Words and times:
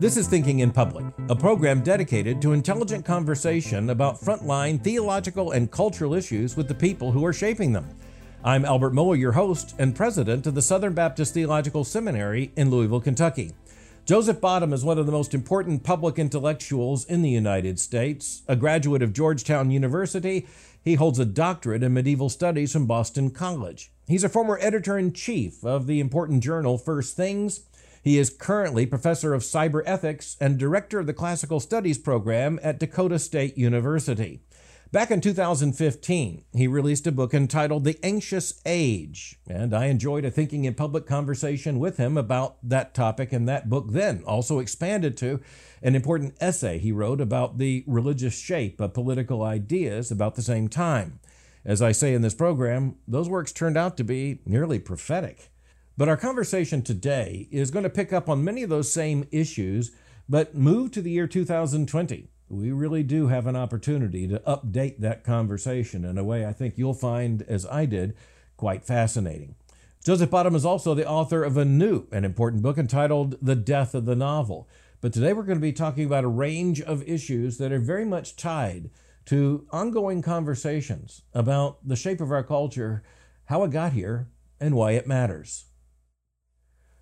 This 0.00 0.16
is 0.16 0.26
Thinking 0.26 0.60
in 0.60 0.72
Public, 0.72 1.04
a 1.28 1.36
program 1.36 1.80
dedicated 1.82 2.42
to 2.42 2.52
intelligent 2.52 3.04
conversation 3.04 3.90
about 3.90 4.20
frontline 4.20 4.82
theological 4.82 5.52
and 5.52 5.70
cultural 5.70 6.12
issues 6.12 6.56
with 6.56 6.66
the 6.66 6.74
people 6.74 7.12
who 7.12 7.24
are 7.24 7.32
shaping 7.32 7.72
them. 7.72 7.88
I'm 8.42 8.64
Albert 8.64 8.94
Mohler, 8.94 9.18
your 9.18 9.32
host 9.32 9.76
and 9.78 9.94
president 9.94 10.44
of 10.48 10.56
the 10.56 10.62
Southern 10.62 10.92
Baptist 10.92 11.34
Theological 11.34 11.84
Seminary 11.84 12.50
in 12.56 12.68
Louisville, 12.68 13.00
Kentucky. 13.00 13.52
Joseph 14.06 14.40
Bottum 14.40 14.72
is 14.72 14.84
one 14.84 14.98
of 14.98 15.04
the 15.04 15.12
most 15.12 15.34
important 15.34 15.84
public 15.84 16.18
intellectuals 16.18 17.04
in 17.04 17.20
the 17.20 17.28
United 17.28 17.78
States. 17.78 18.40
A 18.48 18.56
graduate 18.56 19.02
of 19.02 19.12
Georgetown 19.12 19.70
University, 19.70 20.46
he 20.82 20.94
holds 20.94 21.18
a 21.18 21.24
doctorate 21.24 21.82
in 21.82 21.94
medieval 21.94 22.28
studies 22.28 22.72
from 22.72 22.86
Boston 22.86 23.30
College. 23.30 23.92
He's 24.06 24.24
a 24.24 24.28
former 24.28 24.58
editor 24.60 24.96
in 24.96 25.12
chief 25.12 25.64
of 25.64 25.86
the 25.86 26.00
important 26.00 26.42
journal 26.42 26.78
First 26.78 27.16
Things. 27.16 27.60
He 28.02 28.18
is 28.18 28.30
currently 28.30 28.86
professor 28.86 29.34
of 29.34 29.42
cyber 29.42 29.82
ethics 29.84 30.36
and 30.40 30.56
director 30.56 30.98
of 30.98 31.06
the 31.06 31.12
classical 31.12 31.60
studies 31.60 31.98
program 31.98 32.58
at 32.62 32.78
Dakota 32.78 33.18
State 33.18 33.58
University. 33.58 34.40
Back 34.90 35.10
in 35.10 35.20
2015, 35.20 36.44
he 36.54 36.66
released 36.66 37.06
a 37.06 37.12
book 37.12 37.34
entitled 37.34 37.84
The 37.84 37.98
Anxious 38.02 38.58
Age, 38.64 39.38
and 39.46 39.74
I 39.74 39.84
enjoyed 39.86 40.24
a 40.24 40.30
thinking 40.30 40.64
in 40.64 40.72
public 40.72 41.04
conversation 41.04 41.78
with 41.78 41.98
him 41.98 42.16
about 42.16 42.56
that 42.66 42.94
topic, 42.94 43.30
and 43.30 43.46
that 43.46 43.68
book 43.68 43.88
then 43.90 44.22
also 44.26 44.60
expanded 44.60 45.14
to 45.18 45.40
an 45.82 45.94
important 45.94 46.36
essay 46.40 46.78
he 46.78 46.90
wrote 46.90 47.20
about 47.20 47.58
the 47.58 47.84
religious 47.86 48.38
shape 48.38 48.80
of 48.80 48.94
political 48.94 49.42
ideas 49.42 50.10
about 50.10 50.36
the 50.36 50.42
same 50.42 50.68
time. 50.68 51.20
As 51.66 51.82
I 51.82 51.92
say 51.92 52.14
in 52.14 52.22
this 52.22 52.32
program, 52.32 52.96
those 53.06 53.28
works 53.28 53.52
turned 53.52 53.76
out 53.76 53.98
to 53.98 54.04
be 54.04 54.40
nearly 54.46 54.78
prophetic. 54.78 55.50
But 55.98 56.08
our 56.08 56.16
conversation 56.16 56.80
today 56.80 57.46
is 57.50 57.70
going 57.70 57.82
to 57.82 57.90
pick 57.90 58.10
up 58.10 58.26
on 58.26 58.42
many 58.42 58.62
of 58.62 58.70
those 58.70 58.90
same 58.90 59.28
issues, 59.30 59.90
but 60.30 60.54
move 60.54 60.92
to 60.92 61.02
the 61.02 61.10
year 61.10 61.26
2020 61.26 62.30
we 62.48 62.72
really 62.72 63.02
do 63.02 63.28
have 63.28 63.46
an 63.46 63.56
opportunity 63.56 64.26
to 64.28 64.38
update 64.40 64.98
that 64.98 65.24
conversation 65.24 66.04
in 66.04 66.18
a 66.18 66.24
way 66.24 66.46
I 66.46 66.52
think 66.52 66.78
you'll 66.78 66.94
find, 66.94 67.42
as 67.42 67.66
I 67.66 67.86
did, 67.86 68.14
quite 68.56 68.84
fascinating. 68.84 69.54
Joseph 70.04 70.30
Bottum 70.30 70.54
is 70.54 70.64
also 70.64 70.94
the 70.94 71.06
author 71.06 71.44
of 71.44 71.56
a 71.56 71.64
new 71.64 72.06
and 72.10 72.24
important 72.24 72.62
book 72.62 72.78
entitled 72.78 73.36
The 73.42 73.56
Death 73.56 73.94
of 73.94 74.06
the 74.06 74.16
Novel. 74.16 74.68
But 75.00 75.12
today 75.12 75.32
we're 75.32 75.42
going 75.42 75.58
to 75.58 75.62
be 75.62 75.72
talking 75.72 76.04
about 76.04 76.24
a 76.24 76.28
range 76.28 76.80
of 76.80 77.06
issues 77.06 77.58
that 77.58 77.72
are 77.72 77.78
very 77.78 78.04
much 78.04 78.36
tied 78.36 78.90
to 79.26 79.66
ongoing 79.70 80.22
conversations 80.22 81.22
about 81.34 81.86
the 81.86 81.96
shape 81.96 82.20
of 82.20 82.32
our 82.32 82.42
culture, 82.42 83.02
how 83.44 83.62
it 83.64 83.70
got 83.70 83.92
here, 83.92 84.28
and 84.58 84.74
why 84.74 84.92
it 84.92 85.06
matters. 85.06 85.66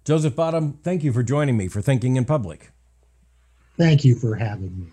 Joseph 0.04 0.34
Bottum, 0.34 0.82
thank 0.82 1.04
you 1.04 1.12
for 1.12 1.22
joining 1.22 1.56
me 1.56 1.68
for 1.68 1.80
Thinking 1.80 2.16
in 2.16 2.24
Public. 2.24 2.70
Thank 3.76 4.04
you 4.04 4.14
for 4.14 4.34
having 4.34 4.78
me. 4.78 4.86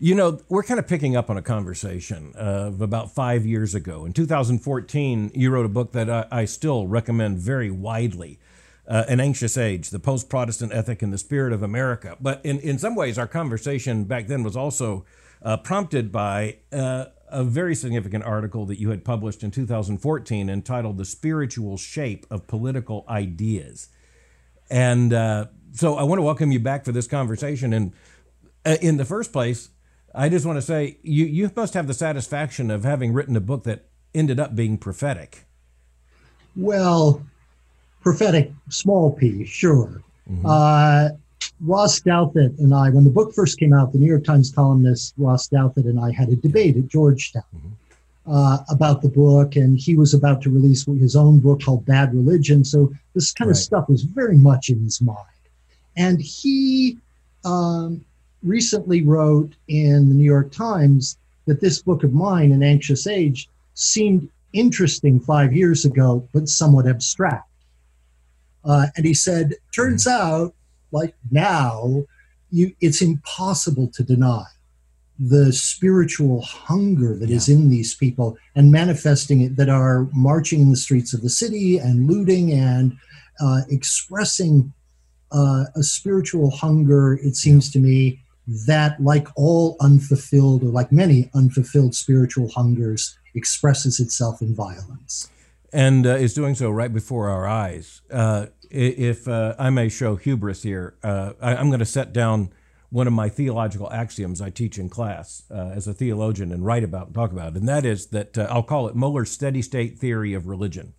You 0.00 0.14
know, 0.14 0.38
we're 0.48 0.62
kind 0.62 0.78
of 0.78 0.86
picking 0.86 1.16
up 1.16 1.28
on 1.28 1.36
a 1.36 1.42
conversation 1.42 2.32
of 2.36 2.80
about 2.80 3.16
five 3.16 3.44
years 3.44 3.74
ago. 3.74 4.04
In 4.04 4.12
2014, 4.12 5.32
you 5.34 5.50
wrote 5.50 5.66
a 5.66 5.68
book 5.68 5.90
that 5.90 6.08
I, 6.08 6.24
I 6.30 6.44
still 6.44 6.86
recommend 6.86 7.38
very 7.38 7.68
widely. 7.68 8.38
Uh, 8.86 9.04
An 9.08 9.18
Anxious 9.18 9.58
Age, 9.58 9.90
the 9.90 9.98
Post 9.98 10.30
Protestant 10.30 10.72
Ethic 10.72 11.02
and 11.02 11.12
the 11.12 11.18
Spirit 11.18 11.52
of 11.52 11.64
America. 11.64 12.16
But 12.20 12.40
in, 12.44 12.60
in 12.60 12.78
some 12.78 12.94
ways, 12.94 13.18
our 13.18 13.26
conversation 13.26 14.04
back 14.04 14.28
then 14.28 14.44
was 14.44 14.56
also 14.56 15.04
uh, 15.42 15.56
prompted 15.56 16.12
by 16.12 16.58
uh, 16.72 17.06
a 17.28 17.42
very 17.42 17.74
significant 17.74 18.22
article 18.22 18.66
that 18.66 18.78
you 18.78 18.90
had 18.90 19.04
published 19.04 19.42
in 19.42 19.50
2014 19.50 20.48
entitled 20.48 20.96
The 20.96 21.04
Spiritual 21.04 21.76
Shape 21.76 22.24
of 22.30 22.46
Political 22.46 23.04
Ideas. 23.08 23.88
And 24.70 25.12
uh, 25.12 25.46
so 25.72 25.96
I 25.96 26.04
want 26.04 26.20
to 26.20 26.22
welcome 26.22 26.52
you 26.52 26.60
back 26.60 26.84
for 26.84 26.92
this 26.92 27.08
conversation. 27.08 27.72
And 27.72 27.92
uh, 28.64 28.76
in 28.80 28.96
the 28.96 29.04
first 29.04 29.32
place, 29.32 29.70
I 30.18 30.28
just 30.28 30.44
want 30.44 30.56
to 30.56 30.62
say 30.62 30.98
you 31.02 31.26
you 31.26 31.48
must 31.54 31.74
have 31.74 31.86
the 31.86 31.94
satisfaction 31.94 32.72
of 32.72 32.82
having 32.82 33.12
written 33.12 33.36
a 33.36 33.40
book 33.40 33.62
that 33.62 33.86
ended 34.12 34.40
up 34.40 34.56
being 34.56 34.76
prophetic. 34.76 35.46
Well, 36.56 37.22
prophetic, 38.02 38.50
small 38.68 39.12
p, 39.12 39.46
sure. 39.46 40.02
Mm-hmm. 40.28 40.44
Uh, 40.44 41.10
Ross 41.60 42.00
Douthat 42.00 42.58
and 42.58 42.74
I, 42.74 42.90
when 42.90 43.04
the 43.04 43.10
book 43.10 43.32
first 43.32 43.60
came 43.60 43.72
out, 43.72 43.92
the 43.92 43.98
New 43.98 44.08
York 44.08 44.24
Times 44.24 44.50
columnist 44.50 45.14
Ross 45.18 45.48
Douthat 45.48 45.84
and 45.84 46.00
I 46.00 46.10
had 46.10 46.30
a 46.30 46.36
debate 46.36 46.76
at 46.76 46.88
Georgetown 46.88 47.44
mm-hmm. 47.54 48.32
uh, 48.32 48.58
about 48.70 49.02
the 49.02 49.08
book, 49.08 49.54
and 49.54 49.78
he 49.78 49.94
was 49.94 50.14
about 50.14 50.42
to 50.42 50.50
release 50.50 50.84
his 50.84 51.14
own 51.14 51.38
book 51.38 51.62
called 51.62 51.86
Bad 51.86 52.12
Religion. 52.12 52.64
So 52.64 52.92
this 53.14 53.32
kind 53.32 53.50
right. 53.50 53.56
of 53.56 53.62
stuff 53.62 53.88
was 53.88 54.02
very 54.02 54.36
much 54.36 54.68
in 54.68 54.82
his 54.82 55.00
mind, 55.00 55.44
and 55.96 56.20
he 56.20 56.98
um, 57.44 58.04
recently 58.42 59.02
wrote 59.02 59.54
in 59.68 60.08
the 60.08 60.14
New 60.14 60.24
York 60.24 60.52
Times 60.52 61.18
that 61.46 61.60
this 61.60 61.82
book 61.82 62.04
of 62.04 62.12
mine, 62.12 62.52
An 62.52 62.62
Anxious 62.62 63.06
Age, 63.06 63.48
seemed 63.74 64.28
interesting 64.52 65.20
five 65.20 65.52
years 65.52 65.84
ago, 65.84 66.26
but 66.32 66.48
somewhat 66.48 66.86
abstract. 66.86 67.48
Uh, 68.64 68.86
and 68.96 69.06
he 69.06 69.14
said, 69.14 69.54
turns 69.74 70.06
out, 70.06 70.54
like 70.92 71.14
now, 71.30 72.04
you, 72.50 72.74
it's 72.80 73.02
impossible 73.02 73.88
to 73.88 74.02
deny 74.02 74.44
the 75.18 75.52
spiritual 75.52 76.42
hunger 76.42 77.16
that 77.16 77.28
yeah. 77.28 77.36
is 77.36 77.48
in 77.48 77.68
these 77.68 77.94
people 77.94 78.36
and 78.54 78.70
manifesting 78.70 79.40
it 79.40 79.56
that 79.56 79.68
are 79.68 80.06
marching 80.12 80.60
in 80.60 80.70
the 80.70 80.76
streets 80.76 81.12
of 81.12 81.22
the 81.22 81.30
city 81.30 81.78
and 81.78 82.06
looting 82.06 82.52
and 82.52 82.96
uh, 83.40 83.62
expressing 83.68 84.72
uh, 85.32 85.64
a 85.74 85.82
spiritual 85.82 86.50
hunger, 86.50 87.14
it 87.22 87.36
seems 87.36 87.70
to 87.70 87.78
me, 87.78 88.20
that, 88.48 89.00
like 89.02 89.28
all 89.36 89.76
unfulfilled, 89.80 90.62
or 90.62 90.70
like 90.70 90.90
many 90.90 91.30
unfulfilled 91.34 91.94
spiritual 91.94 92.48
hungers, 92.48 93.18
expresses 93.34 94.00
itself 94.00 94.40
in 94.40 94.54
violence. 94.54 95.28
And 95.70 96.06
uh, 96.06 96.14
is 96.14 96.32
doing 96.32 96.54
so 96.54 96.70
right 96.70 96.92
before 96.92 97.28
our 97.28 97.46
eyes. 97.46 98.00
Uh, 98.10 98.46
if 98.70 99.28
uh, 99.28 99.54
I 99.58 99.68
may 99.68 99.90
show 99.90 100.16
hubris 100.16 100.62
here, 100.62 100.96
uh, 101.02 101.34
I, 101.40 101.54
am 101.56 101.68
going 101.68 101.80
to 101.80 101.86
set 101.86 102.14
down 102.14 102.50
one 102.88 103.06
of 103.06 103.12
my 103.12 103.28
theological 103.28 103.92
axioms 103.92 104.40
I 104.40 104.48
teach 104.48 104.78
in 104.78 104.88
class 104.88 105.42
uh, 105.50 105.72
as 105.74 105.86
a 105.86 105.92
theologian 105.92 106.52
and 106.52 106.64
write 106.64 106.84
about 106.84 107.08
and 107.08 107.14
talk 107.14 107.32
about, 107.32 107.54
and 107.54 107.68
that 107.68 107.84
is 107.84 108.06
that 108.08 108.38
uh, 108.38 108.46
I'll 108.50 108.62
call 108.62 108.88
it 108.88 108.96
Mohler's 108.96 109.30
steady 109.30 109.60
state 109.60 109.98
theory 109.98 110.32
of 110.32 110.46
religion, 110.46 110.94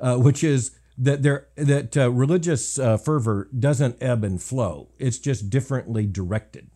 which 0.00 0.42
is 0.42 0.72
that 0.98 1.22
there 1.22 1.46
that 1.54 1.94
religious 1.96 2.76
fervor 2.76 3.48
doesn't 3.56 3.96
ebb 4.00 4.24
and 4.24 4.42
flow; 4.42 4.88
it's 4.98 5.18
just 5.18 5.50
differently 5.50 6.04
directed 6.04 6.68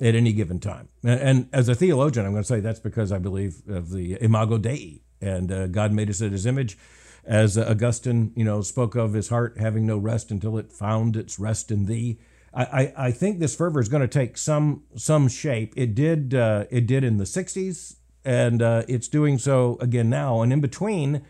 at 0.00 0.14
any 0.14 0.32
given 0.32 0.58
time. 0.58 0.88
And, 1.02 1.20
and, 1.20 1.48
as 1.52 1.68
a 1.68 1.74
theologian, 1.74 2.26
I'm 2.26 2.32
going 2.32 2.42
to 2.42 2.48
say 2.48 2.60
that's 2.60 2.80
because 2.80 3.12
I 3.12 3.18
believe 3.18 3.62
of 3.68 3.90
the 3.90 4.16
imago 4.20 4.58
Dei, 4.58 5.02
and 5.20 5.52
uh, 5.52 5.66
God 5.66 5.92
made 5.92 6.10
us 6.10 6.20
in 6.20 6.32
His 6.32 6.46
image. 6.46 6.78
As 7.24 7.58
Augustine, 7.58 8.32
you 8.34 8.44
know, 8.44 8.62
spoke 8.62 8.94
of 8.94 9.12
his 9.12 9.28
heart 9.28 9.58
having 9.58 9.84
no 9.84 9.98
rest 9.98 10.30
until 10.30 10.56
it 10.56 10.72
found 10.72 11.16
its 11.16 11.38
rest 11.38 11.70
in 11.70 11.84
Thee. 11.84 12.18
I, 12.52 12.64
I, 12.64 12.92
I 12.96 13.10
think 13.10 13.38
this 13.38 13.54
fervor 13.54 13.78
is 13.78 13.90
going 13.90 14.00
to 14.00 14.08
take 14.08 14.38
some 14.38 14.84
some 14.96 15.28
shape. 15.28 15.74
It 15.76 15.94
did 15.94 16.34
uh, 16.34 16.64
it 16.70 16.86
did 16.86 17.04
in 17.04 17.18
the 17.18 17.24
'60s, 17.24 17.96
and 18.24 18.62
uh, 18.62 18.84
it's 18.88 19.06
doing 19.06 19.38
so 19.38 19.76
again 19.80 20.08
now. 20.08 20.40
And 20.40 20.50
in 20.50 20.62
between, 20.62 21.22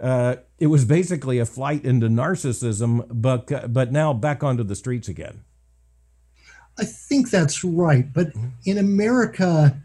uh, 0.00 0.36
it 0.58 0.68
was 0.68 0.84
basically 0.84 1.38
a 1.38 1.44
flight 1.44 1.84
into 1.84 2.08
narcissism, 2.08 3.06
but 3.10 3.72
but 3.72 3.92
now 3.92 4.12
back 4.12 4.42
onto 4.42 4.62
the 4.62 4.76
streets 4.76 5.08
again. 5.08 5.42
I 6.78 6.84
think 6.84 7.30
that's 7.30 7.64
right. 7.64 8.12
But 8.12 8.28
mm-hmm. 8.28 8.48
in 8.64 8.78
America, 8.78 9.76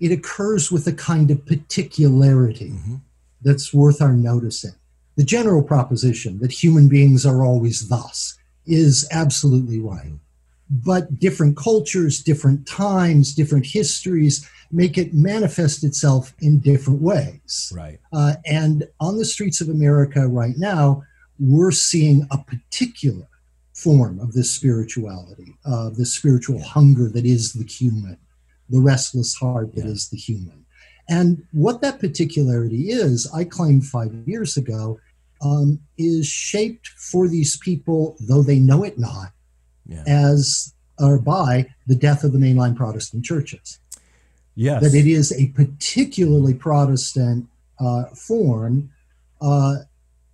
it 0.00 0.12
occurs 0.12 0.70
with 0.70 0.86
a 0.86 0.92
kind 0.92 1.30
of 1.30 1.44
particularity 1.46 2.70
mm-hmm. 2.70 2.96
that's 3.42 3.72
worth 3.74 4.00
our 4.00 4.12
noticing. 4.12 4.74
The 5.16 5.24
general 5.24 5.62
proposition 5.62 6.38
that 6.40 6.52
human 6.52 6.88
beings 6.88 7.24
are 7.24 7.44
always 7.44 7.88
thus 7.88 8.38
is 8.66 9.08
absolutely 9.10 9.80
right. 9.80 10.06
Mm-hmm. 10.06 10.16
But 10.68 11.20
different 11.20 11.56
cultures, 11.56 12.22
different 12.22 12.66
times, 12.66 13.34
different 13.34 13.66
histories 13.66 14.48
make 14.72 14.98
it 14.98 15.14
manifest 15.14 15.84
itself 15.84 16.34
in 16.40 16.58
different 16.58 17.00
ways. 17.00 17.72
Right. 17.74 18.00
Uh, 18.12 18.34
and 18.44 18.88
on 18.98 19.16
the 19.16 19.24
streets 19.24 19.60
of 19.60 19.68
America 19.68 20.26
right 20.26 20.56
now, 20.56 21.04
we're 21.38 21.70
seeing 21.70 22.26
a 22.30 22.38
particular 22.38 23.28
form 23.76 24.18
of 24.20 24.32
this 24.32 24.50
spirituality, 24.50 25.54
of 25.66 25.72
uh, 25.72 25.90
this 25.90 26.14
spiritual 26.14 26.62
hunger 26.62 27.10
that 27.10 27.26
is 27.26 27.52
the 27.52 27.64
human, 27.64 28.16
the 28.70 28.80
restless 28.80 29.34
heart 29.34 29.74
that 29.74 29.84
yeah. 29.84 29.90
is 29.90 30.08
the 30.08 30.16
human. 30.16 30.64
And 31.10 31.44
what 31.52 31.82
that 31.82 32.00
particularity 32.00 32.90
is, 32.90 33.30
I 33.32 33.44
claimed 33.44 33.84
five 33.84 34.12
years 34.26 34.56
ago, 34.56 34.98
um, 35.42 35.78
is 35.98 36.26
shaped 36.26 36.88
for 36.88 37.28
these 37.28 37.58
people, 37.58 38.16
though 38.18 38.42
they 38.42 38.58
know 38.58 38.82
it 38.82 38.98
not, 38.98 39.32
yeah. 39.86 40.02
as 40.06 40.72
or 40.98 41.18
by 41.18 41.66
the 41.86 41.94
death 41.94 42.24
of 42.24 42.32
the 42.32 42.38
mainline 42.38 42.74
Protestant 42.74 43.26
churches. 43.26 43.78
Yes. 44.54 44.82
That 44.82 44.94
it 44.94 45.06
is 45.06 45.32
a 45.32 45.48
particularly 45.48 46.54
Protestant 46.54 47.46
uh, 47.78 48.04
form 48.14 48.90
uh, 49.42 49.76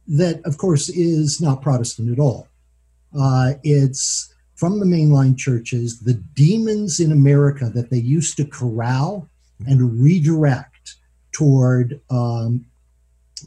that, 0.06 0.40
of 0.44 0.58
course, 0.58 0.88
is 0.88 1.40
not 1.40 1.60
Protestant 1.60 2.12
at 2.12 2.20
all. 2.20 2.46
Uh, 3.18 3.54
it's 3.62 4.32
from 4.54 4.78
the 4.78 4.86
mainline 4.86 5.36
churches, 5.36 6.00
the 6.00 6.14
demons 6.14 7.00
in 7.00 7.12
America 7.12 7.70
that 7.74 7.90
they 7.90 7.98
used 7.98 8.36
to 8.36 8.44
corral 8.44 9.28
and 9.66 10.00
redirect 10.00 10.96
toward 11.32 12.00
um, 12.10 12.64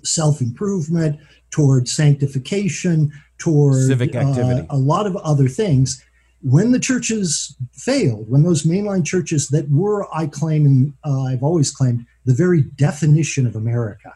self 0.03 0.41
improvement, 0.41 1.19
toward 1.51 1.87
sanctification, 1.87 3.11
toward 3.37 3.87
civic 3.87 4.15
activity, 4.15 4.67
uh, 4.69 4.75
a 4.75 4.77
lot 4.77 5.07
of 5.07 5.15
other 5.17 5.47
things. 5.47 6.03
When 6.41 6.71
the 6.71 6.79
churches 6.79 7.55
failed, 7.71 8.29
when 8.29 8.43
those 8.43 8.63
mainline 8.63 9.05
churches 9.05 9.47
that 9.49 9.69
were, 9.69 10.07
I 10.13 10.27
claim, 10.27 10.65
and 10.65 10.93
uh, 11.03 11.23
I've 11.23 11.43
always 11.43 11.71
claimed, 11.71 12.05
the 12.25 12.33
very 12.33 12.61
definition 12.61 13.47
of 13.47 13.55
America, 13.55 14.13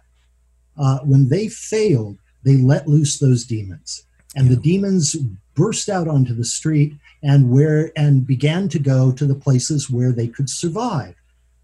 uh, 0.78 1.00
when 1.00 1.30
they 1.30 1.48
failed, 1.48 2.18
they 2.44 2.57
let 2.57 2.88
loose 2.88 3.19
those 3.19 3.46
demons, 3.46 4.04
and 4.35 4.49
yeah. 4.49 4.55
the 4.55 4.61
demons 4.61 5.15
burst 5.55 5.89
out 5.89 6.07
onto 6.07 6.33
the 6.33 6.45
street 6.45 6.93
and 7.21 7.51
where 7.51 7.91
and 7.95 8.25
began 8.25 8.69
to 8.69 8.79
go 8.79 9.11
to 9.11 9.25
the 9.25 9.35
places 9.35 9.89
where 9.89 10.11
they 10.11 10.27
could 10.27 10.49
survive, 10.49 11.15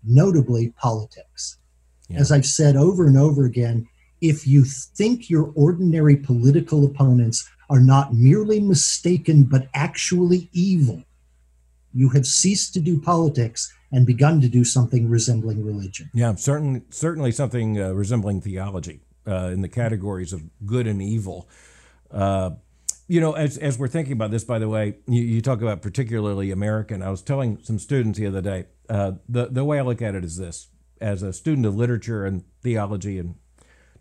notably 0.03 0.69
politics. 0.77 1.57
Yeah. 2.09 2.19
As 2.19 2.31
I've 2.31 2.45
said 2.45 2.75
over 2.75 3.07
and 3.07 3.17
over 3.17 3.45
again, 3.45 3.87
if 4.21 4.47
you 4.47 4.63
think 4.65 5.29
your 5.29 5.51
ordinary 5.55 6.15
political 6.15 6.85
opponents 6.85 7.49
are 7.69 7.79
not 7.79 8.13
merely 8.13 8.59
mistaken 8.59 9.43
but 9.43 9.67
actually 9.73 10.49
evil, 10.51 11.03
you 11.93 12.09
have 12.09 12.25
ceased 12.25 12.73
to 12.73 12.79
do 12.79 12.99
politics 12.99 13.73
and 13.91 14.05
begun 14.05 14.41
to 14.41 14.49
do 14.49 14.63
something 14.65 15.09
resembling 15.09 15.65
religion. 15.65 16.09
Yeah, 16.13 16.35
certainly, 16.35 16.81
certainly 16.89 17.31
something 17.31 17.79
uh, 17.79 17.91
resembling 17.91 18.41
theology 18.41 18.99
uh, 19.25 19.49
in 19.53 19.61
the 19.61 19.69
categories 19.69 20.33
of 20.33 20.43
good 20.65 20.85
and 20.87 21.01
evil. 21.01 21.47
Uh, 22.11 22.51
you 23.07 23.21
know, 23.21 23.33
as, 23.33 23.57
as 23.57 23.77
we're 23.77 23.87
thinking 23.87 24.13
about 24.13 24.31
this, 24.31 24.43
by 24.43 24.57
the 24.57 24.67
way, 24.67 24.97
you, 25.07 25.21
you, 25.21 25.41
talk 25.41 25.61
about 25.61 25.81
particularly 25.81 26.51
American. 26.51 27.03
I 27.03 27.11
was 27.11 27.21
telling 27.21 27.59
some 27.61 27.77
students 27.77 28.17
the 28.17 28.25
other 28.27 28.41
day, 28.41 28.65
uh, 28.89 29.13
the, 29.29 29.47
the 29.47 29.63
way 29.63 29.77
I 29.79 29.83
look 29.83 30.01
at 30.01 30.15
it 30.15 30.25
is 30.25 30.37
this 30.37 30.69
as 31.01 31.21
a 31.21 31.33
student 31.33 31.65
of 31.65 31.75
literature 31.75 32.25
and 32.25 32.43
theology 32.61 33.19
and 33.19 33.35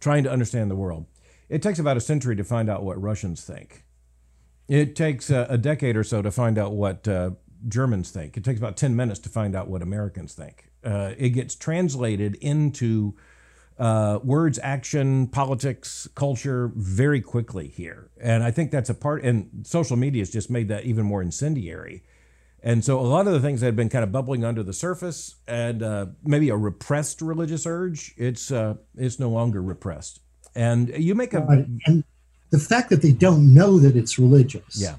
trying 0.00 0.24
to 0.24 0.30
understand 0.30 0.70
the 0.70 0.76
world, 0.76 1.06
it 1.48 1.62
takes 1.62 1.78
about 1.78 1.96
a 1.96 2.00
century 2.00 2.36
to 2.36 2.44
find 2.44 2.70
out 2.70 2.82
what 2.82 3.00
Russians 3.00 3.44
think. 3.44 3.84
It 4.68 4.96
takes 4.96 5.28
a, 5.28 5.46
a 5.50 5.58
decade 5.58 5.96
or 5.96 6.04
so 6.04 6.22
to 6.22 6.30
find 6.30 6.56
out 6.56 6.72
what 6.72 7.06
uh, 7.06 7.32
Germans 7.68 8.10
think. 8.10 8.36
It 8.36 8.44
takes 8.44 8.58
about 8.58 8.76
10 8.76 8.96
minutes 8.96 9.20
to 9.20 9.28
find 9.28 9.54
out 9.54 9.68
what 9.68 9.82
Americans 9.82 10.34
think. 10.34 10.70
Uh, 10.82 11.12
it 11.18 11.30
gets 11.30 11.54
translated 11.54 12.36
into 12.36 13.14
uh, 13.78 14.20
words, 14.22 14.58
action, 14.62 15.26
politics, 15.26 16.08
culture 16.14 16.70
very 16.76 17.20
quickly 17.20 17.68
here. 17.68 18.10
And 18.20 18.42
I 18.42 18.50
think 18.50 18.70
that's 18.70 18.90
a 18.90 18.94
part, 18.94 19.24
and 19.24 19.66
social 19.66 19.96
media 19.96 20.20
has 20.20 20.30
just 20.30 20.50
made 20.50 20.68
that 20.68 20.84
even 20.84 21.04
more 21.04 21.22
incendiary. 21.22 22.02
And 22.62 22.82
so 22.82 22.98
a 22.98 23.02
lot 23.02 23.26
of 23.26 23.34
the 23.34 23.40
things 23.40 23.60
that 23.60 23.66
have 23.66 23.76
been 23.76 23.90
kind 23.90 24.02
of 24.02 24.10
bubbling 24.10 24.42
under 24.42 24.62
the 24.62 24.72
surface 24.72 25.34
and 25.46 25.82
uh, 25.82 26.06
maybe 26.24 26.48
a 26.48 26.56
repressed 26.56 27.20
religious 27.20 27.66
urge, 27.66 28.14
it's 28.16 28.50
uh, 28.50 28.76
it's 28.96 29.18
no 29.18 29.28
longer 29.28 29.60
repressed. 29.60 30.20
And 30.54 30.88
you 30.96 31.14
make 31.14 31.34
a 31.34 31.66
and 31.84 32.04
the 32.50 32.58
fact 32.58 32.88
that 32.88 33.02
they 33.02 33.12
don't 33.12 33.52
know 33.52 33.78
that 33.80 33.96
it's 33.96 34.18
religious, 34.18 34.80
yeah, 34.80 34.96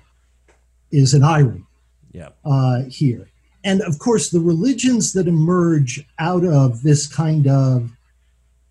is 0.91 1.15
an 1.15 1.23
irony. 1.23 1.63
Yeah, 2.11 2.29
uh, 2.43 2.83
here, 2.83 3.31
and 3.63 3.81
of 3.81 3.97
course 3.97 4.29
the 4.29 4.41
religions 4.41 5.13
that 5.13 5.27
emerge 5.27 6.05
out 6.19 6.45
of 6.45 6.83
this 6.83 7.07
kind 7.07 7.47
of 7.47 7.89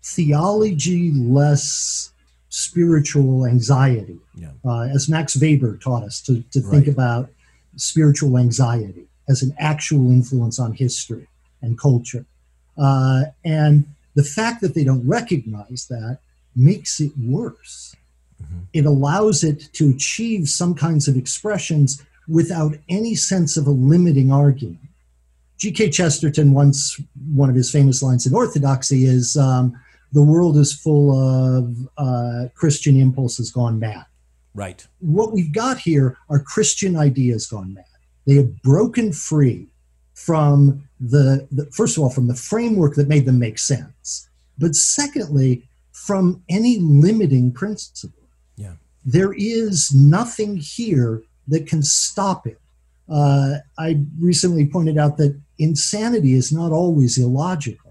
theology 0.05 1.11
less 1.11 2.11
spiritual 2.49 3.45
anxiety. 3.45 4.19
Yeah. 4.35 4.51
Uh, 4.63 4.83
as 4.83 5.09
Max 5.09 5.35
Weber 5.35 5.77
taught 5.77 6.03
us 6.03 6.21
to, 6.21 6.41
to 6.51 6.61
think 6.61 6.87
about 6.87 7.29
spiritual 7.75 8.37
anxiety 8.37 9.07
as 9.27 9.41
an 9.41 9.55
actual 9.57 10.11
influence 10.11 10.59
on 10.59 10.73
history 10.73 11.27
and 11.61 11.77
culture. 11.77 12.25
Uh, 12.77 13.23
and 13.43 13.85
the 14.13 14.23
fact 14.23 14.61
that 14.61 14.75
they 14.75 14.83
don't 14.83 15.05
recognize 15.07 15.87
that 15.89 16.19
makes 16.55 16.99
it 17.01 17.11
worse. 17.19 17.95
Mm-hmm. 18.41 18.59
It 18.73 18.85
allows 18.85 19.43
it 19.43 19.69
to 19.73 19.89
achieve 19.89 20.47
some 20.47 20.75
kinds 20.75 21.07
of 21.07 21.17
expressions 21.17 22.03
without 22.27 22.75
any 22.89 23.15
sense 23.15 23.57
of 23.57 23.65
a 23.65 23.71
limiting 23.71 24.31
argument. 24.31 24.79
G.K. 25.57 25.89
Chesterton 25.89 26.53
once, 26.53 27.01
one 27.33 27.49
of 27.49 27.55
his 27.55 27.71
famous 27.71 28.03
lines 28.03 28.25
in 28.25 28.35
Orthodoxy 28.35 29.05
is, 29.05 29.35
um, 29.37 29.77
the 30.11 30.23
world 30.23 30.57
is 30.57 30.73
full 30.73 31.11
of 31.11 31.75
uh, 31.97 32.47
Christian 32.55 32.99
impulses 32.99 33.51
gone 33.51 33.79
mad. 33.79 34.05
Right. 34.53 34.85
What 34.99 35.33
we've 35.33 35.53
got 35.53 35.79
here 35.79 36.17
are 36.29 36.39
Christian 36.39 36.95
ideas 36.95 37.47
gone 37.47 37.73
mad. 37.73 37.85
They 38.25 38.35
have 38.35 38.61
broken 38.61 39.11
free 39.11 39.67
from 40.13 40.87
the, 40.99 41.47
the 41.51 41.65
first 41.67 41.97
of 41.97 42.03
all, 42.03 42.09
from 42.09 42.27
the 42.27 42.35
framework 42.35 42.95
that 42.95 43.07
made 43.09 43.25
them 43.25 43.37
make 43.37 43.59
sense, 43.59 44.29
but 44.57 44.75
secondly, 44.75 45.67
from 45.91 46.41
any 46.49 46.77
limiting 46.79 47.51
principle. 47.51 48.23
Yeah. 48.55 48.73
There 49.03 49.33
is 49.33 49.93
nothing 49.93 50.57
here 50.57 51.21
that 51.47 51.67
can 51.67 51.83
stop 51.83 52.47
it. 52.47 52.59
Uh, 53.07 53.57
I 53.77 54.01
recently 54.19 54.65
pointed 54.67 54.97
out 54.97 55.17
that 55.17 55.39
insanity 55.59 56.33
is 56.33 56.51
not 56.51 56.71
always 56.71 57.17
illogical. 57.17 57.84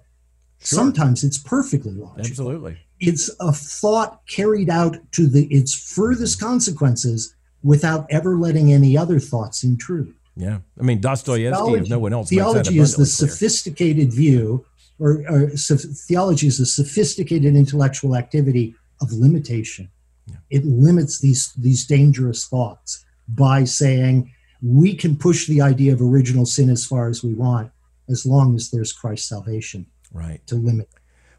Sure. 0.65 0.79
Sometimes 0.79 1.25
it's 1.25 1.39
perfectly 1.39 1.93
logical. 1.93 2.21
Absolutely. 2.21 2.79
It's 3.01 3.31
a 3.41 3.53
thought 3.53 4.27
carried 4.27 4.71
out 4.71 4.97
to 5.13 5.27
the 5.27 5.47
its 5.47 5.75
furthest 5.75 6.41
consequences 6.41 7.35
without 7.63 8.07
ever 8.11 8.37
letting 8.37 8.73
any 8.73 8.97
other 8.97 9.21
thoughts 9.21 9.63
intrude. 9.63 10.15
Yeah. 10.37 10.59
I 10.79 10.83
mean, 10.83 11.01
Dostoevsky, 11.01 11.45
theology, 11.45 11.83
if 11.83 11.91
no 11.91 11.99
one 11.99 12.13
else 12.13 12.29
Theology 12.29 12.79
is 12.79 12.93
the 12.93 13.05
clear. 13.05 13.07
sophisticated 13.07 14.13
view, 14.13 14.65
or, 14.99 15.23
or 15.29 15.57
so 15.57 15.77
theology 15.77 16.47
is 16.47 16.59
a 16.61 16.67
sophisticated 16.67 17.55
intellectual 17.55 18.17
activity 18.17 18.75
of 19.01 19.13
limitation. 19.13 19.91
Yeah. 20.27 20.37
It 20.51 20.65
limits 20.65 21.21
these, 21.21 21.53
these 21.55 21.87
dangerous 21.87 22.47
thoughts 22.47 23.05
by 23.29 23.65
saying 23.65 24.33
we 24.63 24.95
can 24.95 25.17
push 25.17 25.47
the 25.47 25.61
idea 25.61 25.93
of 25.93 26.01
original 26.01 26.47
sin 26.47 26.71
as 26.71 26.87
far 26.87 27.09
as 27.09 27.23
we 27.23 27.35
want 27.35 27.71
as 28.09 28.27
long 28.27 28.55
as 28.55 28.71
there's 28.71 28.93
Christ's 28.93 29.29
salvation 29.29 29.87
right 30.15 30.47
to 30.47 30.55
limit. 30.55 30.89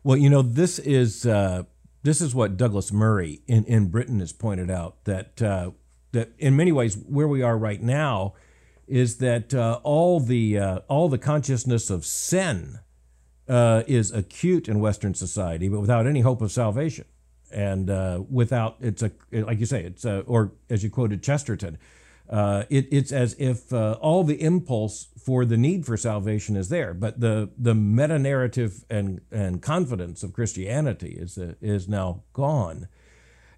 Well, 0.04 0.18
you 0.18 0.30
know, 0.30 0.44
this 0.44 0.78
is 0.78 1.26
uh, 1.26 1.64
this 2.04 2.22
is 2.22 2.36
what 2.36 2.58
Douglas 2.58 2.92
Murray 2.92 3.42
in, 3.48 3.66
in 3.66 3.88
Britain 3.88 4.20
has 4.20 4.32
pointed 4.32 4.70
out 4.70 5.04
that 5.06 5.42
uh, 5.42 5.72
that 6.12 6.34
in 6.38 6.56
many 6.56 6.72
ways 6.72 6.96
where 6.96 7.28
we 7.28 7.42
are 7.42 7.58
right 7.58 7.82
now 7.82 8.36
is 8.88 9.18
that 9.18 9.54
uh, 9.54 9.80
all 9.84 10.20
the 10.20 10.60
uh, 10.60 10.80
all 10.88 11.10
the 11.10 11.18
consciousness 11.18 11.90
of 11.90 12.06
sin 12.06 12.80
uh, 13.48 13.84
is 13.88 14.12
acute 14.12 14.70
in 14.70 14.80
Western 14.80 15.16
society, 15.16 15.68
but 15.70 15.80
without 15.80 16.06
any 16.06 16.22
hope 16.22 16.42
of 16.42 16.52
salvation, 16.52 17.06
and 17.52 17.90
uh, 17.90 18.22
without 18.30 18.78
it's 18.82 19.02
a 19.02 19.12
like 19.32 19.60
you 19.60 19.66
say 19.66 19.84
it's 19.84 20.06
a, 20.06 20.20
or 20.22 20.52
as 20.70 20.84
you 20.84 20.90
quoted 20.90 21.24
Chesterton, 21.24 21.78
uh, 22.30 22.64
it, 22.70 22.88
it's 22.92 23.12
as 23.12 23.36
if 23.38 23.72
uh, 23.72 23.98
all 24.02 24.24
the 24.24 24.42
impulse 24.42 25.10
for 25.24 25.46
the 25.46 25.58
need 25.58 25.86
for 25.86 25.96
salvation 25.96 26.56
is 26.56 26.70
there, 26.70 26.94
but 26.94 27.20
the 27.20 27.50
the 27.58 27.76
meta 27.76 28.18
narrative 28.18 28.84
and 28.90 29.22
and 29.32 29.62
confidence 29.62 30.24
of 30.24 30.34
Christianity 30.34 31.18
is 31.20 31.38
uh, 31.38 31.54
is 31.62 31.88
now 31.88 32.24
gone. 32.34 32.88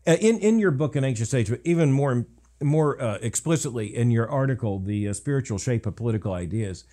Uh, 0.05 0.17
in 0.19 0.37
in 0.39 0.59
your 0.59 0.71
book, 0.71 0.95
An 0.95 1.03
Anxious 1.03 1.33
Age, 1.33 1.49
but 1.49 1.61
even 1.63 1.91
more 1.93 2.25
more 2.61 3.01
uh, 3.01 3.17
explicitly 3.21 3.95
in 3.95 4.11
your 4.11 4.29
article, 4.29 4.79
The 4.79 5.09
uh, 5.09 5.13
Spiritual 5.13 5.59
Shape 5.59 5.85
of 5.85 5.95
Political 5.95 6.33
Ideas, 6.33 6.83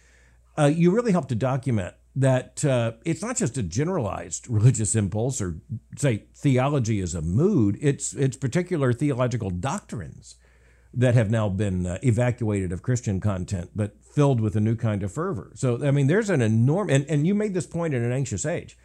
you 0.68 0.92
really 0.92 1.12
help 1.12 1.26
to 1.28 1.34
document 1.34 1.94
that 2.14 2.62
it's 3.04 3.22
not 3.22 3.36
just 3.36 3.58
a 3.58 3.62
generalized 3.62 4.48
religious 4.48 4.94
impulse 4.94 5.40
or 5.40 5.56
say 5.96 6.26
theology 6.36 7.00
is 7.00 7.16
a 7.16 7.22
mood. 7.22 7.76
It's 7.80 8.12
it's 8.12 8.36
particular 8.36 8.92
theological 8.92 9.50
doctrines 9.50 10.36
that 10.96 11.14
have 11.14 11.30
now 11.30 11.48
been 11.48 11.86
uh, 11.86 11.98
evacuated 12.02 12.72
of 12.72 12.82
Christian 12.82 13.20
content, 13.20 13.70
but 13.74 13.96
filled 14.02 14.40
with 14.40 14.56
a 14.56 14.60
new 14.60 14.76
kind 14.76 15.02
of 15.02 15.12
fervor. 15.12 15.52
So, 15.54 15.84
I 15.84 15.90
mean, 15.90 16.06
there's 16.06 16.30
an 16.30 16.40
enormous, 16.40 16.94
and, 16.94 17.06
and 17.10 17.26
you 17.26 17.34
made 17.34 17.54
this 17.54 17.66
point 17.66 17.94
in 17.94 18.02
an 18.02 18.12
anxious 18.12 18.46
age. 18.46 18.78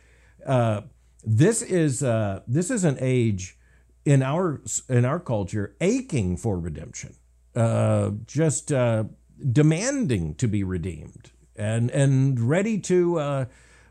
Uh, 0.46 0.82
this 1.24 1.62
is 1.62 2.01
uh, 2.01 2.42
this 2.48 2.72
is 2.72 2.84
an 2.84 2.98
age 3.00 3.58
in 4.06 4.24
our 4.24 4.62
in 4.88 5.06
our 5.06 5.20
culture 5.20 5.75
aching 5.82 6.38
for 6.38 6.58
redemption, 6.58 7.16
uh, 7.56 8.12
just 8.25 8.72
uh, 8.72 9.04
demanding 9.51 10.36
to 10.36 10.48
be 10.48 10.63
redeemed, 10.63 11.32
and 11.56 11.92
and 11.92 12.39
ready 12.39 12.80
to 12.80 13.20
uh, 13.20 13.46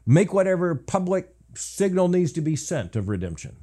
make 0.06 0.32
whatever 0.32 0.74
public 0.74 1.34
signal 1.54 2.08
needs 2.08 2.32
to 2.32 2.40
be 2.40 2.56
sent 2.56 2.96
of 2.96 3.08
redemption. 3.08 3.56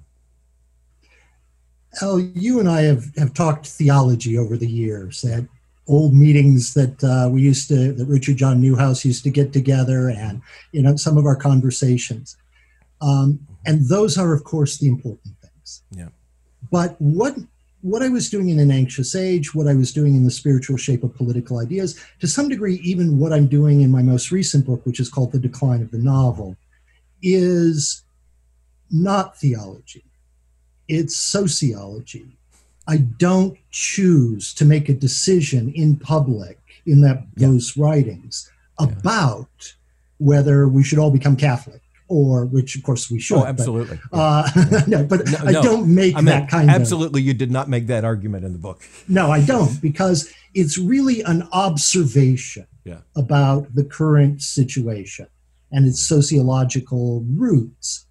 Oh, 2.02 2.18
you 2.18 2.60
and 2.60 2.70
I 2.70 2.82
have, 2.82 3.16
have 3.18 3.34
talked 3.34 3.68
theology 3.68 4.38
over 4.38 4.58
the 4.58 4.68
years 4.68 5.24
at 5.24 5.46
old 5.88 6.14
meetings 6.14 6.74
that 6.74 7.04
uh, 7.04 7.30
we 7.30 7.42
used 7.42 7.68
to, 7.70 7.94
that 7.94 8.06
Richard 8.06 8.38
John 8.38 8.62
Neuhaus 8.62 9.06
used 9.06 9.24
to 9.24 9.30
get 9.30 9.54
together 9.54 10.10
and, 10.10 10.42
you 10.72 10.82
know, 10.82 10.96
some 10.96 11.18
of 11.18 11.25
our 11.25 11.36
conversations. 11.36 12.38
Um, 13.02 13.40
and 13.66 13.88
those 13.88 14.18
are, 14.18 14.34
of 14.34 14.44
course, 14.44 14.78
the 14.78 14.88
important 14.88 15.36
things. 15.42 15.84
Yeah. 15.92 16.10
but 16.72 17.00
what 17.00 17.36
what 17.82 18.02
I 18.02 18.10
was 18.10 18.32
doing 18.32 18.50
in 18.50 18.60
an 18.60 18.72
anxious 18.72 19.14
age, 19.14 19.54
what 19.54 19.68
I 19.68 19.75
was 19.75 19.94
doing 19.94 20.16
in 20.16 20.24
the 20.24 20.32
spiritual 20.32 20.75
shape 20.75 21.04
of 21.04 21.14
political 21.16 21.60
ideas, 21.60 22.00
to 22.20 22.28
some 22.28 22.50
degree, 22.50 22.78
even 22.78 23.20
what 23.20 23.32
I'm 23.32 23.46
doing 23.46 23.82
in 23.82 23.92
my 23.92 24.02
most 24.02 24.32
recent 24.32 24.66
book, 24.66 24.84
which 24.88 25.00
is 25.00 25.08
called 25.08 25.32
The 25.32 25.40
Decline 25.40 25.84
of 25.84 25.92
the 25.92 26.00
Novel, 26.00 26.58
is 27.22 28.04
not 28.90 29.38
theology. 29.38 30.05
It's 30.88 31.18
sociology. 31.18 32.38
I 32.88 32.98
don't 32.98 33.58
choose 33.72 34.54
to 34.56 34.65
make 34.65 34.89
a 34.89 34.94
decision 34.94 35.72
in 35.74 35.98
public 35.98 36.60
in 36.86 37.01
that 37.01 37.25
yeah. 37.36 37.48
those 37.48 37.75
writings 37.75 38.51
about 38.77 39.48
yeah. 39.60 39.74
whether 40.20 40.68
we 40.68 40.84
should 40.84 41.00
all 41.00 41.12
become 41.12 41.36
Catholic 41.36 41.82
or 42.08 42.46
which 42.46 42.75
of 42.75 42.84
course 42.84 43.10
we 43.10 43.20
should. 43.20 43.38
Oh, 43.38 43.46
absolutely. 43.46 44.00
But, 44.12 44.18
uh, 44.20 44.84
no, 44.88 45.04
but 45.04 45.27
no, 45.27 45.38
I 45.44 45.51
don't 45.54 45.94
make 45.94 46.13
I 46.15 46.18
mean, 46.18 46.25
that 46.25 46.50
kind 46.50 46.70
absolutely 46.70 46.75
of. 46.75 46.82
Absolutely, 46.82 47.22
you 47.24 47.34
did 47.34 47.51
not 47.51 47.70
make 47.70 47.88
that 47.88 48.06
argument 48.06 48.46
in 48.46 48.54
the 48.54 48.60
book. 48.60 48.84
No, 49.08 49.32
I 49.32 49.44
don't, 49.44 49.82
because 49.82 50.32
it's 50.54 50.77
really 50.77 51.22
an 51.24 51.48
observation 51.51 52.68
yeah. 52.84 53.00
about 53.15 53.74
the 53.74 53.84
current 53.84 54.42
situation 54.42 55.27
and 55.72 55.88
its 55.88 56.08
sociological 56.08 57.25
roots. 57.27 58.06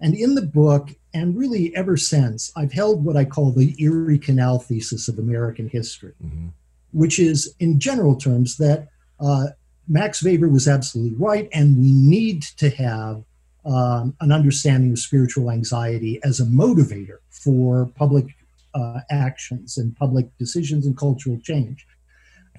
And 0.00 0.14
in 0.14 0.34
the 0.34 0.42
book, 0.42 0.90
and 1.12 1.36
really 1.36 1.74
ever 1.74 1.96
since, 1.96 2.52
I've 2.56 2.72
held 2.72 3.04
what 3.04 3.16
I 3.16 3.24
call 3.24 3.52
the 3.52 3.74
Erie 3.82 4.18
Canal 4.18 4.58
thesis 4.58 5.08
of 5.08 5.18
American 5.18 5.68
history, 5.68 6.12
mm-hmm. 6.24 6.48
which 6.92 7.18
is, 7.18 7.54
in 7.58 7.80
general 7.80 8.16
terms, 8.16 8.56
that 8.58 8.88
uh, 9.18 9.48
Max 9.88 10.22
Weber 10.22 10.48
was 10.48 10.68
absolutely 10.68 11.16
right, 11.16 11.48
and 11.52 11.76
we 11.78 11.92
need 11.92 12.42
to 12.58 12.70
have 12.70 13.24
um, 13.64 14.14
an 14.20 14.32
understanding 14.32 14.92
of 14.92 14.98
spiritual 14.98 15.50
anxiety 15.50 16.20
as 16.22 16.40
a 16.40 16.44
motivator 16.44 17.18
for 17.28 17.90
public 17.96 18.36
uh, 18.74 19.00
actions 19.10 19.76
and 19.76 19.96
public 19.96 20.26
decisions 20.38 20.86
and 20.86 20.96
cultural 20.96 21.38
change. 21.42 21.86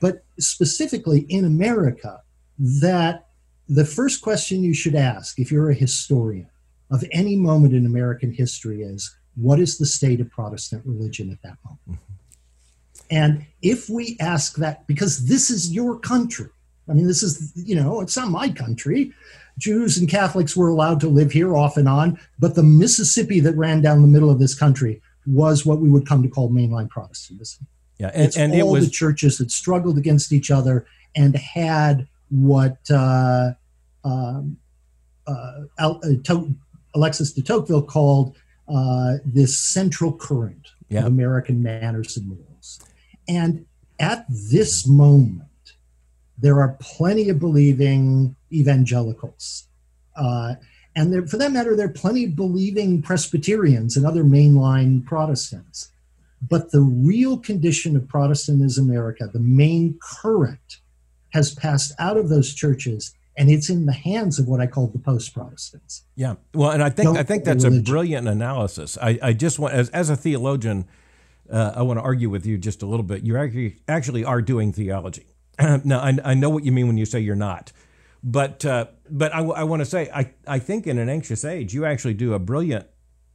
But 0.01 0.23
specifically 0.39 1.21
in 1.29 1.45
America, 1.45 2.21
that 2.59 3.27
the 3.69 3.85
first 3.85 4.21
question 4.21 4.63
you 4.63 4.73
should 4.73 4.95
ask 4.95 5.39
if 5.39 5.51
you're 5.51 5.69
a 5.69 5.75
historian 5.75 6.50
of 6.91 7.03
any 7.11 7.35
moment 7.35 7.73
in 7.73 7.85
American 7.85 8.31
history 8.31 8.81
is 8.83 9.15
what 9.35 9.59
is 9.59 9.77
the 9.77 9.85
state 9.85 10.19
of 10.19 10.29
Protestant 10.29 10.85
religion 10.85 11.31
at 11.31 11.41
that 11.41 11.57
moment? 11.65 11.81
Mm-hmm. 11.89 12.11
And 13.09 13.45
if 13.61 13.89
we 13.89 14.17
ask 14.19 14.55
that, 14.57 14.87
because 14.87 15.25
this 15.27 15.49
is 15.49 15.73
your 15.73 15.99
country, 15.99 16.49
I 16.89 16.93
mean, 16.93 17.07
this 17.07 17.23
is, 17.23 17.51
you 17.55 17.75
know, 17.75 18.01
it's 18.01 18.17
not 18.17 18.29
my 18.29 18.49
country. 18.49 19.13
Jews 19.57 19.97
and 19.97 20.09
Catholics 20.09 20.55
were 20.55 20.69
allowed 20.69 20.99
to 21.01 21.07
live 21.07 21.31
here 21.31 21.55
off 21.55 21.77
and 21.77 21.87
on, 21.87 22.19
but 22.39 22.55
the 22.55 22.63
Mississippi 22.63 23.39
that 23.41 23.55
ran 23.55 23.81
down 23.81 24.01
the 24.01 24.07
middle 24.07 24.29
of 24.29 24.39
this 24.39 24.57
country 24.57 25.01
was 25.25 25.65
what 25.65 25.79
we 25.79 25.89
would 25.89 26.07
come 26.07 26.23
to 26.23 26.29
call 26.29 26.49
mainline 26.49 26.89
Protestantism. 26.89 27.67
Yeah, 27.97 28.11
and, 28.13 28.23
it's 28.23 28.37
and 28.37 28.53
all 28.53 28.59
it 28.59 28.71
was 28.71 28.85
the 28.85 28.91
churches 28.91 29.37
that 29.37 29.51
struggled 29.51 29.97
against 29.97 30.31
each 30.31 30.49
other 30.49 30.85
and 31.15 31.35
had 31.35 32.07
what 32.29 32.79
uh, 32.89 33.51
um, 34.03 34.57
uh, 35.27 35.61
uh, 35.77 35.99
to- 36.23 36.55
Alexis 36.93 37.33
de 37.33 37.41
Tocqueville 37.41 37.83
called 37.83 38.35
uh, 38.67 39.15
this 39.25 39.59
central 39.59 40.13
current 40.13 40.69
yeah. 40.89 41.01
of 41.01 41.05
American 41.07 41.61
manners 41.61 42.17
and 42.17 42.27
morals. 42.27 42.79
And 43.27 43.65
at 43.99 44.25
this 44.29 44.87
moment, 44.87 45.47
there 46.37 46.59
are 46.59 46.77
plenty 46.79 47.29
of 47.29 47.39
believing 47.39 48.35
evangelicals. 48.51 49.67
Uh, 50.15 50.55
and 50.95 51.13
there, 51.13 51.25
for 51.25 51.37
that 51.37 51.51
matter, 51.51 51.75
there 51.75 51.87
are 51.87 51.93
plenty 51.93 52.25
of 52.25 52.35
believing 52.35 53.01
Presbyterians 53.01 53.95
and 53.95 54.05
other 54.05 54.23
mainline 54.23 55.05
Protestants. 55.05 55.89
But 56.41 56.71
the 56.71 56.81
real 56.81 57.37
condition 57.37 57.95
of 57.95 58.07
Protestantism 58.07 58.85
in 58.85 58.89
America, 58.89 59.29
the 59.31 59.39
main 59.39 59.99
current, 60.01 60.77
has 61.29 61.53
passed 61.53 61.93
out 61.99 62.17
of 62.17 62.29
those 62.29 62.53
churches 62.53 63.13
and 63.37 63.49
it's 63.49 63.69
in 63.69 63.85
the 63.85 63.93
hands 63.93 64.39
of 64.39 64.47
what 64.47 64.59
I 64.59 64.67
call 64.67 64.87
the 64.87 64.99
post 64.99 65.33
Protestants. 65.33 66.03
Yeah, 66.15 66.35
well, 66.53 66.71
and 66.71 66.83
I 66.83 66.89
think 66.89 67.07
Don't 67.07 67.17
I 67.17 67.23
think 67.23 67.43
that's 67.43 67.63
religion. 67.63 67.81
a 67.81 67.89
brilliant 67.89 68.27
analysis. 68.27 68.97
I, 69.01 69.19
I 69.21 69.33
just 69.33 69.57
want, 69.59 69.73
as, 69.73 69.89
as 69.89 70.09
a 70.09 70.15
theologian, 70.15 70.87
uh, 71.49 71.73
I 71.75 71.81
want 71.81 71.97
to 71.99 72.03
argue 72.03 72.29
with 72.29 72.45
you 72.45 72.57
just 72.57 72.81
a 72.81 72.85
little 72.85 73.03
bit. 73.03 73.23
You 73.23 73.37
actually 73.37 73.81
actually 73.87 74.25
are 74.25 74.41
doing 74.41 74.73
theology. 74.73 75.27
now, 75.83 75.99
I, 75.99 76.17
I, 76.23 76.33
know 76.33 76.49
what 76.49 76.63
you 76.63 76.71
mean 76.71 76.87
when 76.87 76.97
you 76.97 77.05
say 77.05 77.19
you're 77.19 77.35
not, 77.35 77.71
but 78.23 78.65
uh, 78.65 78.85
but 79.09 79.33
I, 79.33 79.39
I 79.39 79.63
want 79.63 79.81
to 79.81 79.85
say 79.85 80.09
I, 80.13 80.31
I 80.47 80.59
think 80.59 80.87
in 80.87 80.97
an 80.97 81.09
anxious 81.09 81.45
age 81.45 81.73
you 81.73 81.85
actually 81.85 82.13
do 82.13 82.33
a 82.33 82.39
brilliant 82.39 82.87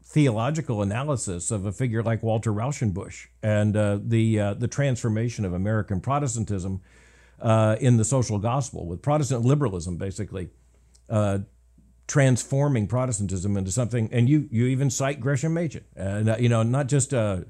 theological 0.05 0.83
analysis 0.83 1.51
of 1.51 1.67
a 1.67 1.73
figure 1.73 2.03
like 2.03 2.23
Walter 2.23 2.53
Rauschenbusch 2.53 3.27
and 3.43 3.77
uh, 3.77 3.99
the 4.03 4.41
uh, 4.41 4.55
the 4.55 4.69
transformation 4.69 5.45
of 5.45 5.53
American 5.53 6.01
Protestantism 6.01 6.81
uh, 7.41 7.77
in 7.81 7.97
the 7.97 8.05
social 8.05 8.39
gospel 8.39 8.87
with 8.87 9.03
Protestant 9.03 9.45
liberalism 9.45 9.97
basically 9.97 10.49
uh, 11.09 11.39
transforming 12.07 12.87
Protestantism 12.87 13.57
into 13.57 13.71
something. 13.71 14.09
And 14.13 14.29
you 14.29 14.49
you 14.51 14.67
even 14.67 14.91
cite 14.91 15.21
Gresham 15.21 15.55
Machen, 15.55 15.85
uh, 15.99 16.37
you 16.39 16.49
know 16.49 16.63
not 16.63 16.87
just 16.89 17.13
a 17.13 17.47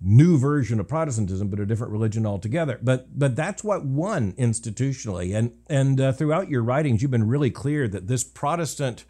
new 0.00 0.36
version 0.38 0.80
of 0.80 0.88
Protestantism, 0.88 1.48
but 1.48 1.58
a 1.60 1.66
different 1.66 1.92
religion 1.92 2.26
altogether. 2.26 2.78
But 2.82 3.18
but 3.18 3.36
that's 3.36 3.64
what 3.64 3.84
won 3.84 4.32
institutionally, 4.32 5.36
and 5.36 5.56
and 5.68 6.00
uh, 6.00 6.12
throughout 6.12 6.48
your 6.48 6.62
writings, 6.62 7.02
you've 7.02 7.10
been 7.10 7.28
really 7.28 7.50
clear 7.50 7.88
that 7.88 8.06
this 8.06 8.24
Protestant 8.24 9.04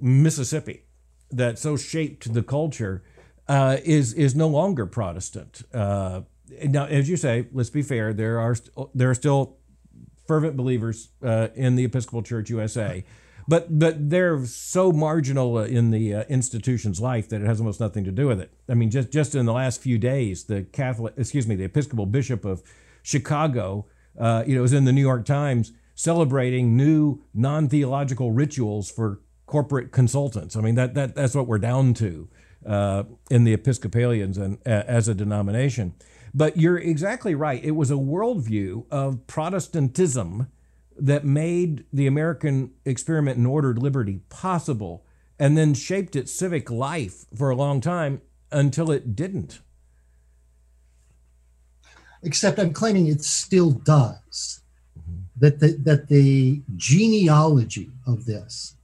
Mississippi 0.00 0.84
that 1.30 1.58
so 1.58 1.76
shaped 1.76 2.32
the 2.32 2.42
culture 2.42 3.02
uh, 3.48 3.78
is 3.84 4.12
is 4.14 4.34
no 4.34 4.48
longer 4.48 4.86
Protestant. 4.86 5.62
Uh, 5.72 6.22
now, 6.64 6.86
as 6.86 7.08
you 7.08 7.16
say, 7.16 7.46
let's 7.52 7.70
be 7.70 7.82
fair. 7.82 8.12
There 8.12 8.38
are 8.38 8.56
there 8.94 9.10
are 9.10 9.14
still 9.14 9.56
fervent 10.26 10.56
believers 10.56 11.08
uh, 11.22 11.48
in 11.54 11.76
the 11.76 11.84
Episcopal 11.84 12.22
Church 12.22 12.50
USA 12.50 13.04
but 13.48 13.78
but 13.78 14.10
they're 14.10 14.44
so 14.44 14.92
marginal 14.92 15.58
uh, 15.58 15.64
in 15.64 15.90
the 15.90 16.14
uh, 16.14 16.24
institution's 16.28 17.00
life 17.00 17.28
that 17.28 17.42
it 17.42 17.46
has 17.46 17.60
almost 17.60 17.80
nothing 17.80 18.04
to 18.04 18.10
do 18.10 18.26
with 18.26 18.40
it. 18.40 18.50
I 18.68 18.74
mean, 18.74 18.90
just 18.90 19.10
just 19.10 19.34
in 19.34 19.46
the 19.46 19.52
last 19.52 19.80
few 19.80 19.98
days, 19.98 20.44
the 20.44 20.62
Catholic, 20.62 21.14
excuse 21.16 21.46
me, 21.46 21.54
the 21.54 21.64
Episcopal 21.64 22.06
Bishop 22.06 22.44
of 22.44 22.62
Chicago, 23.02 23.86
uh, 24.18 24.42
you 24.46 24.56
know, 24.56 24.62
was 24.62 24.72
in 24.72 24.84
the 24.84 24.92
New 24.92 25.00
York 25.00 25.24
Times 25.24 25.72
celebrating 25.94 26.76
new 26.76 27.22
non-theological 27.32 28.32
rituals 28.32 28.90
for 28.90 29.20
corporate 29.46 29.92
consultants. 29.92 30.56
I 30.56 30.60
mean, 30.60 30.74
that 30.74 30.94
that 30.94 31.14
that's 31.14 31.34
what 31.34 31.46
we're 31.46 31.58
down 31.58 31.94
to 31.94 32.28
uh, 32.66 33.04
in 33.30 33.44
the 33.44 33.52
Episcopalians 33.52 34.38
and 34.38 34.58
as 34.66 35.06
a 35.06 35.14
denomination. 35.14 35.94
But 36.36 36.58
you're 36.58 36.76
exactly 36.76 37.34
right. 37.34 37.64
It 37.64 37.70
was 37.70 37.90
a 37.90 37.94
worldview 37.94 38.84
of 38.90 39.26
Protestantism 39.26 40.48
that 40.98 41.24
made 41.24 41.86
the 41.90 42.06
American 42.06 42.72
experiment 42.84 43.38
in 43.38 43.46
ordered 43.46 43.78
liberty 43.78 44.20
possible 44.28 45.06
and 45.38 45.56
then 45.56 45.72
shaped 45.72 46.14
its 46.14 46.30
civic 46.30 46.70
life 46.70 47.24
for 47.34 47.48
a 47.48 47.56
long 47.56 47.80
time 47.80 48.20
until 48.52 48.90
it 48.90 49.16
didn't. 49.16 49.60
Except 52.22 52.58
I'm 52.58 52.74
claiming 52.74 53.06
it 53.06 53.24
still 53.24 53.70
does. 53.70 54.60
That, 55.38 55.60
the, 55.60 55.78
that 55.84 56.08
the 56.08 56.62
genealogy 56.76 57.90
of 58.06 58.26
this 58.26 58.76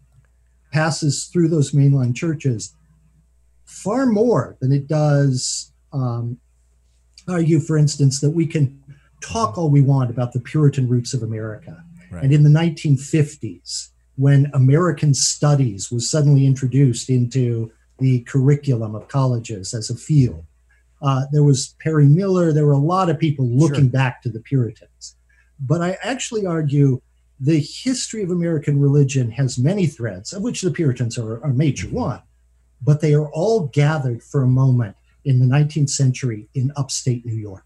passes 0.71 1.27
through 1.27 1.49
those 1.49 1.73
mainline 1.73 2.15
churches 2.15 2.75
far 3.67 4.07
more 4.07 4.57
than 4.61 4.73
it 4.73 4.87
does 4.87 5.73
um, 5.93 6.39
argue, 7.29 7.61
for 7.61 7.77
instance, 7.77 8.21
that 8.21 8.31
we 8.31 8.47
can 8.47 8.83
talk 9.21 9.57
all 9.57 9.71
we 9.71 9.81
want 9.81 10.11
about 10.11 10.33
the 10.33 10.41
Puritan 10.41 10.89
roots 10.89 11.15
of 11.15 11.23
America 11.23 11.83
Right. 12.13 12.25
And 12.25 12.33
in 12.33 12.43
the 12.43 12.51
1950s, 12.51 13.89
when 14.17 14.51
American 14.53 15.15
studies 15.15 15.91
was 15.91 16.11
suddenly 16.11 16.47
introduced 16.47 17.09
into 17.09 17.73
the 17.99 18.21
curriculum 18.21 18.95
of 18.95 19.09
colleges 19.09 19.73
as 19.73 19.89
a 19.89 19.97
field, 19.97 20.45
uh, 21.01 21.23
there 21.33 21.43
was 21.43 21.75
Perry 21.81 22.07
Miller, 22.07 22.53
there 22.53 22.67
were 22.67 22.73
a 22.73 22.79
lot 22.79 23.09
of 23.09 23.19
people 23.19 23.47
looking 23.47 23.85
sure. 23.85 23.91
back 23.91 24.23
to 24.23 24.29
the 24.29 24.41
Puritans. 24.41 25.17
But 25.59 25.81
I 25.81 25.97
actually 26.03 26.45
argue 26.45 27.01
the 27.41 27.59
history 27.59 28.23
of 28.23 28.31
American 28.31 28.79
religion 28.79 29.31
has 29.31 29.59
many 29.59 29.87
threads, 29.87 30.33
of 30.33 30.43
which 30.43 30.61
the 30.61 30.71
Puritans 30.71 31.19
are 31.19 31.39
a 31.39 31.49
major 31.49 31.87
mm-hmm. 31.87 31.97
one, 31.97 32.23
but 32.83 33.01
they 33.01 33.15
are 33.15 33.31
all 33.31 33.69
gathered 33.69 34.23
for 34.23 34.43
a 34.43 34.49
moment 34.49 34.97
in 35.25 35.41
the 35.41 35.47
19th 35.47 35.91
century 35.91 36.49
in 36.55 36.73
upstate 36.77 37.25
New 37.25 37.35
York. 37.35 37.65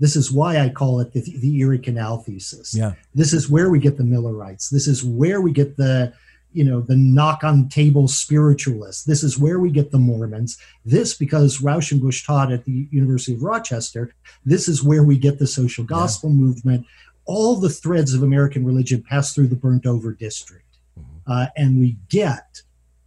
This 0.00 0.16
is 0.16 0.32
why 0.32 0.58
I 0.58 0.68
call 0.68 1.00
it 1.00 1.12
the, 1.12 1.20
the 1.20 1.60
Erie 1.60 1.78
Canal 1.78 2.18
thesis. 2.18 2.74
Yeah. 2.74 2.94
This 3.14 3.32
is 3.32 3.48
where 3.48 3.70
we 3.70 3.78
get 3.78 3.96
the 3.96 4.04
Millerites. 4.04 4.68
This 4.68 4.88
is 4.88 5.04
where 5.04 5.40
we 5.40 5.52
get 5.52 5.76
the, 5.76 6.12
you 6.52 6.64
know, 6.64 6.80
the 6.80 6.96
knock 6.96 7.44
on 7.44 7.68
table 7.68 8.08
spiritualists. 8.08 9.04
This 9.04 9.22
is 9.22 9.38
where 9.38 9.60
we 9.60 9.70
get 9.70 9.92
the 9.92 9.98
Mormons. 9.98 10.58
This, 10.84 11.14
because 11.14 11.58
Rauschenbusch 11.58 12.26
taught 12.26 12.52
at 12.52 12.64
the 12.64 12.88
University 12.90 13.34
of 13.34 13.42
Rochester, 13.42 14.12
this 14.44 14.68
is 14.68 14.82
where 14.82 15.04
we 15.04 15.16
get 15.16 15.38
the 15.38 15.46
social 15.46 15.84
gospel 15.84 16.30
yeah. 16.30 16.36
movement. 16.36 16.86
All 17.24 17.56
the 17.56 17.70
threads 17.70 18.14
of 18.14 18.22
American 18.22 18.64
religion 18.64 19.02
pass 19.02 19.32
through 19.32 19.46
the 19.46 19.56
burnt 19.56 19.86
over 19.86 20.12
district. 20.12 20.76
Mm-hmm. 20.98 21.32
Uh, 21.32 21.46
and 21.56 21.78
we 21.78 21.96
get 22.08 22.62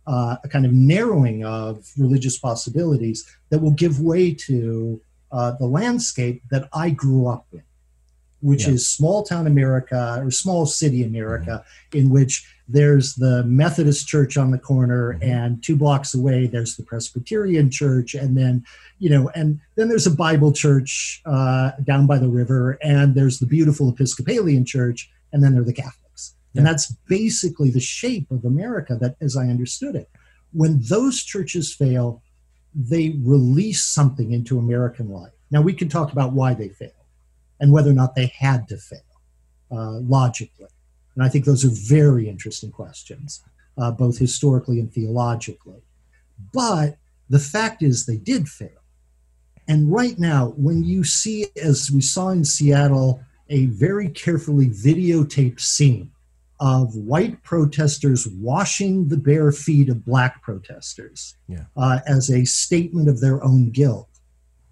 uh, 0.07 0.37
a 0.43 0.47
kind 0.47 0.65
of 0.65 0.71
narrowing 0.71 1.43
of 1.43 1.91
religious 1.97 2.37
possibilities 2.37 3.25
that 3.49 3.59
will 3.59 3.71
give 3.71 3.99
way 3.99 4.33
to 4.33 4.99
uh, 5.31 5.51
the 5.59 5.65
landscape 5.67 6.41
that 6.49 6.69
I 6.73 6.89
grew 6.89 7.27
up 7.27 7.45
in, 7.51 7.63
which 8.41 8.65
yeah. 8.65 8.73
is 8.73 8.89
small 8.89 9.23
town 9.23 9.45
America 9.45 10.21
or 10.23 10.31
small 10.31 10.65
city 10.65 11.03
America, 11.03 11.63
mm-hmm. 11.91 11.97
in 11.97 12.09
which 12.09 12.49
there's 12.69 13.15
the 13.15 13.43
Methodist 13.43 14.07
church 14.07 14.37
on 14.37 14.51
the 14.51 14.57
corner, 14.57 15.13
mm-hmm. 15.13 15.29
and 15.29 15.63
two 15.63 15.75
blocks 15.75 16.13
away 16.13 16.47
there's 16.47 16.77
the 16.77 16.83
Presbyterian 16.83 17.69
church, 17.69 18.13
and 18.13 18.37
then 18.37 18.63
you 18.99 19.09
know, 19.09 19.29
and 19.35 19.59
then 19.75 19.89
there's 19.89 20.07
a 20.07 20.11
Bible 20.11 20.53
church 20.53 21.21
uh, 21.25 21.71
down 21.83 22.07
by 22.07 22.17
the 22.17 22.29
river, 22.29 22.77
and 22.81 23.13
there's 23.13 23.39
the 23.39 23.45
beautiful 23.45 23.89
Episcopalian 23.89 24.65
church, 24.65 25.11
and 25.33 25.43
then 25.43 25.51
there 25.51 25.61
are 25.61 25.65
the 25.65 25.73
Catholics. 25.73 26.06
And 26.57 26.65
that's 26.65 26.91
basically 27.07 27.69
the 27.69 27.79
shape 27.79 28.31
of 28.31 28.45
America 28.45 28.97
that 28.99 29.15
as 29.21 29.37
I 29.37 29.47
understood 29.47 29.95
it. 29.95 30.09
When 30.53 30.79
those 30.81 31.23
churches 31.23 31.73
fail, 31.73 32.21
they 32.73 33.15
release 33.23 33.85
something 33.85 34.31
into 34.31 34.59
American 34.59 35.09
life. 35.09 35.33
Now 35.51 35.61
we 35.61 35.73
can 35.73 35.89
talk 35.89 36.11
about 36.11 36.33
why 36.33 36.53
they 36.53 36.69
fail 36.69 36.91
and 37.59 37.71
whether 37.71 37.89
or 37.89 37.93
not 37.93 38.15
they 38.15 38.27
had 38.27 38.67
to 38.69 38.77
fail 38.77 38.99
uh, 39.71 39.99
logically. 39.99 40.67
And 41.15 41.23
I 41.23 41.29
think 41.29 41.45
those 41.45 41.65
are 41.65 41.95
very 41.95 42.29
interesting 42.29 42.71
questions, 42.71 43.43
uh, 43.77 43.91
both 43.91 44.17
historically 44.17 44.79
and 44.79 44.91
theologically. 44.91 45.81
But 46.53 46.97
the 47.29 47.39
fact 47.39 47.81
is, 47.81 48.05
they 48.05 48.17
did 48.17 48.47
fail. 48.47 48.69
And 49.67 49.91
right 49.91 50.17
now, 50.17 50.53
when 50.55 50.83
you 50.83 51.03
see, 51.03 51.47
as 51.61 51.91
we 51.91 52.01
saw 52.01 52.29
in 52.29 52.45
Seattle, 52.45 53.21
a 53.49 53.65
very 53.65 54.09
carefully 54.09 54.67
videotaped 54.67 55.59
scene 55.59 56.11
of 56.59 56.95
white 56.95 57.43
protesters 57.43 58.27
washing 58.27 59.09
the 59.09 59.17
bare 59.17 59.51
feet 59.51 59.89
of 59.89 60.05
black 60.05 60.41
protesters 60.41 61.35
yeah. 61.47 61.65
uh, 61.75 61.99
as 62.07 62.29
a 62.29 62.45
statement 62.45 63.07
of 63.07 63.21
their 63.21 63.43
own 63.43 63.69
guilt. 63.69 64.09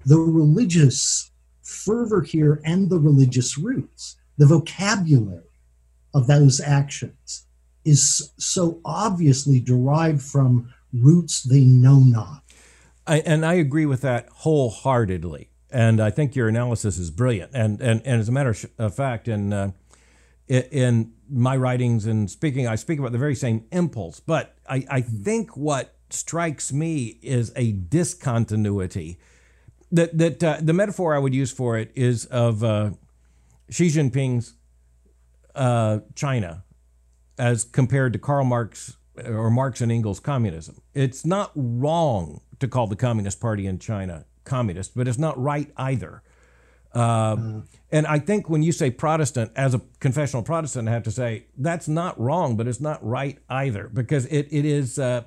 The 0.05 0.17
religious 0.17 1.31
fervor 1.61 2.21
here 2.21 2.61
and 2.63 2.89
the 2.89 2.99
religious 2.99 3.57
roots, 3.57 4.17
the 4.37 4.45
vocabulary 4.45 5.43
of 6.13 6.27
those 6.27 6.59
actions 6.59 7.45
is 7.83 8.31
so 8.37 8.79
obviously 8.83 9.59
derived 9.59 10.21
from 10.21 10.73
roots 10.91 11.43
they 11.43 11.65
know 11.65 11.99
not. 11.99 12.41
I, 13.05 13.19
and 13.19 13.45
I 13.45 13.53
agree 13.53 13.85
with 13.85 14.01
that 14.01 14.27
wholeheartedly. 14.29 15.49
And 15.69 15.99
I 15.99 16.09
think 16.09 16.35
your 16.35 16.47
analysis 16.47 16.97
is 16.97 17.11
brilliant. 17.11 17.51
And, 17.53 17.81
and, 17.81 18.01
and 18.05 18.21
as 18.21 18.29
a 18.29 18.31
matter 18.31 18.55
of 18.79 18.95
fact, 18.95 19.27
in, 19.27 19.51
uh, 19.51 19.71
in 20.47 21.13
my 21.29 21.57
writings 21.57 22.05
and 22.05 22.29
speaking, 22.29 22.67
I 22.67 22.75
speak 22.75 22.99
about 22.99 23.11
the 23.11 23.17
very 23.17 23.35
same 23.35 23.65
impulse. 23.71 24.19
But 24.19 24.55
I, 24.69 24.85
I 24.89 25.01
think 25.01 25.57
what 25.57 25.95
strikes 26.09 26.71
me 26.71 27.19
is 27.21 27.51
a 27.55 27.71
discontinuity. 27.71 29.17
That 29.91 30.17
that 30.17 30.43
uh, 30.43 30.57
the 30.61 30.73
metaphor 30.73 31.15
I 31.15 31.19
would 31.19 31.33
use 31.33 31.51
for 31.51 31.77
it 31.77 31.91
is 31.95 32.25
of 32.25 32.63
uh, 32.63 32.91
Xi 33.69 33.87
Jinping's 33.87 34.55
uh, 35.53 35.99
China 36.15 36.63
as 37.37 37.63
compared 37.63 38.13
to 38.13 38.19
Karl 38.19 38.45
Marx 38.45 38.97
or 39.23 39.49
Marx 39.49 39.81
and 39.81 39.91
Engels' 39.91 40.19
communism. 40.19 40.81
It's 40.93 41.25
not 41.25 41.51
wrong 41.55 42.41
to 42.59 42.67
call 42.67 42.87
the 42.87 42.95
Communist 42.95 43.39
Party 43.39 43.67
in 43.67 43.79
China 43.79 44.25
communist, 44.43 44.95
but 44.95 45.07
it's 45.07 45.17
not 45.17 45.41
right 45.41 45.71
either. 45.77 46.21
Uh, 46.95 47.35
mm. 47.35 47.63
And 47.91 48.07
I 48.07 48.19
think 48.19 48.49
when 48.49 48.63
you 48.63 48.71
say 48.71 48.89
Protestant, 48.89 49.51
as 49.55 49.73
a 49.73 49.81
confessional 49.99 50.43
Protestant, 50.43 50.87
I 50.87 50.91
have 50.91 51.03
to 51.03 51.11
say 51.11 51.47
that's 51.57 51.87
not 51.87 52.19
wrong, 52.19 52.55
but 52.55 52.67
it's 52.67 52.81
not 52.81 53.05
right 53.05 53.37
either 53.49 53.89
because 53.93 54.25
it 54.27 54.47
it 54.51 54.65
is. 54.65 54.97
Uh, 54.97 55.23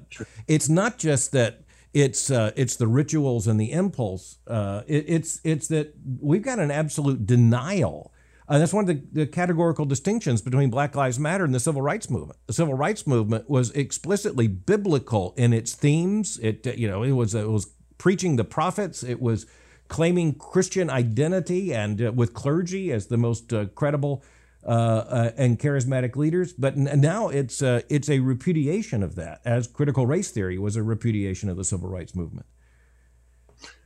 it's 0.47 0.69
not 0.69 0.99
just 0.99 1.33
that 1.33 1.63
it's 1.93 2.31
uh, 2.31 2.53
it's 2.57 2.77
the 2.77 2.87
rituals 2.87 3.47
and 3.47 3.61
the 3.61 3.73
impulse. 3.73 4.39
Uh, 4.47 4.83
it, 4.87 5.05
it's 5.09 5.41
it's 5.45 5.69
that 5.69 5.95
we've 6.21 6.43
got 6.43 6.59
an 6.59 6.71
absolute 6.71 7.27
denial. 7.27 8.12
And 8.51 8.62
that's 8.62 8.73
one 8.73 8.88
of 8.88 8.97
the, 8.97 9.03
the, 9.12 9.27
categorical 9.27 9.85
distinctions 9.85 10.40
between 10.40 10.71
Black 10.71 10.95
Lives 10.95 11.19
Matter 11.19 11.45
and 11.45 11.55
the 11.55 11.61
Civil 11.61 11.83
Rights 11.83 12.09
Movement. 12.09 12.38
The 12.47 12.55
Civil 12.55 12.73
Rights 12.73 13.07
Movement 13.07 13.51
was 13.51 13.71
explicitly 13.73 14.49
biblical 14.49 15.35
in 15.37 15.53
its 15.53 15.75
themes. 15.75 16.38
It 16.42 16.66
you 16.79 16.88
know 16.88 17.03
it 17.03 17.12
was 17.12 17.35
it 17.35 17.51
was 17.51 17.66
preaching 17.99 18.37
the 18.37 18.45
prophets. 18.45 19.03
It 19.03 19.21
was 19.21 19.47
claiming 19.88 20.35
Christian 20.35 20.90
identity 20.90 21.74
and 21.74 22.01
uh, 22.01 22.12
with 22.12 22.35
clergy 22.35 22.92
as 22.92 23.07
the 23.07 23.16
most 23.16 23.53
uh, 23.53 23.66
credible 23.74 24.22
uh, 24.64 24.70
uh 24.70 25.31
and 25.37 25.59
charismatic 25.59 26.16
leaders. 26.16 26.53
But 26.53 26.77
n- 26.77 27.01
now 27.01 27.29
it's 27.29 27.62
uh, 27.62 27.83
it's 27.88 28.09
a 28.09 28.20
repudiation 28.20 29.03
of 29.03 29.14
that, 29.16 29.40
as 29.44 29.66
critical 29.66 30.07
race 30.07 30.31
theory 30.31 30.59
was 30.59 30.77
a 30.77 30.83
repudiation 30.83 31.48
of 31.48 31.57
the 31.57 31.64
civil 31.64 31.88
rights 31.88 32.14
movement. 32.14 32.46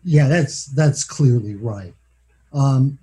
Yeah, 0.05 0.29
that's 0.29 0.67
that's 0.67 1.05
clearly 1.05 1.55
right. 1.55 1.95
Um, 2.53 2.99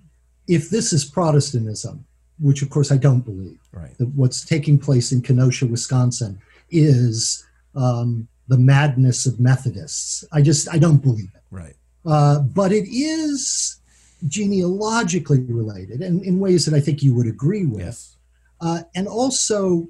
if 0.47 0.69
this 0.69 0.91
is 0.93 1.05
Protestantism, 1.05 2.05
which 2.39 2.61
of 2.61 2.69
course 2.69 2.91
I 2.91 2.97
don't 2.97 3.21
believe, 3.21 3.59
right. 3.71 3.97
that 3.97 4.09
what's 4.09 4.45
taking 4.45 4.77
place 4.77 5.11
in 5.11 5.21
Kenosha, 5.21 5.67
Wisconsin, 5.67 6.39
is 6.71 7.45
um, 7.75 8.27
the 8.47 8.57
madness 8.57 9.25
of 9.25 9.39
Methodists. 9.39 10.25
I 10.31 10.41
just 10.41 10.67
I 10.69 10.77
don't 10.77 10.97
believe 10.97 11.29
it. 11.35 11.41
Right. 11.51 11.75
Uh, 12.05 12.39
but 12.39 12.71
it 12.71 12.87
is 12.89 13.79
genealogically 14.27 15.41
related 15.43 16.01
and 16.01 16.23
in 16.23 16.39
ways 16.39 16.65
that 16.65 16.75
I 16.75 16.79
think 16.79 17.01
you 17.03 17.13
would 17.15 17.27
agree 17.27 17.65
with. 17.65 17.81
Yes. 17.81 18.15
Uh, 18.61 18.81
and 18.95 19.07
also, 19.07 19.87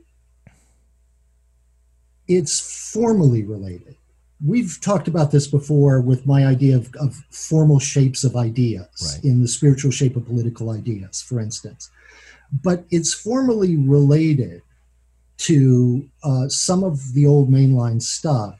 it's 2.28 2.92
formally 2.92 3.44
related. 3.44 3.96
We've 4.46 4.80
talked 4.80 5.08
about 5.08 5.32
this 5.32 5.48
before 5.48 6.00
with 6.00 6.26
my 6.26 6.46
idea 6.46 6.78
of, 6.78 6.94
of 6.96 7.16
formal 7.30 7.80
shapes 7.80 8.24
of 8.24 8.36
ideas 8.36 8.88
right. 9.16 9.24
in 9.24 9.42
the 9.42 9.48
spiritual 9.48 9.92
shape 9.92 10.16
of 10.16 10.26
political 10.26 10.70
ideas, 10.70 11.22
for 11.22 11.40
instance. 11.40 11.90
But 12.64 12.86
it's 12.90 13.14
formally 13.14 13.76
related 13.76 14.62
to 15.40 16.08
uh, 16.24 16.48
some 16.48 16.84
of 16.84 17.14
the 17.14 17.26
old 17.26 17.50
mainline 17.50 18.02
stuff. 18.02 18.60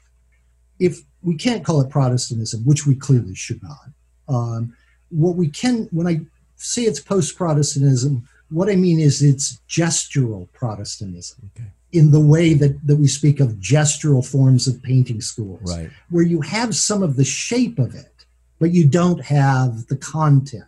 If 0.78 1.02
we 1.22 1.36
can't 1.36 1.64
call 1.64 1.80
it 1.80 1.90
Protestantism, 1.90 2.64
which 2.64 2.86
we 2.86 2.94
clearly 2.94 3.34
should 3.34 3.62
not. 3.62 3.88
Um, 4.28 4.74
what 5.10 5.36
we 5.36 5.48
can, 5.48 5.88
when 5.90 6.06
I 6.06 6.20
say 6.56 6.82
it's 6.82 7.00
post 7.00 7.36
Protestantism, 7.36 8.28
what 8.48 8.68
I 8.68 8.76
mean 8.76 9.00
is 9.00 9.22
it's 9.22 9.60
gestural 9.68 10.50
Protestantism. 10.52 11.50
Okay. 11.56 11.68
In 11.92 12.10
the 12.12 12.20
way 12.20 12.54
that, 12.54 12.86
that 12.86 12.96
we 12.96 13.08
speak 13.08 13.40
of 13.40 13.54
gestural 13.54 14.24
forms 14.24 14.68
of 14.68 14.82
painting 14.82 15.20
schools, 15.20 15.76
right. 15.76 15.90
where 16.08 16.22
you 16.22 16.40
have 16.40 16.76
some 16.76 17.02
of 17.02 17.16
the 17.16 17.24
shape 17.24 17.78
of 17.78 17.94
it, 17.94 18.26
but 18.58 18.70
you 18.70 18.86
don't 18.86 19.24
have 19.24 19.86
the 19.88 19.96
content. 19.96 20.64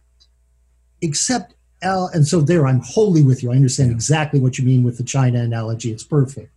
Except, 1.00 1.54
and 1.80 2.26
so 2.26 2.40
there, 2.40 2.66
I'm 2.66 2.80
wholly 2.80 3.22
with 3.22 3.42
you. 3.42 3.52
I 3.52 3.56
understand 3.56 3.90
yeah. 3.90 3.96
exactly 3.96 4.40
what 4.40 4.58
you 4.58 4.64
mean 4.64 4.82
with 4.82 4.98
the 4.98 5.04
China 5.04 5.40
analogy. 5.40 5.92
It's 5.92 6.04
perfect. 6.04 6.52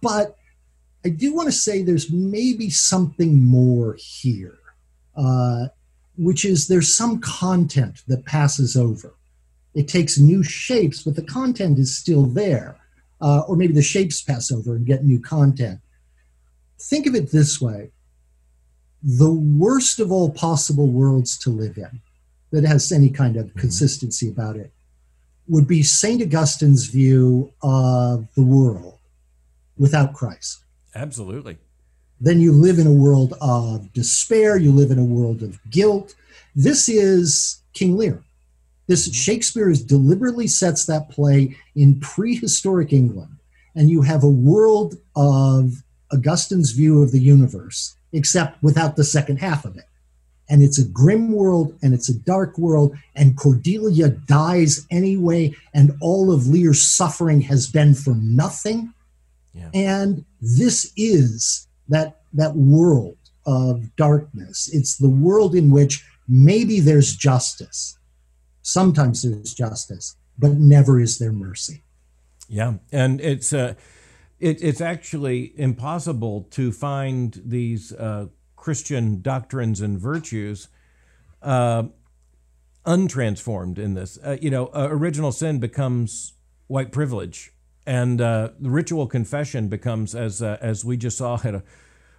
But 0.00 0.36
I 1.04 1.08
do 1.08 1.34
want 1.34 1.48
to 1.48 1.52
say 1.52 1.82
there's 1.82 2.12
maybe 2.12 2.70
something 2.70 3.44
more 3.44 3.96
here, 3.98 4.58
uh, 5.16 5.66
which 6.16 6.44
is 6.44 6.68
there's 6.68 6.96
some 6.96 7.20
content 7.20 8.02
that 8.06 8.24
passes 8.24 8.76
over. 8.76 9.14
It 9.74 9.88
takes 9.88 10.18
new 10.18 10.42
shapes, 10.42 11.02
but 11.02 11.16
the 11.16 11.24
content 11.24 11.78
is 11.78 11.96
still 11.96 12.26
there. 12.26 12.76
Uh, 13.20 13.42
or 13.46 13.56
maybe 13.56 13.72
the 13.72 13.82
shapes 13.82 14.20
pass 14.20 14.50
over 14.50 14.74
and 14.74 14.84
get 14.84 15.04
new 15.04 15.20
content. 15.20 15.80
Think 16.80 17.06
of 17.06 17.14
it 17.14 17.30
this 17.30 17.60
way 17.60 17.92
the 19.02 19.30
worst 19.30 19.98
of 19.98 20.12
all 20.12 20.30
possible 20.30 20.86
worlds 20.86 21.36
to 21.36 21.50
live 21.50 21.76
in 21.76 22.00
that 22.52 22.64
has 22.64 22.92
any 22.92 23.10
kind 23.10 23.36
of 23.36 23.46
mm-hmm. 23.46 23.58
consistency 23.58 24.28
about 24.28 24.56
it 24.56 24.72
would 25.48 25.66
be 25.66 25.82
St. 25.82 26.22
Augustine's 26.22 26.86
view 26.86 27.52
of 27.62 28.28
the 28.36 28.42
world 28.42 28.98
without 29.76 30.14
Christ. 30.14 30.62
Absolutely. 30.94 31.58
Then 32.20 32.40
you 32.40 32.52
live 32.52 32.78
in 32.78 32.86
a 32.86 32.92
world 32.92 33.34
of 33.40 33.92
despair, 33.92 34.56
you 34.56 34.70
live 34.70 34.90
in 34.90 34.98
a 34.98 35.04
world 35.04 35.42
of 35.42 35.58
guilt. 35.70 36.14
This 36.54 36.88
is 36.88 37.62
King 37.72 37.96
Lear. 37.96 38.22
This 38.86 39.08
mm-hmm. 39.08 39.14
Shakespeare 39.14 39.70
is 39.70 39.82
deliberately 39.82 40.46
sets 40.46 40.86
that 40.86 41.08
play 41.08 41.56
in 41.74 41.98
prehistoric 42.00 42.92
England, 42.92 43.38
and 43.74 43.90
you 43.90 44.02
have 44.02 44.22
a 44.22 44.28
world 44.28 44.96
of 45.16 45.82
Augustine's 46.12 46.72
view 46.72 47.02
of 47.02 47.10
the 47.10 47.20
universe, 47.20 47.96
except 48.12 48.62
without 48.62 48.96
the 48.96 49.04
second 49.04 49.38
half 49.38 49.64
of 49.64 49.76
it. 49.76 49.86
And 50.48 50.62
it's 50.62 50.78
a 50.78 50.84
grim 50.84 51.32
world 51.32 51.78
and 51.82 51.94
it's 51.94 52.10
a 52.10 52.18
dark 52.18 52.58
world, 52.58 52.94
and 53.16 53.36
Cordelia 53.36 54.10
dies 54.10 54.86
anyway, 54.90 55.54
and 55.72 55.92
all 56.00 56.30
of 56.30 56.46
Lear's 56.46 56.86
suffering 56.86 57.40
has 57.42 57.66
been 57.66 57.94
for 57.94 58.14
nothing. 58.14 58.92
Yeah. 59.52 59.70
And 59.74 60.24
this 60.40 60.92
is 60.96 61.68
that 61.88 62.20
that 62.32 62.56
world 62.56 63.16
of 63.44 63.94
darkness. 63.96 64.70
It's 64.72 64.96
the 64.96 65.08
world 65.08 65.54
in 65.54 65.70
which 65.70 66.04
maybe 66.28 66.80
there's 66.80 67.14
justice. 67.16 67.98
Sometimes 68.62 69.22
there's 69.22 69.54
justice, 69.54 70.16
but 70.38 70.52
never 70.52 71.00
is 71.00 71.18
there 71.18 71.32
mercy. 71.32 71.82
Yeah, 72.48 72.74
and 72.92 73.20
it's 73.20 73.52
uh, 73.52 73.74
it, 74.38 74.62
it's 74.62 74.80
actually 74.80 75.52
impossible 75.58 76.42
to 76.50 76.72
find 76.72 77.40
these 77.44 77.92
uh, 77.92 78.26
Christian 78.56 79.22
doctrines 79.22 79.80
and 79.80 79.98
virtues 79.98 80.68
uh, 81.40 81.84
untransformed 82.84 83.78
in 83.78 83.94
this. 83.94 84.18
Uh, 84.24 84.36
you 84.40 84.50
know, 84.50 84.66
uh, 84.66 84.88
original 84.90 85.32
sin 85.32 85.58
becomes 85.58 86.34
white 86.66 86.92
privilege, 86.92 87.52
and 87.86 88.20
uh, 88.20 88.50
the 88.60 88.70
ritual 88.70 89.06
confession 89.06 89.68
becomes, 89.68 90.14
as 90.14 90.42
uh, 90.42 90.58
as 90.60 90.84
we 90.84 90.96
just 90.96 91.18
saw 91.18 91.38
at 91.44 91.54
a, 91.54 91.62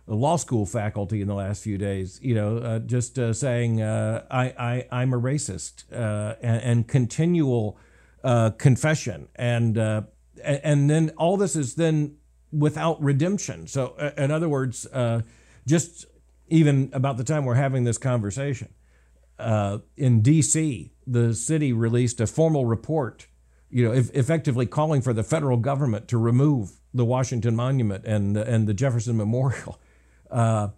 a, 0.08 0.15
law 0.15 0.36
school 0.36 0.65
faculty 0.65 1.21
in 1.21 1.28
the 1.28 1.36
last 1.36 1.63
few 1.63 1.78
days. 1.78 2.19
You 2.21 2.36
know, 2.36 2.58
uh, 2.58 2.80
just 2.80 3.17
uh, 3.17 3.34
saying 3.34 3.82
I, 3.82 4.26
I 4.32 4.88
I'm 4.91 5.13
a 5.13 5.19
racist, 5.19 5.86
and, 5.91 6.62
and, 6.62 6.88
continual 6.88 7.78
confession, 8.58 9.28
and 9.36 9.78
and 9.78 10.89
then 10.89 11.12
all 11.17 11.38
this 11.38 11.56
is 11.56 11.76
then 11.76 12.17
without 12.52 13.02
redemption. 13.02 13.67
So, 13.67 13.95
in 14.17 14.32
other 14.32 14.49
words, 14.49 14.88
just 15.65 16.06
even 16.49 16.89
about 16.93 17.17
the 17.17 17.23
time 17.23 17.45
we're 17.45 17.56
having 17.56 17.84
this 17.84 17.97
conversation 17.97 18.69
uh, 19.39 19.80
in 19.97 20.21
D.C., 20.21 20.91
the 21.06 21.34
city 21.34 21.73
released 21.73 22.21
a 22.21 22.28
formal 22.28 22.65
report, 22.65 23.28
you 23.73 23.83
know, 23.83 23.91
if, 23.91 24.13
effectively 24.13 24.65
calling 24.67 25.01
for 25.01 25.13
the 25.13 25.23
federal 25.23 25.57
government 25.57 26.07
to 26.09 26.17
remove 26.17 26.73
the 26.93 27.03
Washington 27.03 27.55
Monument 27.55 28.05
and 28.05 28.38
and 28.38 28.67
the 28.67 28.73
Jefferson 28.73 29.17
Memorial. 29.17 29.79
Uh, 30.31 30.69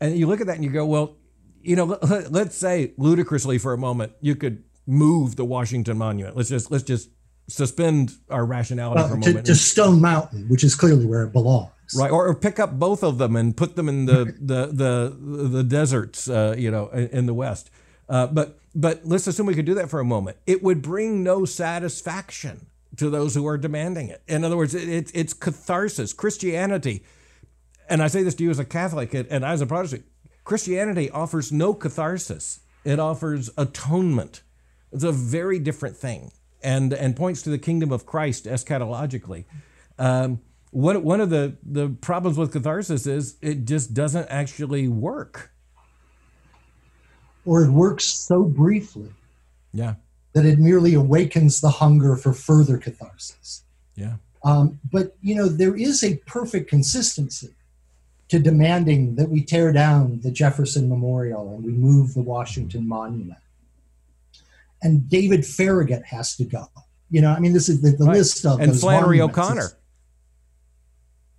and 0.00 0.18
you 0.18 0.26
look 0.26 0.40
at 0.40 0.48
that 0.48 0.56
and 0.56 0.64
you 0.64 0.70
go, 0.70 0.84
well, 0.84 1.14
you 1.62 1.76
know, 1.76 1.84
let, 1.84 2.32
let's 2.32 2.56
say 2.56 2.94
ludicrously 2.96 3.58
for 3.58 3.72
a 3.72 3.78
moment, 3.78 4.12
you 4.20 4.34
could 4.34 4.64
move 4.88 5.36
the 5.36 5.44
Washington 5.44 5.96
Monument. 5.96 6.36
Let's 6.36 6.48
just 6.48 6.68
let's 6.72 6.82
just 6.82 7.10
suspend 7.48 8.12
our 8.28 8.44
rationality 8.44 9.02
well, 9.02 9.08
for 9.08 9.18
a 9.18 9.20
to, 9.20 9.28
moment. 9.28 9.46
To 9.46 9.54
Stone 9.54 10.00
Mountain, 10.00 10.48
which 10.48 10.64
is 10.64 10.74
clearly 10.74 11.06
where 11.06 11.22
it 11.22 11.32
belongs. 11.32 11.70
Right, 11.96 12.10
or, 12.10 12.26
or 12.26 12.34
pick 12.34 12.58
up 12.58 12.78
both 12.78 13.04
of 13.04 13.18
them 13.18 13.36
and 13.36 13.56
put 13.56 13.76
them 13.76 13.88
in 13.88 14.06
the 14.06 14.24
the 14.40 14.66
the 14.66 15.48
the 15.48 15.62
deserts, 15.62 16.28
uh, 16.28 16.56
you 16.58 16.72
know, 16.72 16.88
in, 16.88 17.08
in 17.08 17.26
the 17.26 17.34
West. 17.34 17.70
Uh, 18.08 18.26
but 18.26 18.58
but 18.74 19.02
let's 19.04 19.26
assume 19.26 19.46
we 19.46 19.54
could 19.54 19.64
do 19.64 19.74
that 19.74 19.88
for 19.88 20.00
a 20.00 20.04
moment. 20.04 20.36
It 20.46 20.62
would 20.62 20.82
bring 20.82 21.22
no 21.22 21.44
satisfaction 21.44 22.66
to 22.96 23.10
those 23.10 23.34
who 23.34 23.46
are 23.46 23.58
demanding 23.58 24.08
it. 24.08 24.22
In 24.26 24.44
other 24.44 24.56
words, 24.56 24.74
it, 24.74 24.88
it, 24.88 25.10
it's 25.14 25.32
catharsis. 25.32 26.12
Christianity, 26.12 27.04
and 27.88 28.02
I 28.02 28.08
say 28.08 28.22
this 28.22 28.34
to 28.36 28.44
you 28.44 28.50
as 28.50 28.58
a 28.58 28.64
Catholic 28.64 29.14
and, 29.14 29.28
and 29.28 29.44
as 29.44 29.60
a 29.60 29.66
Protestant, 29.66 30.04
Christianity 30.44 31.10
offers 31.10 31.50
no 31.52 31.72
catharsis. 31.72 32.60
It 32.84 32.98
offers 32.98 33.50
atonement. 33.56 34.42
It's 34.92 35.04
a 35.04 35.12
very 35.12 35.58
different 35.58 35.96
thing, 35.96 36.32
and 36.62 36.92
and 36.92 37.16
points 37.16 37.42
to 37.42 37.50
the 37.50 37.58
kingdom 37.58 37.90
of 37.90 38.06
Christ 38.06 38.44
eschatologically. 38.44 39.44
Um, 39.98 40.40
one 40.70 41.02
one 41.02 41.20
of 41.20 41.30
the 41.30 41.56
the 41.62 41.88
problems 41.88 42.36
with 42.36 42.52
catharsis 42.52 43.06
is 43.06 43.36
it 43.40 43.64
just 43.64 43.94
doesn't 43.94 44.26
actually 44.28 44.88
work 44.88 45.53
or 47.46 47.64
it 47.64 47.70
works 47.70 48.04
so 48.04 48.42
briefly 48.42 49.10
yeah. 49.72 49.94
that 50.32 50.46
it 50.46 50.58
merely 50.58 50.94
awakens 50.94 51.60
the 51.60 51.68
hunger 51.68 52.16
for 52.16 52.32
further 52.32 52.78
catharsis. 52.78 53.62
Yeah. 53.96 54.14
Um, 54.44 54.78
but 54.92 55.16
you 55.22 55.34
know 55.34 55.48
there 55.48 55.74
is 55.74 56.04
a 56.04 56.16
perfect 56.26 56.68
consistency 56.68 57.54
to 58.28 58.38
demanding 58.38 59.16
that 59.16 59.30
we 59.30 59.42
tear 59.42 59.72
down 59.72 60.20
the 60.22 60.30
jefferson 60.30 60.88
memorial 60.88 61.54
and 61.54 61.64
we 61.64 61.72
move 61.72 62.14
the 62.14 62.22
washington 62.22 62.86
monument. 62.86 63.38
And 64.82 65.08
david 65.08 65.46
farragut 65.46 66.04
has 66.04 66.36
to 66.36 66.44
go. 66.44 66.68
You 67.10 67.22
know 67.22 67.30
i 67.30 67.38
mean 67.38 67.54
this 67.54 67.70
is 67.70 67.80
the, 67.80 67.92
the 67.92 68.04
right. 68.04 68.18
list 68.18 68.44
of 68.44 68.60
and 68.60 68.78
flannery 68.78 69.20
o'connor. 69.20 69.70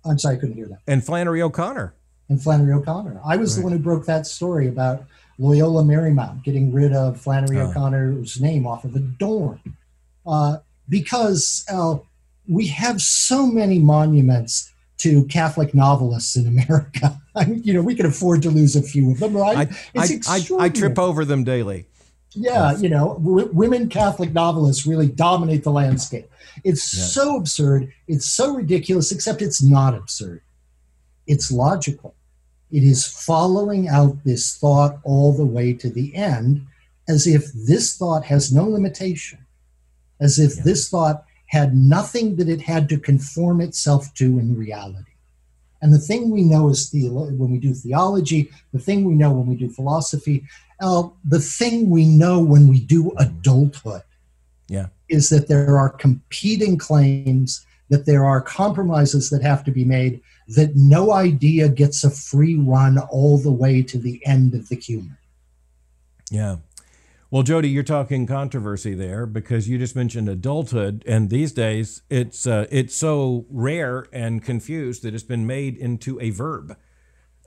I'm 0.04 0.18
sorry 0.18 0.36
i 0.36 0.38
couldn't 0.40 0.56
hear 0.56 0.66
that. 0.66 0.80
And 0.88 1.04
flannery 1.04 1.42
o'connor. 1.42 1.94
And 2.28 2.42
flannery 2.42 2.72
o'connor. 2.72 3.20
I 3.24 3.36
was 3.36 3.52
right. 3.52 3.60
the 3.60 3.64
one 3.66 3.72
who 3.72 3.78
broke 3.78 4.06
that 4.06 4.26
story 4.26 4.66
about 4.66 5.04
Loyola 5.38 5.82
Marymount, 5.82 6.42
getting 6.44 6.72
rid 6.72 6.92
of 6.92 7.20
Flannery 7.20 7.58
oh. 7.58 7.70
O'Connor's 7.70 8.40
name 8.40 8.66
off 8.66 8.84
of 8.84 8.96
a 8.96 9.00
dorm. 9.00 9.76
Uh, 10.26 10.58
because 10.88 11.64
uh, 11.70 11.96
we 12.48 12.66
have 12.68 13.00
so 13.00 13.46
many 13.46 13.78
monuments 13.78 14.72
to 14.98 15.24
Catholic 15.26 15.74
novelists 15.74 16.36
in 16.36 16.46
America. 16.46 17.20
I 17.34 17.44
mean, 17.44 17.62
you 17.62 17.74
know, 17.74 17.82
we 17.82 17.94
can 17.94 18.06
afford 18.06 18.42
to 18.42 18.50
lose 18.50 18.76
a 18.76 18.82
few 18.82 19.10
of 19.10 19.18
them, 19.18 19.36
right? 19.36 19.68
I, 19.94 20.00
I, 20.00 20.20
I, 20.28 20.64
I 20.64 20.68
trip 20.68 20.98
over 20.98 21.24
them 21.24 21.44
daily. 21.44 21.86
Yeah, 22.32 22.72
yes. 22.72 22.82
you 22.82 22.88
know, 22.88 23.14
w- 23.22 23.48
women 23.52 23.88
Catholic 23.88 24.32
novelists 24.32 24.86
really 24.86 25.08
dominate 25.08 25.64
the 25.64 25.70
landscape. 25.70 26.30
It's 26.64 26.96
yes. 26.96 27.12
so 27.12 27.36
absurd. 27.36 27.92
It's 28.08 28.26
so 28.26 28.54
ridiculous, 28.54 29.12
except 29.12 29.42
it's 29.42 29.62
not 29.62 29.94
absurd. 29.94 30.42
It's 31.26 31.50
logical. 31.50 32.14
It 32.70 32.82
is 32.82 33.06
following 33.06 33.88
out 33.88 34.24
this 34.24 34.56
thought 34.56 34.98
all 35.04 35.32
the 35.32 35.46
way 35.46 35.72
to 35.74 35.88
the 35.88 36.14
end, 36.14 36.66
as 37.08 37.26
if 37.26 37.52
this 37.52 37.96
thought 37.96 38.24
has 38.24 38.52
no 38.52 38.64
limitation, 38.64 39.46
as 40.20 40.38
if 40.38 40.56
yeah. 40.56 40.62
this 40.64 40.88
thought 40.88 41.24
had 41.46 41.76
nothing 41.76 42.36
that 42.36 42.48
it 42.48 42.60
had 42.60 42.88
to 42.88 42.98
conform 42.98 43.60
itself 43.60 44.12
to 44.14 44.38
in 44.38 44.56
reality. 44.56 45.12
And 45.80 45.92
the 45.92 45.98
thing 45.98 46.30
we 46.30 46.42
know 46.42 46.68
is 46.68 46.90
the, 46.90 47.08
when 47.08 47.52
we 47.52 47.58
do 47.58 47.74
theology, 47.74 48.50
the 48.72 48.80
thing 48.80 49.04
we 49.04 49.14
know 49.14 49.30
when 49.30 49.46
we 49.46 49.54
do 49.54 49.68
philosophy, 49.68 50.44
uh, 50.80 51.08
the 51.24 51.38
thing 51.38 51.90
we 51.90 52.06
know 52.06 52.40
when 52.42 52.66
we 52.66 52.80
do 52.80 53.12
adulthood 53.18 54.02
yeah. 54.68 54.86
is 55.08 55.28
that 55.28 55.48
there 55.48 55.76
are 55.76 55.90
competing 55.90 56.76
claims, 56.76 57.64
that 57.88 58.06
there 58.06 58.24
are 58.24 58.40
compromises 58.40 59.30
that 59.30 59.42
have 59.42 59.62
to 59.64 59.70
be 59.70 59.84
made, 59.84 60.20
that 60.48 60.76
no 60.76 61.12
idea 61.12 61.68
gets 61.68 62.04
a 62.04 62.10
free 62.10 62.56
run 62.56 62.98
all 62.98 63.38
the 63.38 63.52
way 63.52 63.82
to 63.82 63.98
the 63.98 64.24
end 64.26 64.54
of 64.54 64.68
the 64.68 64.76
human. 64.76 65.16
Yeah. 66.30 66.56
Well, 67.30 67.42
Jody, 67.42 67.68
you're 67.68 67.82
talking 67.82 68.26
controversy 68.26 68.94
there 68.94 69.26
because 69.26 69.68
you 69.68 69.78
just 69.78 69.96
mentioned 69.96 70.28
adulthood, 70.28 71.02
and 71.06 71.28
these 71.28 71.52
days 71.52 72.02
it's 72.08 72.46
uh, 72.46 72.66
it's 72.70 72.94
so 72.94 73.46
rare 73.50 74.06
and 74.12 74.44
confused 74.44 75.02
that 75.02 75.12
it's 75.12 75.24
been 75.24 75.46
made 75.46 75.76
into 75.76 76.20
a 76.20 76.30
verb. 76.30 76.76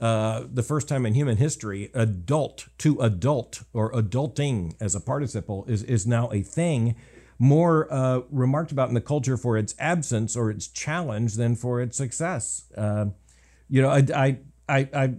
Uh, 0.02 0.44
the 0.52 0.64
first 0.64 0.90
time 0.90 1.06
in 1.06 1.14
human 1.14 1.38
history, 1.38 1.92
adult 1.94 2.68
to 2.80 3.00
adult 3.00 3.64
or 3.74 3.92
adulting 3.94 4.76
as 4.82 4.96
a 4.96 5.00
participle 5.00 5.64
is 5.66 5.84
is 5.84 6.06
now 6.06 6.30
a 6.32 6.42
thing 6.42 6.96
more 7.40 7.92
uh, 7.92 8.22
remarked 8.30 8.72
about 8.72 8.90
in 8.90 8.94
the 8.94 9.02
culture 9.02 9.38
for 9.38 9.58
its 9.58 9.74
absence 9.80 10.36
or 10.36 10.52
its 10.52 10.68
challenge 10.68 11.36
than 11.36 11.56
for 11.56 11.82
its 11.82 11.96
success. 11.96 12.66
Uh, 12.78 13.06
you 13.70 13.82
know, 13.82 13.90
I, 13.90 14.06
I, 14.14 14.38
I, 14.68 14.90
I, 14.94 15.14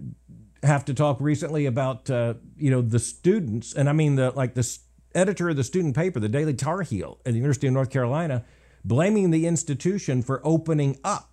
have 0.63 0.85
to 0.85 0.93
talk 0.93 1.19
recently 1.19 1.65
about 1.65 2.07
uh, 2.11 2.35
you 2.55 2.69
know 2.69 2.83
the 2.83 2.99
students, 2.99 3.73
and 3.73 3.89
I 3.89 3.93
mean 3.93 4.15
the 4.15 4.29
like 4.29 4.53
the 4.53 4.77
editor 5.15 5.49
of 5.49 5.55
the 5.55 5.63
student 5.63 5.95
paper, 5.95 6.19
the 6.19 6.29
Daily 6.29 6.53
Tar 6.53 6.83
Heel 6.83 7.17
at 7.25 7.31
the 7.31 7.37
University 7.37 7.65
of 7.65 7.73
North 7.73 7.89
Carolina, 7.89 8.45
blaming 8.85 9.31
the 9.31 9.47
institution 9.47 10.21
for 10.21 10.39
opening 10.43 10.99
up 11.03 11.30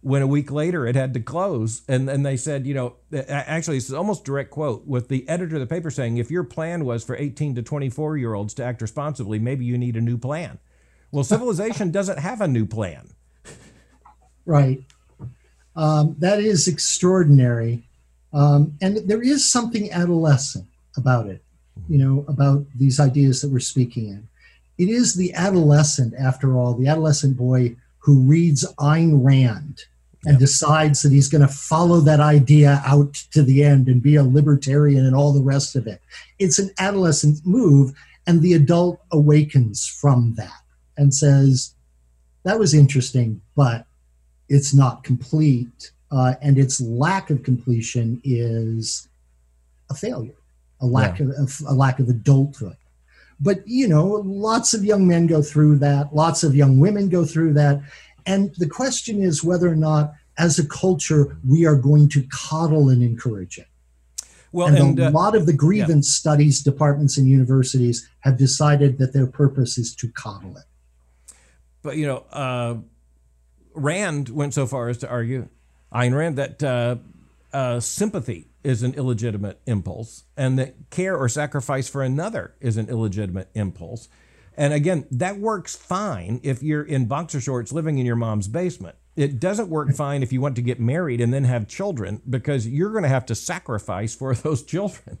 when 0.00 0.22
a 0.22 0.26
week 0.26 0.50
later 0.50 0.86
it 0.86 0.94
had 0.94 1.12
to 1.14 1.20
close. 1.20 1.82
And, 1.88 2.08
and 2.08 2.24
they 2.24 2.36
said, 2.36 2.66
you 2.66 2.74
know, 2.74 2.96
actually, 3.12 3.78
it's 3.78 3.92
almost 3.92 4.24
direct 4.24 4.50
quote 4.50 4.86
with 4.86 5.08
the 5.08 5.28
editor 5.28 5.56
of 5.56 5.60
the 5.60 5.66
paper 5.66 5.90
saying, 5.90 6.18
if 6.18 6.30
your 6.30 6.44
plan 6.44 6.84
was 6.84 7.04
for 7.04 7.16
18 7.16 7.56
to 7.56 7.62
24 7.62 8.16
year 8.16 8.34
olds 8.34 8.54
to 8.54 8.64
act 8.64 8.80
responsibly, 8.80 9.38
maybe 9.38 9.64
you 9.64 9.76
need 9.76 9.96
a 9.96 10.00
new 10.00 10.18
plan. 10.18 10.58
Well, 11.10 11.24
civilization 11.24 11.90
doesn't 11.90 12.18
have 12.18 12.40
a 12.40 12.48
new 12.48 12.66
plan. 12.66 13.10
Right. 14.44 14.82
Um, 15.76 16.16
that 16.18 16.40
is 16.40 16.66
extraordinary. 16.66 17.84
Um, 18.32 18.74
and 18.80 18.96
there 19.08 19.22
is 19.22 19.50
something 19.50 19.92
adolescent 19.92 20.66
about 20.96 21.26
it, 21.26 21.42
you 21.88 21.98
know, 21.98 22.24
about 22.28 22.64
these 22.74 22.98
ideas 22.98 23.42
that 23.42 23.50
we're 23.50 23.60
speaking 23.60 24.08
in. 24.08 24.28
It 24.78 24.88
is 24.88 25.14
the 25.14 25.34
adolescent, 25.34 26.14
after 26.18 26.56
all, 26.56 26.74
the 26.74 26.88
adolescent 26.88 27.36
boy 27.36 27.76
who 28.08 28.20
reads 28.20 28.64
Ayn 28.78 29.22
Rand 29.22 29.82
and 30.24 30.32
yep. 30.32 30.40
decides 30.40 31.02
that 31.02 31.12
he's 31.12 31.28
going 31.28 31.46
to 31.46 31.46
follow 31.46 32.00
that 32.00 32.20
idea 32.20 32.80
out 32.86 33.12
to 33.32 33.42
the 33.42 33.62
end 33.62 33.86
and 33.86 34.02
be 34.02 34.16
a 34.16 34.24
libertarian 34.24 35.04
and 35.04 35.14
all 35.14 35.34
the 35.34 35.42
rest 35.42 35.76
of 35.76 35.86
it. 35.86 36.00
It's 36.38 36.58
an 36.58 36.70
adolescent 36.78 37.40
move, 37.44 37.92
and 38.26 38.40
the 38.40 38.54
adult 38.54 38.98
awakens 39.12 39.86
from 39.86 40.36
that 40.36 40.62
and 40.96 41.14
says, 41.14 41.74
That 42.44 42.58
was 42.58 42.72
interesting, 42.72 43.42
but 43.54 43.84
it's 44.48 44.72
not 44.72 45.04
complete. 45.04 45.92
Uh, 46.10 46.32
and 46.40 46.56
its 46.56 46.80
lack 46.80 47.28
of 47.28 47.42
completion 47.42 48.22
is 48.24 49.06
a 49.90 49.94
failure, 49.94 50.40
a 50.80 50.86
lack 50.86 51.18
yeah. 51.18 51.26
of 51.38 51.60
a 51.68 51.74
lack 51.74 52.00
of 52.00 52.08
adulthood. 52.08 52.78
But, 53.40 53.66
you 53.66 53.86
know, 53.86 54.22
lots 54.24 54.74
of 54.74 54.84
young 54.84 55.06
men 55.06 55.26
go 55.26 55.42
through 55.42 55.78
that, 55.78 56.14
lots 56.14 56.42
of 56.42 56.54
young 56.54 56.80
women 56.80 57.08
go 57.08 57.24
through 57.24 57.54
that. 57.54 57.80
And 58.26 58.54
the 58.56 58.68
question 58.68 59.22
is 59.22 59.44
whether 59.44 59.68
or 59.68 59.76
not, 59.76 60.14
as 60.38 60.58
a 60.58 60.66
culture, 60.66 61.36
we 61.48 61.66
are 61.66 61.76
going 61.76 62.08
to 62.10 62.24
coddle 62.32 62.88
and 62.88 63.02
encourage 63.02 63.58
it. 63.58 63.66
Well, 64.50 64.68
and, 64.68 64.78
and 64.78 64.98
a 64.98 65.06
uh, 65.08 65.10
lot 65.10 65.34
of 65.36 65.46
the 65.46 65.52
grievance 65.52 66.08
yeah. 66.08 66.20
studies 66.20 66.62
departments 66.62 67.18
and 67.18 67.28
universities 67.28 68.08
have 68.20 68.38
decided 68.38 68.98
that 68.98 69.12
their 69.12 69.26
purpose 69.26 69.78
is 69.78 69.94
to 69.96 70.08
coddle 70.08 70.56
it. 70.56 70.64
But, 71.82 71.96
you 71.96 72.06
know, 72.06 72.24
uh, 72.32 72.76
Rand 73.74 74.30
went 74.30 74.54
so 74.54 74.66
far 74.66 74.88
as 74.88 74.98
to 74.98 75.08
argue, 75.08 75.48
Ayn 75.92 76.16
Rand, 76.16 76.36
that 76.38 76.62
uh, 76.62 76.96
uh, 77.52 77.80
sympathy 77.80 78.48
is 78.62 78.82
an 78.82 78.94
illegitimate 78.94 79.60
impulse 79.66 80.24
and 80.36 80.58
that 80.58 80.90
care 80.90 81.16
or 81.16 81.28
sacrifice 81.28 81.88
for 81.88 82.02
another 82.02 82.54
is 82.60 82.76
an 82.76 82.88
illegitimate 82.88 83.48
impulse. 83.54 84.08
And 84.56 84.72
again, 84.72 85.06
that 85.10 85.38
works 85.38 85.76
fine 85.76 86.40
if 86.42 86.62
you're 86.62 86.82
in 86.82 87.06
boxer 87.06 87.40
shorts 87.40 87.72
living 87.72 87.98
in 87.98 88.06
your 88.06 88.16
mom's 88.16 88.48
basement. 88.48 88.96
It 89.14 89.40
doesn't 89.40 89.68
work 89.68 89.94
fine 89.94 90.22
if 90.22 90.32
you 90.32 90.40
want 90.40 90.56
to 90.56 90.62
get 90.62 90.80
married 90.80 91.20
and 91.20 91.32
then 91.32 91.44
have 91.44 91.68
children 91.68 92.22
because 92.28 92.66
you're 92.66 92.90
going 92.90 93.04
to 93.04 93.08
have 93.08 93.26
to 93.26 93.34
sacrifice 93.34 94.14
for 94.14 94.34
those 94.34 94.62
children. 94.62 95.18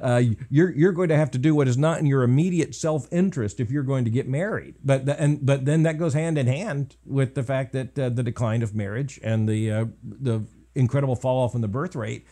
Uh, 0.00 0.22
you're 0.50 0.70
you're 0.72 0.92
going 0.92 1.08
to 1.08 1.16
have 1.16 1.30
to 1.30 1.38
do 1.38 1.54
what 1.54 1.68
is 1.68 1.78
not 1.78 1.98
in 1.98 2.06
your 2.06 2.24
immediate 2.24 2.74
self 2.74 3.06
interest 3.12 3.60
if 3.60 3.70
you're 3.70 3.82
going 3.82 4.04
to 4.04 4.10
get 4.10 4.28
married. 4.28 4.74
But 4.84 5.06
the, 5.06 5.18
and 5.20 5.44
but 5.46 5.64
then 5.64 5.84
that 5.84 5.98
goes 5.98 6.14
hand 6.14 6.36
in 6.36 6.46
hand 6.46 6.96
with 7.06 7.34
the 7.34 7.42
fact 7.42 7.72
that 7.72 7.98
uh, 7.98 8.08
the 8.08 8.22
decline 8.22 8.62
of 8.62 8.74
marriage 8.74 9.20
and 9.22 9.48
the 9.48 9.70
uh, 9.70 9.84
the 10.02 10.44
incredible 10.74 11.16
fall 11.16 11.44
off 11.44 11.54
in 11.54 11.60
the 11.60 11.68
birth 11.68 11.94
rate. 11.96 12.26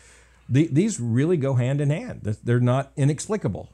The, 0.48 0.68
these 0.70 1.00
really 1.00 1.36
go 1.36 1.54
hand 1.54 1.80
in 1.80 1.90
hand. 1.90 2.22
They're 2.42 2.60
not 2.60 2.92
inexplicable. 2.96 3.70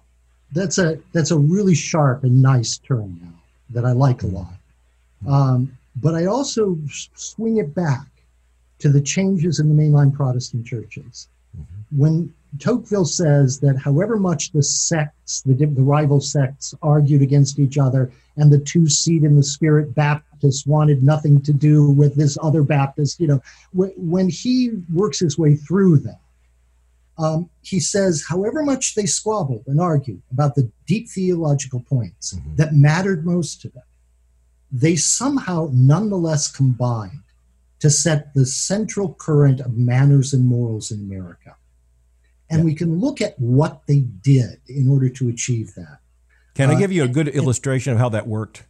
That's 0.52 0.78
a 0.78 0.98
that's 1.12 1.30
a 1.30 1.38
really 1.38 1.74
sharp 1.74 2.24
and 2.24 2.40
nice 2.40 2.78
term 2.78 3.18
now 3.22 3.40
that 3.70 3.84
I 3.84 3.92
like 3.92 4.22
a 4.22 4.26
lot. 4.26 4.54
Um, 5.26 5.76
but 5.96 6.14
I 6.14 6.26
also 6.26 6.78
swing 7.14 7.58
it 7.58 7.74
back 7.74 8.06
to 8.78 8.88
the 8.88 9.00
changes 9.00 9.58
in 9.58 9.68
the 9.68 9.82
mainline 9.82 10.12
Protestant 10.14 10.66
churches. 10.66 11.28
Mm-hmm. 11.56 11.98
When 12.00 12.34
Tocqueville 12.58 13.04
says 13.04 13.60
that 13.60 13.76
however 13.76 14.16
much 14.16 14.52
the 14.52 14.62
sects, 14.62 15.42
the, 15.42 15.54
the 15.54 15.82
rival 15.82 16.20
sects, 16.20 16.74
argued 16.82 17.20
against 17.20 17.58
each 17.58 17.76
other, 17.76 18.10
and 18.36 18.52
the 18.52 18.58
two 18.58 18.88
seed 18.88 19.24
in 19.24 19.36
the 19.36 19.42
spirit 19.42 19.94
Baptists 19.94 20.27
wanted 20.66 21.02
nothing 21.02 21.42
to 21.42 21.52
do 21.52 21.90
with 21.90 22.16
this 22.16 22.36
other 22.42 22.62
Baptist, 22.62 23.20
you 23.20 23.26
know, 23.26 23.42
when 23.72 24.28
he 24.28 24.72
works 24.92 25.20
his 25.20 25.38
way 25.38 25.56
through 25.56 25.98
that, 25.98 26.20
um, 27.18 27.50
he 27.62 27.80
says, 27.80 28.24
however 28.28 28.62
much 28.62 28.94
they 28.94 29.06
squabbled 29.06 29.64
and 29.66 29.80
argued 29.80 30.22
about 30.30 30.54
the 30.54 30.70
deep 30.86 31.08
theological 31.08 31.80
points 31.80 32.34
mm-hmm. 32.34 32.54
that 32.56 32.74
mattered 32.74 33.26
most 33.26 33.60
to 33.62 33.68
them, 33.68 33.82
they 34.70 34.94
somehow 34.94 35.68
nonetheless 35.72 36.50
combined 36.50 37.22
to 37.80 37.90
set 37.90 38.34
the 38.34 38.46
central 38.46 39.14
current 39.14 39.60
of 39.60 39.76
manners 39.76 40.32
and 40.32 40.46
morals 40.46 40.90
in 40.90 41.00
America. 41.00 41.56
And 42.50 42.60
yeah. 42.60 42.64
we 42.64 42.74
can 42.74 42.98
look 43.00 43.20
at 43.20 43.38
what 43.38 43.82
they 43.86 44.00
did 44.00 44.60
in 44.68 44.88
order 44.88 45.08
to 45.08 45.28
achieve 45.28 45.74
that. 45.74 45.98
Can 46.54 46.70
uh, 46.70 46.74
I 46.74 46.78
give 46.78 46.92
you 46.92 47.04
a 47.04 47.08
good 47.08 47.28
illustration 47.28 47.92
of 47.92 47.98
how 47.98 48.08
that 48.10 48.26
worked? 48.26 48.64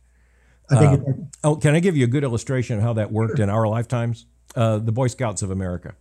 Uh, 0.71 0.99
oh, 1.45 1.57
can 1.57 1.75
I 1.75 1.81
give 1.81 1.97
you 1.97 2.05
a 2.05 2.09
good 2.09 2.25
illustration 2.25 2.77
of 2.77 2.83
how 2.83 2.93
that 2.95 3.11
worked 3.11 3.37
sure. 3.37 3.45
in 3.45 3.51
our 3.51 3.67
lifetimes? 3.67 4.27
Uh, 4.55 4.79
the 4.79 4.93
Boy 4.93 5.07
Scouts 5.07 5.43
of 5.43 5.51
America. 5.51 5.95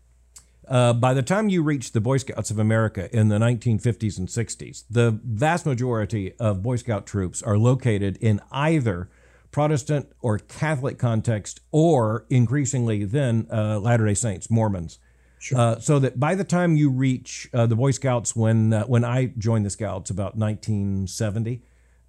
Uh, 0.67 0.91
by 0.93 1.13
the 1.13 1.21
time 1.21 1.47
you 1.47 1.63
reach 1.63 1.93
the 1.93 2.01
Boy 2.01 2.17
Scouts 2.17 2.51
of 2.51 2.59
America 2.59 3.09
in 3.15 3.29
the 3.29 3.37
1950s 3.37 4.17
and 4.17 4.27
60s, 4.27 4.83
the 4.89 5.19
vast 5.23 5.65
majority 5.65 6.33
of 6.39 6.61
Boy 6.61 6.75
Scout 6.75 7.05
troops 7.05 7.41
are 7.41 7.57
located 7.57 8.17
in 8.17 8.41
either 8.51 9.09
Protestant 9.51 10.11
or 10.21 10.39
Catholic 10.39 10.97
context, 10.97 11.61
or 11.71 12.25
increasingly 12.29 13.05
then 13.05 13.47
uh, 13.51 13.79
Latter 13.79 14.05
Day 14.05 14.13
Saints, 14.13 14.49
Mormons. 14.51 14.99
Sure. 15.39 15.57
Uh, 15.57 15.79
so 15.79 15.99
that 15.99 16.19
by 16.19 16.35
the 16.35 16.43
time 16.43 16.75
you 16.75 16.89
reach 16.89 17.47
uh, 17.53 17.65
the 17.65 17.75
Boy 17.75 17.91
Scouts, 17.91 18.35
when 18.35 18.73
uh, 18.73 18.83
when 18.85 19.05
I 19.05 19.33
joined 19.37 19.65
the 19.65 19.69
Scouts 19.69 20.09
about 20.09 20.35
1970, 20.35 21.61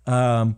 um, 0.07 0.57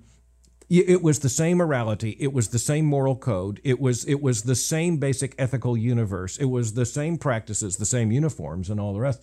it 0.71 1.03
was 1.03 1.19
the 1.19 1.29
same 1.29 1.57
morality, 1.57 2.17
it 2.21 2.33
was 2.33 2.49
the 2.49 2.59
same 2.59 2.85
moral 2.85 3.17
code, 3.17 3.61
it 3.65 3.81
was 3.81 4.05
it 4.05 4.23
was 4.23 4.43
the 4.43 4.55
same 4.55 4.99
basic 4.99 5.35
ethical 5.37 5.77
universe, 5.77 6.37
it 6.39 6.45
was 6.45 6.75
the 6.75 6.87
same 6.87 7.19
practices, 7.19 7.77
the 7.77 7.85
same 7.85 8.13
uniforms, 8.13 8.71
and 8.71 8.79
all 8.79 8.93
the 8.93 9.01
rest. 9.01 9.21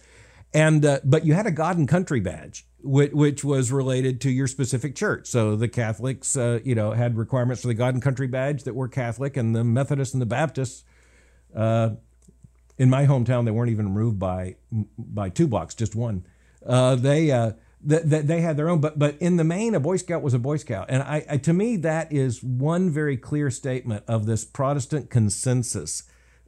And 0.53 0.85
uh, 0.85 0.99
but 1.05 1.25
you 1.25 1.33
had 1.33 1.47
a 1.47 1.51
God 1.51 1.77
and 1.77 1.87
Country 1.87 2.19
badge, 2.19 2.65
which, 2.81 3.13
which, 3.13 3.43
was 3.43 3.71
related 3.71 4.19
to 4.21 4.29
your 4.29 4.47
specific 4.47 4.95
church. 4.95 5.27
So 5.27 5.55
the 5.55 5.67
Catholics, 5.67 6.35
uh, 6.35 6.59
you 6.63 6.75
know, 6.75 6.91
had 6.91 7.17
requirements 7.17 7.61
for 7.61 7.69
the 7.69 7.73
God 7.73 7.93
and 7.93 8.03
Country 8.03 8.27
badge 8.27 8.63
that 8.63 8.73
were 8.73 8.89
Catholic, 8.89 9.37
and 9.37 9.55
the 9.55 9.63
Methodists 9.63 10.13
and 10.13 10.21
the 10.21 10.25
Baptists 10.25 10.83
uh, 11.55 11.91
in 12.77 12.89
my 12.89 13.05
hometown, 13.05 13.45
they 13.45 13.51
weren't 13.51 13.71
even 13.71 13.93
removed 13.93 14.19
by 14.19 14.55
by 14.97 15.29
two 15.29 15.47
blocks, 15.47 15.75
just 15.75 15.95
one. 15.95 16.25
Uh, 16.65 16.95
they 16.95 17.31
uh, 17.89 17.99
they, 18.03 18.21
they 18.21 18.41
had 18.41 18.57
their 18.57 18.69
own, 18.69 18.81
but 18.81 18.99
but 18.99 19.15
in 19.19 19.37
the 19.37 19.43
main, 19.43 19.75
a 19.75 19.79
Boy 19.79 19.97
Scout 19.97 20.21
was 20.21 20.33
a 20.33 20.39
Boy 20.39 20.57
Scout, 20.57 20.87
and 20.89 21.03
I, 21.03 21.25
I 21.29 21.37
to 21.37 21.53
me 21.53 21.77
that 21.77 22.11
is 22.11 22.43
one 22.43 22.89
very 22.89 23.17
clear 23.17 23.49
statement 23.49 24.03
of 24.07 24.25
this 24.25 24.43
Protestant 24.45 25.09
consensus. 25.09 26.03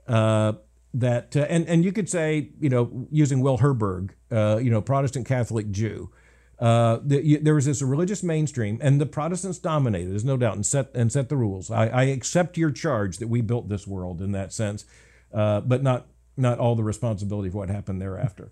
Uh, 0.08 0.54
that 0.94 1.36
uh, 1.36 1.42
and 1.42 1.68
and 1.68 1.86
you 1.86 1.92
could 1.92 2.10
say 2.10 2.50
you 2.60 2.70
know 2.70 3.08
using 3.12 3.42
Will 3.42 3.60
Herberg, 3.60 4.12
uh, 4.32 4.58
you 4.58 4.72
know 4.72 4.82
Protestant 4.82 5.28
Catholic 5.28 5.72
Jew. 5.72 6.12
Uh, 6.58 7.00
the, 7.06 7.26
you, 7.26 7.40
there 7.40 7.56
was 7.56 7.66
this 7.66 7.82
religious 7.82 8.22
mainstream, 8.22 8.80
and 8.82 9.00
the 9.00 9.06
Protestants 9.06 9.60
dominated. 9.60 10.12
There's 10.12 10.26
no 10.26 10.36
doubt, 10.36 10.56
and 10.56 10.66
set 10.66 10.94
and 10.94 11.12
set 11.12 11.30
the 11.30 11.38
rules. 11.38 11.72
I, 11.72 11.88
I 11.88 12.04
accept 12.06 12.58
your 12.58 12.72
charge 12.72 13.18
that 13.20 13.28
we 13.28 13.42
built 13.42 13.70
this 13.70 13.88
world 13.88 14.22
in 14.22 14.34
that 14.34 14.52
sense, 14.52 14.86
uh, 15.34 15.62
but 15.62 15.84
not 15.84 16.08
not 16.36 16.60
all 16.60 16.76
the 16.76 16.84
responsibility 16.84 17.50
for 17.50 17.60
what 17.60 17.70
happened 17.70 18.02
thereafter. 18.02 18.52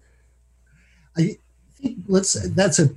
I 1.17 1.37
let's 2.07 2.33
that's 2.49 2.79
a 2.79 2.89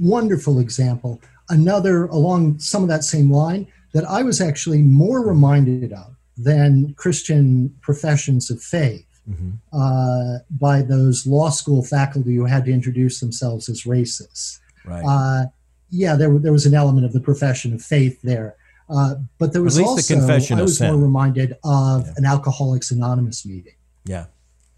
wonderful 0.00 0.58
example. 0.58 1.20
Another 1.48 2.06
along 2.06 2.58
some 2.58 2.82
of 2.82 2.88
that 2.88 3.04
same 3.04 3.30
line 3.30 3.66
that 3.92 4.04
I 4.04 4.22
was 4.22 4.40
actually 4.40 4.82
more 4.82 5.26
reminded 5.26 5.92
of 5.92 6.16
than 6.36 6.94
Christian 6.94 7.74
professions 7.82 8.50
of 8.50 8.62
faith 8.62 9.06
mm-hmm. 9.28 9.50
uh, 9.72 10.38
by 10.50 10.82
those 10.82 11.26
law 11.26 11.50
school 11.50 11.84
faculty 11.84 12.34
who 12.36 12.46
had 12.46 12.64
to 12.64 12.72
introduce 12.72 13.20
themselves 13.20 13.68
as 13.68 13.82
racists. 13.82 14.58
Right. 14.84 15.04
Uh, 15.06 15.46
yeah, 15.90 16.16
there, 16.16 16.38
there 16.38 16.52
was 16.52 16.64
an 16.64 16.74
element 16.74 17.04
of 17.04 17.12
the 17.12 17.20
profession 17.20 17.74
of 17.74 17.82
faith 17.82 18.18
there. 18.22 18.56
Uh, 18.88 19.16
but 19.38 19.52
there 19.52 19.62
was 19.62 19.78
also, 19.78 20.16
the 20.16 20.56
I 20.58 20.62
was 20.62 20.80
more 20.80 20.96
reminded 20.96 21.52
of 21.64 22.06
yeah. 22.06 22.12
an 22.16 22.24
Alcoholics 22.24 22.90
Anonymous 22.90 23.44
meeting. 23.44 23.74
Yeah 24.06 24.26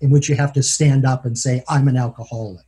in 0.04 0.10
which 0.10 0.28
you 0.28 0.36
have 0.36 0.52
to 0.52 0.62
stand 0.62 1.06
up 1.06 1.24
and 1.24 1.36
say, 1.36 1.64
I'm 1.66 1.88
an 1.88 1.96
alcoholic. 1.96 2.66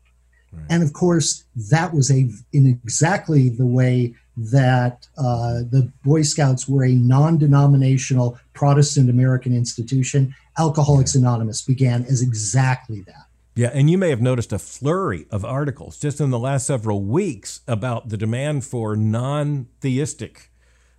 Right. 0.53 0.65
And 0.71 0.83
of 0.83 0.93
course, 0.93 1.45
that 1.71 1.93
was 1.93 2.11
a 2.11 2.29
in 2.53 2.67
exactly 2.67 3.49
the 3.49 3.67
way 3.67 4.15
that 4.37 5.07
uh, 5.17 5.65
the 5.71 5.91
Boy 6.05 6.23
Scouts 6.23 6.69
were 6.69 6.85
a 6.85 6.93
non-denominational 6.93 8.39
Protestant 8.53 9.09
American 9.09 9.55
institution. 9.55 10.35
Alcoholics 10.59 11.15
Anonymous 11.15 11.63
began 11.63 12.05
as 12.05 12.23
exactly 12.23 13.01
that. 13.03 13.27
Yeah, 13.55 13.71
and 13.73 13.89
you 13.91 13.97
may 13.97 14.11
have 14.11 14.21
noticed 14.21 14.53
a 14.53 14.59
flurry 14.59 15.27
of 15.31 15.43
articles 15.43 15.99
just 15.99 16.21
in 16.21 16.31
the 16.31 16.39
last 16.39 16.67
several 16.67 17.01
weeks 17.01 17.63
about 17.67 18.11
the 18.11 18.19
demand 18.19 18.67
for 18.67 18.95
non-theistic, 18.97 20.51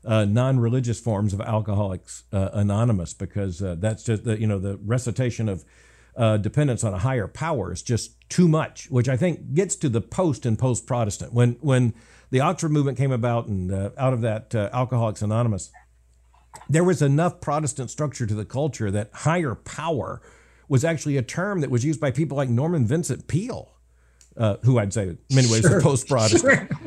uh, 0.03 0.25
non-religious 0.25 0.99
forms 0.99 1.33
of 1.33 1.41
Alcoholics 1.41 2.23
uh, 2.33 2.49
Anonymous, 2.53 3.13
because 3.13 3.61
uh, 3.61 3.75
that's 3.77 4.03
just 4.03 4.23
the 4.23 4.39
you 4.39 4.47
know 4.47 4.57
the 4.57 4.77
recitation 4.77 5.47
of 5.47 5.63
uh, 6.17 6.37
dependence 6.37 6.83
on 6.83 6.93
a 6.93 6.97
higher 6.97 7.27
power 7.27 7.71
is 7.71 7.83
just 7.83 8.15
too 8.29 8.47
much, 8.47 8.89
which 8.89 9.07
I 9.07 9.15
think 9.15 9.53
gets 9.53 9.75
to 9.77 9.89
the 9.89 10.01
post 10.01 10.45
and 10.45 10.57
post 10.57 10.87
Protestant. 10.87 11.31
When 11.31 11.53
when 11.61 11.93
the 12.31 12.39
Oxford 12.39 12.69
movement 12.69 12.97
came 12.97 13.11
about 13.11 13.47
and 13.47 13.71
uh, 13.71 13.91
out 13.97 14.13
of 14.13 14.21
that 14.21 14.53
uh, 14.53 14.69
Alcoholics 14.73 15.21
Anonymous, 15.21 15.71
there 16.67 16.83
was 16.83 17.01
enough 17.01 17.39
Protestant 17.39 17.91
structure 17.91 18.25
to 18.25 18.33
the 18.33 18.45
culture 18.45 18.89
that 18.89 19.11
higher 19.13 19.53
power 19.53 20.21
was 20.67 20.83
actually 20.83 21.17
a 21.17 21.21
term 21.21 21.61
that 21.61 21.69
was 21.69 21.85
used 21.85 22.01
by 22.01 22.11
people 22.11 22.35
like 22.35 22.49
Norman 22.49 22.85
Vincent 22.85 23.27
Peale, 23.27 23.71
uh, 24.35 24.57
who 24.63 24.79
I'd 24.79 24.93
say 24.93 25.03
in 25.03 25.17
many 25.33 25.49
ways 25.49 25.61
sure, 25.61 25.79
post 25.81 26.07
Protestant. 26.09 26.41
Sure. 26.41 26.77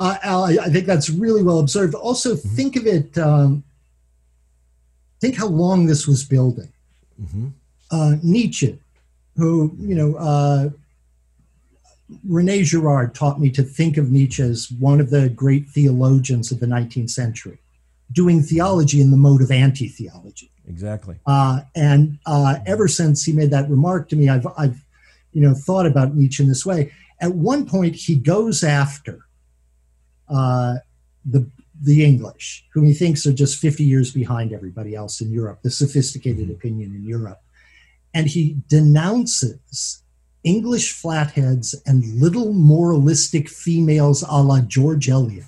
Uh, 0.00 0.16
Al, 0.22 0.44
I 0.44 0.68
think 0.70 0.86
that's 0.86 1.08
really 1.10 1.42
well 1.42 1.60
observed. 1.60 1.94
Also, 1.94 2.34
mm-hmm. 2.34 2.48
think 2.56 2.76
of 2.76 2.86
it. 2.86 3.16
Um, 3.18 3.62
think 5.20 5.36
how 5.36 5.46
long 5.46 5.86
this 5.86 6.08
was 6.08 6.24
building. 6.24 6.72
Mm-hmm 7.20 7.48
uh, 7.90 8.16
Nietzsche, 8.22 8.78
who, 9.36 9.74
you 9.78 9.94
know, 9.94 10.14
uh, 10.16 10.70
Rene 12.28 12.62
Girard 12.62 13.14
taught 13.14 13.40
me 13.40 13.50
to 13.50 13.62
think 13.62 13.96
of 13.96 14.10
Nietzsche 14.10 14.42
as 14.42 14.70
one 14.78 15.00
of 15.00 15.10
the 15.10 15.28
great 15.28 15.68
theologians 15.68 16.52
of 16.52 16.60
the 16.60 16.66
19th 16.66 17.10
century, 17.10 17.58
doing 18.12 18.42
theology 18.42 19.00
in 19.00 19.10
the 19.10 19.16
mode 19.16 19.42
of 19.42 19.50
anti 19.50 19.88
theology. 19.88 20.50
Exactly. 20.68 21.16
Uh, 21.26 21.60
and 21.74 22.18
uh, 22.26 22.56
ever 22.66 22.88
since 22.88 23.24
he 23.24 23.32
made 23.32 23.50
that 23.50 23.68
remark 23.68 24.08
to 24.10 24.16
me, 24.16 24.28
I've, 24.28 24.46
I've, 24.56 24.82
you 25.32 25.42
know, 25.42 25.54
thought 25.54 25.86
about 25.86 26.14
Nietzsche 26.14 26.42
in 26.42 26.48
this 26.48 26.64
way. 26.64 26.92
At 27.20 27.32
one 27.32 27.66
point, 27.66 27.96
he 27.96 28.14
goes 28.14 28.62
after 28.62 29.26
uh, 30.28 30.76
the 31.24 31.46
the 31.82 32.04
English, 32.04 32.64
whom 32.72 32.84
he 32.84 32.94
thinks 32.94 33.26
are 33.26 33.32
just 33.32 33.58
50 33.58 33.82
years 33.82 34.12
behind 34.12 34.52
everybody 34.52 34.94
else 34.94 35.20
in 35.20 35.32
Europe, 35.32 35.60
the 35.62 35.70
sophisticated 35.70 36.44
mm-hmm. 36.44 36.52
opinion 36.52 36.94
in 36.94 37.04
Europe 37.04 37.43
and 38.14 38.28
he 38.28 38.56
denounces 38.68 40.02
English 40.44 40.92
flatheads 40.92 41.74
and 41.86 42.20
little 42.20 42.52
moralistic 42.52 43.48
females 43.48 44.22
a 44.28 44.42
la 44.42 44.60
George 44.60 45.08
Eliot 45.08 45.46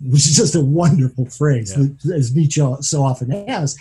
which 0.00 0.26
is 0.26 0.36
just 0.36 0.54
a 0.54 0.60
wonderful 0.60 1.26
phrase, 1.26 1.74
yeah. 1.76 2.14
as 2.14 2.34
Nietzsche 2.34 2.62
so 2.80 3.02
often 3.02 3.30
has, 3.48 3.76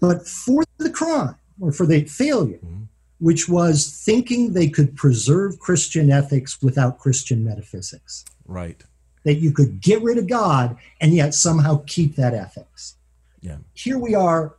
but 0.00 0.26
for 0.26 0.64
the 0.78 0.90
crime 0.90 1.36
or 1.60 1.72
for 1.72 1.86
the 1.86 2.04
failure, 2.04 2.58
mm-hmm. 2.58 2.84
which 3.18 3.48
was 3.48 4.02
thinking 4.04 4.52
they 4.52 4.68
could 4.68 4.96
preserve 4.96 5.58
Christian 5.58 6.10
ethics 6.10 6.62
without 6.62 6.98
Christian 6.98 7.44
metaphysics. 7.44 8.24
Right. 8.46 8.82
That 9.24 9.34
you 9.34 9.52
could 9.52 9.80
get 9.80 10.02
rid 10.02 10.18
of 10.18 10.28
God 10.28 10.76
and 11.00 11.14
yet 11.14 11.34
somehow 11.34 11.82
keep 11.86 12.16
that 12.16 12.34
ethics. 12.34 12.96
Yeah. 13.40 13.58
Here 13.74 13.98
we 13.98 14.14
are 14.14 14.54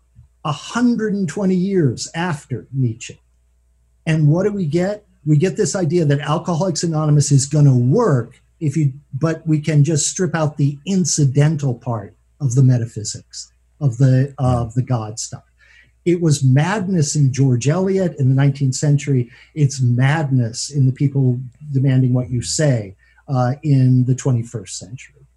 120 0.49 1.55
years 1.55 2.09
after 2.15 2.67
Nietzsche. 2.73 3.19
And 4.05 4.27
what 4.27 4.43
do 4.43 4.51
we 4.51 4.65
get? 4.65 5.05
We 5.25 5.37
get 5.37 5.57
this 5.57 5.75
idea 5.75 6.05
that 6.05 6.19
Alcoholics 6.19 6.83
Anonymous 6.83 7.31
is 7.31 7.45
going 7.45 7.65
to 7.65 7.75
work 7.75 8.41
if 8.59 8.75
you, 8.75 8.93
but 9.13 9.45
we 9.47 9.59
can 9.59 9.83
just 9.83 10.09
strip 10.09 10.35
out 10.35 10.57
the 10.57 10.77
incidental 10.85 11.75
part 11.75 12.15
of 12.41 12.55
the 12.55 12.63
metaphysics 12.63 13.51
of 13.79 13.97
the 13.97 14.33
of 14.37 14.73
the 14.73 14.81
God 14.81 15.19
stuff. 15.19 15.43
It 16.05 16.21
was 16.21 16.43
madness 16.43 17.15
in 17.15 17.31
George 17.31 17.67
Eliot 17.67 18.15
in 18.17 18.33
the 18.33 18.41
19th 18.41 18.75
century. 18.75 19.29
It's 19.53 19.81
madness 19.81 20.71
in 20.71 20.85
the 20.85 20.91
people 20.91 21.39
demanding 21.71 22.13
what 22.13 22.29
you 22.29 22.41
say 22.41 22.95
uh, 23.27 23.55
in 23.61 24.05
the 24.05 24.15
21st 24.15 24.69
century. 24.69 25.27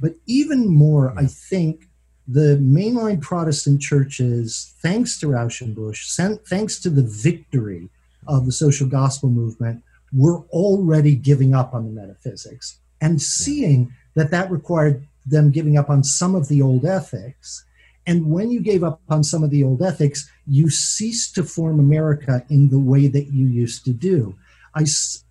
But 0.00 0.14
even 0.26 0.68
more, 0.68 1.12
I 1.18 1.26
think 1.26 1.88
the 2.26 2.58
mainline 2.62 3.20
Protestant 3.20 3.82
churches, 3.82 4.74
thanks 4.80 5.18
to 5.20 5.26
Rauschenbusch, 5.26 6.40
thanks 6.46 6.80
to 6.80 6.90
the 6.90 7.02
victory 7.02 7.88
of 8.26 8.46
the 8.46 8.52
social 8.52 8.88
gospel 8.88 9.28
movement, 9.28 9.82
were 10.12 10.38
already 10.50 11.14
giving 11.14 11.54
up 11.54 11.74
on 11.74 11.84
the 11.84 11.90
metaphysics 11.90 12.78
and 13.00 13.20
seeing 13.20 13.92
that 14.14 14.30
that 14.30 14.50
required 14.50 15.06
them 15.26 15.50
giving 15.50 15.76
up 15.76 15.90
on 15.90 16.02
some 16.02 16.34
of 16.34 16.48
the 16.48 16.62
old 16.62 16.84
ethics. 16.84 17.64
And 18.06 18.30
when 18.30 18.50
you 18.50 18.60
gave 18.60 18.84
up 18.84 19.00
on 19.08 19.24
some 19.24 19.42
of 19.42 19.50
the 19.50 19.64
old 19.64 19.82
ethics, 19.82 20.30
you 20.46 20.70
ceased 20.70 21.34
to 21.34 21.42
form 21.42 21.78
America 21.78 22.44
in 22.48 22.70
the 22.70 22.78
way 22.78 23.08
that 23.08 23.26
you 23.32 23.46
used 23.46 23.84
to 23.86 23.92
do. 23.92 24.34
I, 24.74 24.86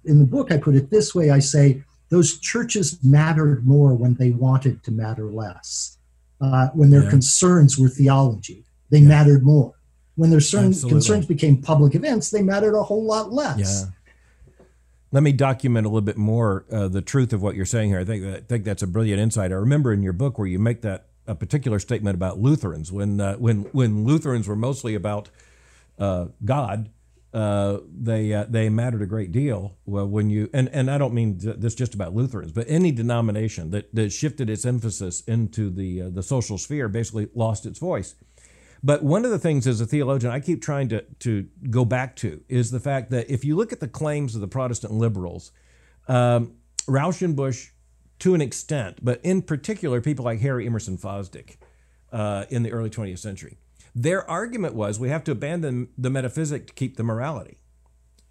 in 0.05 0.19
the 0.19 0.25
book, 0.25 0.51
I 0.51 0.57
put 0.57 0.75
it 0.75 0.89
this 0.89 1.15
way 1.15 1.31
I 1.31 1.39
say, 1.39 1.83
those 2.09 2.39
churches 2.39 3.03
mattered 3.03 3.65
more 3.65 3.93
when 3.93 4.15
they 4.15 4.31
wanted 4.31 4.83
to 4.83 4.91
matter 4.91 5.31
less 5.31 5.97
uh, 6.43 6.67
when 6.73 6.89
their 6.89 7.03
yeah. 7.03 7.09
concerns 7.09 7.77
were 7.77 7.87
theology. 7.87 8.65
They 8.89 8.99
yeah. 8.99 9.07
mattered 9.07 9.43
more. 9.43 9.73
When 10.15 10.29
their 10.29 10.41
certain 10.41 10.73
concerns 10.73 11.25
became 11.25 11.61
public 11.61 11.95
events, 11.95 12.29
they 12.29 12.43
mattered 12.43 12.75
a 12.75 12.83
whole 12.83 13.03
lot 13.03 13.31
less. 13.31 13.85
Yeah. 13.85 14.55
Let 15.11 15.23
me 15.23 15.31
document 15.31 15.85
a 15.85 15.89
little 15.89 16.01
bit 16.01 16.17
more 16.17 16.65
uh, 16.71 16.87
the 16.87 17.01
truth 17.01 17.33
of 17.33 17.41
what 17.41 17.55
you're 17.55 17.65
saying 17.65 17.89
here. 17.89 17.99
I 17.99 18.05
think 18.05 18.23
that, 18.23 18.35
I 18.35 18.41
think 18.41 18.65
that's 18.65 18.83
a 18.83 18.87
brilliant 18.87 19.19
insight. 19.19 19.51
I 19.51 19.55
remember 19.55 19.93
in 19.93 20.03
your 20.03 20.13
book 20.13 20.37
where 20.37 20.47
you 20.47 20.59
make 20.59 20.81
that 20.81 21.05
a 21.25 21.33
particular 21.33 21.79
statement 21.79 22.15
about 22.15 22.39
Lutherans 22.39 22.91
when 22.91 23.19
uh, 23.21 23.35
when 23.37 23.61
when 23.71 24.03
Lutherans 24.03 24.47
were 24.47 24.55
mostly 24.55 24.93
about 24.93 25.29
uh, 25.97 26.25
God 26.43 26.89
uh, 27.33 27.79
they 27.91 28.31
uh, 28.31 28.45
they 28.47 28.69
mattered 28.69 29.01
a 29.01 29.07
great 29.07 29.31
deal. 29.31 29.75
When 29.85 30.29
you 30.29 30.49
and, 30.53 30.69
and 30.69 30.89
I 30.89 30.99
don't 30.99 31.13
mean 31.13 31.39
this 31.39 31.73
just 31.73 31.95
about 31.95 32.13
Lutherans, 32.13 32.51
but 32.51 32.65
any 32.69 32.91
denomination 32.91 33.71
that, 33.71 33.93
that 33.95 34.11
shifted 34.11 34.49
its 34.49 34.65
emphasis 34.65 35.21
into 35.21 35.71
the 35.71 36.03
uh, 36.03 36.09
the 36.09 36.21
social 36.21 36.59
sphere 36.59 36.87
basically 36.87 37.29
lost 37.33 37.65
its 37.65 37.79
voice. 37.79 38.13
But 38.83 39.01
one 39.01 39.25
of 39.25 39.31
the 39.31 39.39
things 39.39 39.65
as 39.65 39.81
a 39.81 39.87
theologian 39.87 40.31
I 40.31 40.41
keep 40.41 40.61
trying 40.61 40.89
to 40.89 41.01
to 41.19 41.47
go 41.71 41.85
back 41.85 42.15
to 42.17 42.43
is 42.49 42.69
the 42.69 42.79
fact 42.79 43.09
that 43.09 43.31
if 43.31 43.43
you 43.43 43.55
look 43.55 43.73
at 43.73 43.79
the 43.79 43.87
claims 43.87 44.35
of 44.35 44.41
the 44.41 44.47
Protestant 44.47 44.93
liberals, 44.93 45.51
um, 46.07 46.53
Rauschenbusch 46.87 47.71
to 48.19 48.35
an 48.35 48.41
extent, 48.41 48.99
but 49.01 49.19
in 49.23 49.41
particular 49.41 50.01
people 50.01 50.23
like 50.23 50.39
Harry 50.41 50.67
Emerson 50.67 50.99
Fosdick 50.99 51.57
uh, 52.11 52.45
in 52.51 52.61
the 52.61 52.71
early 52.71 52.91
20th 52.91 53.19
century 53.19 53.57
their 53.95 54.29
argument 54.29 54.73
was 54.73 54.99
we 54.99 55.09
have 55.09 55.23
to 55.25 55.31
abandon 55.31 55.89
the 55.97 56.09
metaphysic 56.09 56.67
to 56.67 56.73
keep 56.73 56.97
the 56.97 57.03
morality. 57.03 57.59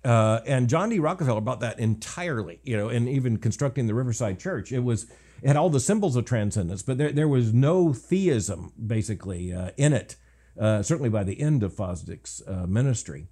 Uh, 0.05 0.41
and 0.47 0.69
John 0.69 0.91
D. 0.91 0.99
Rockefeller 0.99 1.41
bought 1.41 1.61
that 1.61 1.79
entirely, 1.79 2.61
you 2.65 2.77
know, 2.77 2.89
and 2.89 3.09
even 3.09 3.37
constructing 3.37 3.87
the 3.87 3.95
Riverside 3.95 4.41
Church. 4.41 4.73
It 4.73 4.81
was 4.81 5.07
it 5.43 5.49
had 5.49 5.57
all 5.57 5.71
the 5.71 5.81
symbols 5.81 6.17
of 6.17 6.25
transcendence, 6.25 6.83
but 6.83 6.99
there, 6.99 7.13
there 7.13 7.29
was 7.29 7.53
no 7.53 7.93
theism 7.93 8.73
basically 8.85 9.53
uh, 9.53 9.71
in 9.77 9.93
it, 9.93 10.17
uh, 10.59 10.83
certainly 10.83 11.09
by 11.09 11.25
the 11.25 11.41
end 11.41 11.63
of 11.63 11.73
Fosdick's 11.73 12.43
uh, 12.47 12.67
ministry. 12.67 13.29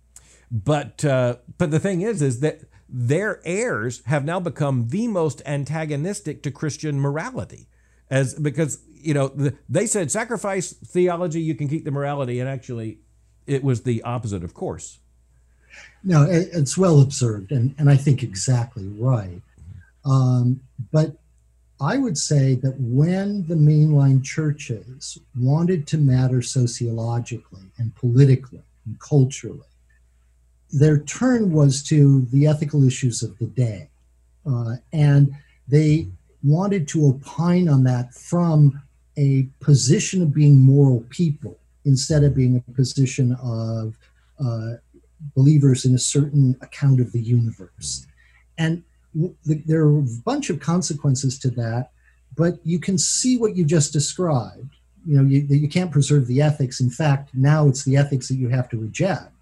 But 0.51 1.05
uh, 1.05 1.37
but 1.59 1.71
the 1.71 1.81
thing 1.81 2.03
is, 2.03 2.23
is 2.23 2.41
that 2.41 2.63
their 2.89 3.41
heirs 3.45 4.03
have 4.07 4.25
now 4.25 4.41
become 4.41 4.89
the 4.89 5.07
most 5.09 5.43
antagonistic 5.47 6.43
to 6.43 6.51
Christian 6.51 7.01
morality, 7.01 7.69
as 8.11 8.35
because 8.35 8.79
you 9.03 9.15
know, 9.15 9.29
the, 9.29 9.57
they 9.69 9.87
said 9.87 10.11
sacrifice 10.11 10.73
theology, 10.73 11.41
you 11.41 11.55
can 11.55 11.69
keep 11.69 11.85
the 11.85 11.91
morality, 11.91 12.41
and 12.41 12.49
actually, 12.49 12.99
it 13.47 13.63
was 13.65 13.83
the 13.83 14.03
opposite, 14.03 14.45
of 14.45 14.55
course. 14.55 14.99
No, 16.03 16.27
it's 16.29 16.77
well 16.77 17.01
observed, 17.01 17.53
and, 17.53 17.75
and 17.79 17.91
I 17.91 17.97
think 17.97 18.23
exactly 18.23 18.87
right. 18.87 19.43
Um, 20.05 20.61
but 20.93 21.17
I 21.81 21.97
would 21.97 22.19
say 22.19 22.57
that 22.57 22.79
when 22.79 23.47
the 23.47 23.55
mainline 23.55 24.23
churches 24.23 25.19
wanted 25.39 25.87
to 25.89 25.99
matter 25.99 26.43
sociologically 26.43 27.63
and 27.79 27.95
politically 27.95 28.63
and 28.85 28.99
culturally, 29.01 29.61
their 30.71 30.99
turn 30.99 31.53
was 31.53 31.83
to 31.85 32.27
the 32.33 32.47
ethical 32.47 32.85
issues 32.87 33.23
of 33.23 33.37
the 33.39 33.47
day. 33.47 33.89
Uh, 34.47 34.77
and 34.93 35.35
they 35.69 36.07
wanted 36.43 36.89
to 36.89 37.07
opine 37.07 37.69
on 37.69 37.85
that 37.85 38.15
from 38.15 38.81
a 39.21 39.47
position 39.69 40.19
of 40.23 40.31
being 40.41 40.57
moral 40.75 41.01
people 41.11 41.55
instead 41.85 42.23
of 42.25 42.35
being 42.35 42.55
a 42.57 42.73
position 42.73 43.27
of 43.43 43.97
uh, 44.45 44.71
believers 45.37 45.85
in 45.85 45.95
a 45.95 45.99
certain 46.17 46.57
account 46.67 46.99
of 47.01 47.13
the 47.13 47.21
universe. 47.39 48.07
And 48.57 48.83
the, 49.15 49.63
there 49.67 49.83
are 49.83 49.99
a 49.99 50.07
bunch 50.25 50.47
of 50.51 50.61
consequences 50.73 51.39
to 51.41 51.51
that, 51.63 51.91
but 52.37 52.55
you 52.65 52.79
can 52.87 52.97
see 52.97 53.37
what 53.43 53.57
you 53.57 53.65
just 53.77 53.93
described. 53.93 54.73
You 55.07 55.15
know, 55.17 55.27
you, 55.33 55.41
you 55.65 55.69
can't 55.69 55.91
preserve 55.91 56.27
the 56.27 56.41
ethics. 56.51 56.81
In 56.81 56.91
fact, 56.91 57.31
now 57.35 57.69
it's 57.69 57.85
the 57.85 57.97
ethics 57.97 58.29
that 58.29 58.37
you 58.43 58.49
have 58.49 58.69
to 58.71 58.79
reject. 58.87 59.33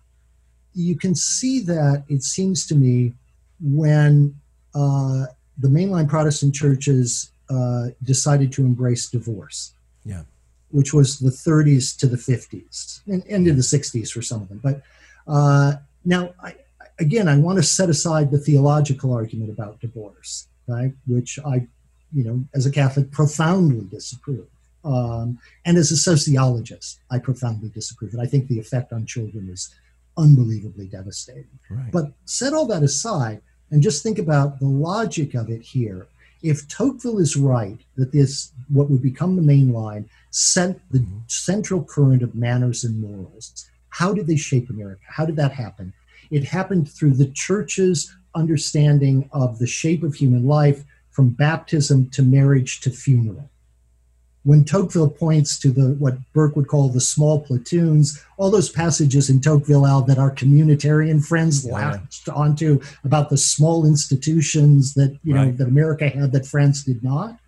You 0.74 0.96
can 0.96 1.14
see 1.14 1.60
that, 1.72 2.04
it 2.08 2.22
seems 2.22 2.66
to 2.68 2.74
me, 2.74 3.12
when 3.60 4.34
uh, 4.74 5.26
the 5.58 5.68
mainline 5.68 6.08
Protestant 6.08 6.54
churches 6.54 7.30
uh, 7.50 7.88
decided 8.02 8.52
to 8.52 8.62
embrace 8.62 9.08
divorce. 9.08 9.72
Yeah. 10.04 10.22
Which 10.70 10.92
was 10.92 11.18
the 11.18 11.30
30s 11.30 11.96
to 11.98 12.06
the 12.06 12.16
50s 12.16 13.00
and 13.06 13.24
into 13.26 13.54
the 13.54 13.62
60s 13.62 14.10
for 14.10 14.22
some 14.22 14.42
of 14.42 14.48
them. 14.48 14.60
But 14.62 14.82
uh, 15.26 15.76
now, 16.04 16.34
I, 16.42 16.54
again, 16.98 17.28
I 17.28 17.36
want 17.38 17.56
to 17.56 17.62
set 17.62 17.88
aside 17.88 18.30
the 18.30 18.38
theological 18.38 19.12
argument 19.12 19.50
about 19.50 19.80
divorce, 19.80 20.46
right? 20.66 20.92
Which 21.06 21.38
I, 21.44 21.66
you 22.12 22.24
know, 22.24 22.44
as 22.54 22.66
a 22.66 22.70
Catholic, 22.70 23.10
profoundly 23.10 23.86
disapprove. 23.90 24.46
Um, 24.84 25.38
and 25.64 25.76
as 25.76 25.90
a 25.90 25.96
sociologist, 25.96 27.00
I 27.10 27.18
profoundly 27.18 27.68
disapprove 27.70 28.14
it. 28.14 28.20
I 28.20 28.26
think 28.26 28.48
the 28.48 28.58
effect 28.58 28.92
on 28.92 29.06
children 29.06 29.48
is 29.50 29.74
unbelievably 30.16 30.86
devastating. 30.88 31.58
Right. 31.70 31.90
But 31.92 32.12
set 32.24 32.52
all 32.52 32.66
that 32.66 32.82
aside 32.82 33.40
and 33.70 33.82
just 33.82 34.02
think 34.02 34.18
about 34.18 34.58
the 34.60 34.66
logic 34.66 35.34
of 35.34 35.50
it 35.50 35.62
here 35.62 36.06
if 36.42 36.68
Tocqueville 36.68 37.18
is 37.18 37.36
right 37.36 37.78
that 37.96 38.12
this, 38.12 38.52
what 38.68 38.90
would 38.90 39.02
become 39.02 39.36
the 39.36 39.42
main 39.42 39.72
line, 39.72 40.08
sent 40.30 40.80
the 40.90 40.98
mm-hmm. 40.98 41.18
central 41.26 41.82
current 41.82 42.22
of 42.22 42.34
manners 42.34 42.84
and 42.84 43.00
morals, 43.00 43.68
how 43.90 44.12
did 44.12 44.26
they 44.26 44.36
shape 44.36 44.70
America? 44.70 45.02
How 45.08 45.26
did 45.26 45.36
that 45.36 45.52
happen? 45.52 45.92
It 46.30 46.44
happened 46.44 46.90
through 46.90 47.14
the 47.14 47.30
church's 47.30 48.14
understanding 48.34 49.28
of 49.32 49.58
the 49.58 49.66
shape 49.66 50.02
of 50.02 50.14
human 50.14 50.46
life 50.46 50.84
from 51.10 51.30
baptism 51.30 52.10
to 52.10 52.22
marriage 52.22 52.80
to 52.80 52.90
funeral 52.90 53.50
when 54.44 54.64
Tocqueville 54.64 55.10
points 55.10 55.58
to 55.58 55.70
the 55.70 55.94
what 55.98 56.16
Burke 56.32 56.56
would 56.56 56.68
call 56.68 56.88
the 56.88 57.00
small 57.00 57.40
platoons, 57.40 58.22
all 58.36 58.50
those 58.50 58.70
passages 58.70 59.28
in 59.28 59.40
Tocqueville 59.40 59.86
Al 59.86 60.02
that 60.02 60.18
our 60.18 60.30
communitarian 60.30 61.24
friends 61.24 61.66
yeah. 61.66 61.74
latched 61.74 62.28
onto 62.28 62.80
about 63.04 63.30
the 63.30 63.36
small 63.36 63.84
institutions 63.84 64.94
that 64.94 65.18
you 65.24 65.34
right. 65.34 65.46
know 65.46 65.52
that 65.52 65.68
America 65.68 66.08
had 66.08 66.32
that 66.32 66.46
France 66.46 66.84
did 66.84 67.02
not. 67.02 67.38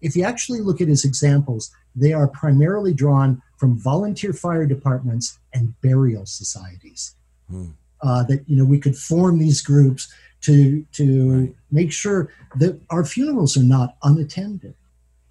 If 0.00 0.16
you 0.16 0.24
actually 0.24 0.60
look 0.60 0.80
at 0.80 0.88
his 0.88 1.04
examples, 1.04 1.70
they 1.94 2.12
are 2.12 2.26
primarily 2.26 2.92
drawn 2.92 3.40
from 3.56 3.78
volunteer 3.78 4.32
fire 4.32 4.66
departments 4.66 5.38
and 5.54 5.80
burial 5.80 6.26
societies. 6.26 7.14
Hmm. 7.48 7.70
Uh, 8.00 8.24
that 8.24 8.42
you 8.48 8.56
know 8.56 8.64
we 8.64 8.80
could 8.80 8.96
form 8.96 9.38
these 9.38 9.60
groups 9.60 10.12
to 10.40 10.84
to 10.92 11.30
right. 11.30 11.54
make 11.70 11.92
sure 11.92 12.30
that 12.56 12.80
our 12.90 13.04
funerals 13.04 13.56
are 13.56 13.62
not 13.62 13.96
unattended 14.02 14.74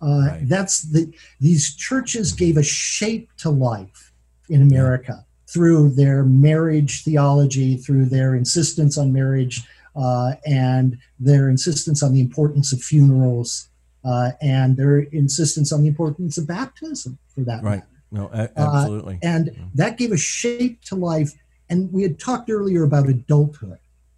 uh, 0.02 0.28
right. 0.28 0.42
That's 0.44 0.82
the 0.82 1.14
these 1.40 1.76
churches 1.76 2.32
gave 2.34 2.58
a 2.58 2.64
shape 2.64 3.30
to 3.38 3.50
life 3.50 4.12
in 4.50 4.62
America 4.62 5.26
through 5.48 5.90
their 5.90 6.24
marriage 6.24 7.04
theology, 7.04 7.78
through 7.78 8.06
their 8.06 8.36
insistence 8.36 8.98
on 8.98 9.12
marriage, 9.14 9.62
uh, 9.96 10.34
and 10.46 10.98
their 11.20 11.50
insistence 11.50 12.02
on 12.04 12.14
the 12.14 12.22
importance 12.22 12.72
of 12.74 12.82
funerals. 12.82 13.68
uh, 14.04 14.32
and 14.42 14.78
their 14.78 14.98
insistence 15.00 15.72
on 15.72 15.84
the 15.84 15.88
importance 15.88 16.36
of 16.40 16.48
baptism 16.48 17.20
for 17.36 17.42
that 17.42 17.62
right. 17.62 17.76
matter. 17.76 17.88
No, 18.12 18.30
a- 18.34 18.50
absolutely. 18.60 19.16
Uh, 19.16 19.28
and 19.28 19.46
Yeah. 19.56 19.64
that 19.76 19.98
gave 20.00 20.12
a 20.12 20.18
shape 20.18 20.82
to 20.86 20.96
life. 20.96 21.34
And 21.70 21.94
we 21.94 22.02
had 22.02 22.18
talked 22.18 22.50
earlier 22.50 22.84
about 22.84 23.08
adulthood. 23.10 23.78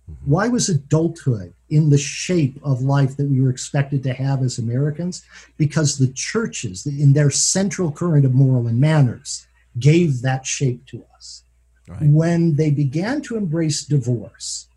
Mm-hmm. 0.09 0.31
Why 0.31 0.47
was 0.47 0.69
adulthood 0.69 1.53
in 1.73 1.89
the 1.89 1.97
shape 1.97 2.59
of 2.63 2.81
life 2.81 3.17
that 3.17 3.29
we 3.29 3.41
were 3.41 3.49
expected 3.49 4.03
to 4.03 4.13
have 4.13 4.41
as 4.41 4.57
Americans? 4.57 5.23
Because 5.57 5.97
the 5.97 6.11
churches, 6.13 6.85
in 6.85 7.13
their 7.13 7.29
central 7.29 7.91
current 7.91 8.25
of 8.25 8.33
moral 8.33 8.67
and 8.67 8.79
manners, 8.79 9.47
gave 9.79 10.21
that 10.21 10.45
shape 10.45 10.85
to 10.87 11.03
us. 11.15 11.43
Right. 11.87 12.01
When 12.03 12.55
they 12.55 12.71
began 12.71 13.21
to 13.23 13.37
embrace 13.37 13.83
divorce, 13.83 14.67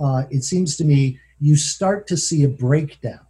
uh, 0.00 0.24
it 0.30 0.44
seems 0.44 0.76
to 0.76 0.84
me 0.84 1.18
you 1.40 1.56
start 1.56 2.06
to 2.06 2.16
see 2.16 2.44
a 2.44 2.48
breakdown 2.48 3.26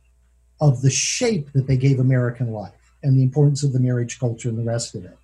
of 0.60 0.82
the 0.82 0.90
shape 0.90 1.52
that 1.52 1.66
they 1.66 1.76
gave 1.76 1.98
American 1.98 2.52
life 2.52 2.92
and 3.02 3.16
the 3.16 3.22
importance 3.22 3.62
of 3.62 3.72
the 3.72 3.80
marriage 3.80 4.18
culture 4.18 4.48
and 4.48 4.58
the 4.58 4.64
rest 4.64 4.94
of 4.94 5.04
it. 5.04 5.16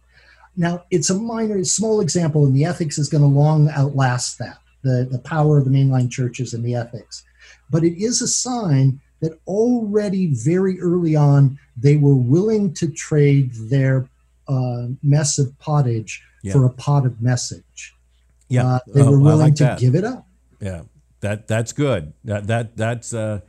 Now, 0.57 0.85
it's 0.91 1.11
a 1.11 1.19
minor, 1.19 1.63
small 1.65 2.01
example, 2.01 2.47
and 2.47 2.55
the 2.55 2.65
ethics 2.65 2.99
is 2.99 3.09
going 3.09 3.23
to 3.23 3.29
long 3.29 3.69
outlast 3.71 4.39
that 4.39 4.59
the, 4.83 5.09
the 5.11 5.19
power 5.19 5.59
of 5.59 5.65
the 5.65 5.71
mainline 5.71 6.11
churches 6.11 6.55
and 6.55 6.65
the 6.65 6.77
ethics. 6.77 7.25
But 7.75 7.83
it 7.83 8.01
is 8.01 8.23
a 8.23 8.29
sign 8.29 9.01
that 9.21 9.33
already 9.49 10.33
very 10.33 10.81
early 10.81 11.17
on, 11.17 11.59
they 11.77 11.97
were 11.97 12.15
willing 12.15 12.73
to 12.75 12.87
trade 12.89 13.51
their 13.69 14.09
uh, 14.47 14.87
mess 15.03 15.39
of 15.41 15.59
pottage 15.59 16.23
Yeah. 16.45 16.53
for 16.53 16.65
a 16.67 16.71
pot 16.71 17.05
of 17.05 17.21
message. 17.21 17.97
Yeah, 18.49 18.65
Uh, 18.75 18.79
they 18.95 19.01
Oh, 19.03 19.11
were 19.11 19.19
I 19.19 19.23
willing 19.23 19.39
like 19.41 19.55
to 19.57 19.65
that. 19.65 19.79
give 19.81 19.97
it 19.97 20.05
up. 20.05 20.29
Yeah, 20.61 20.83
that 21.21 21.49
that's 21.49 21.73
good. 21.73 22.13
That 22.25 22.47
that 22.47 22.77
that's 22.77 23.13
uh, 23.13 23.41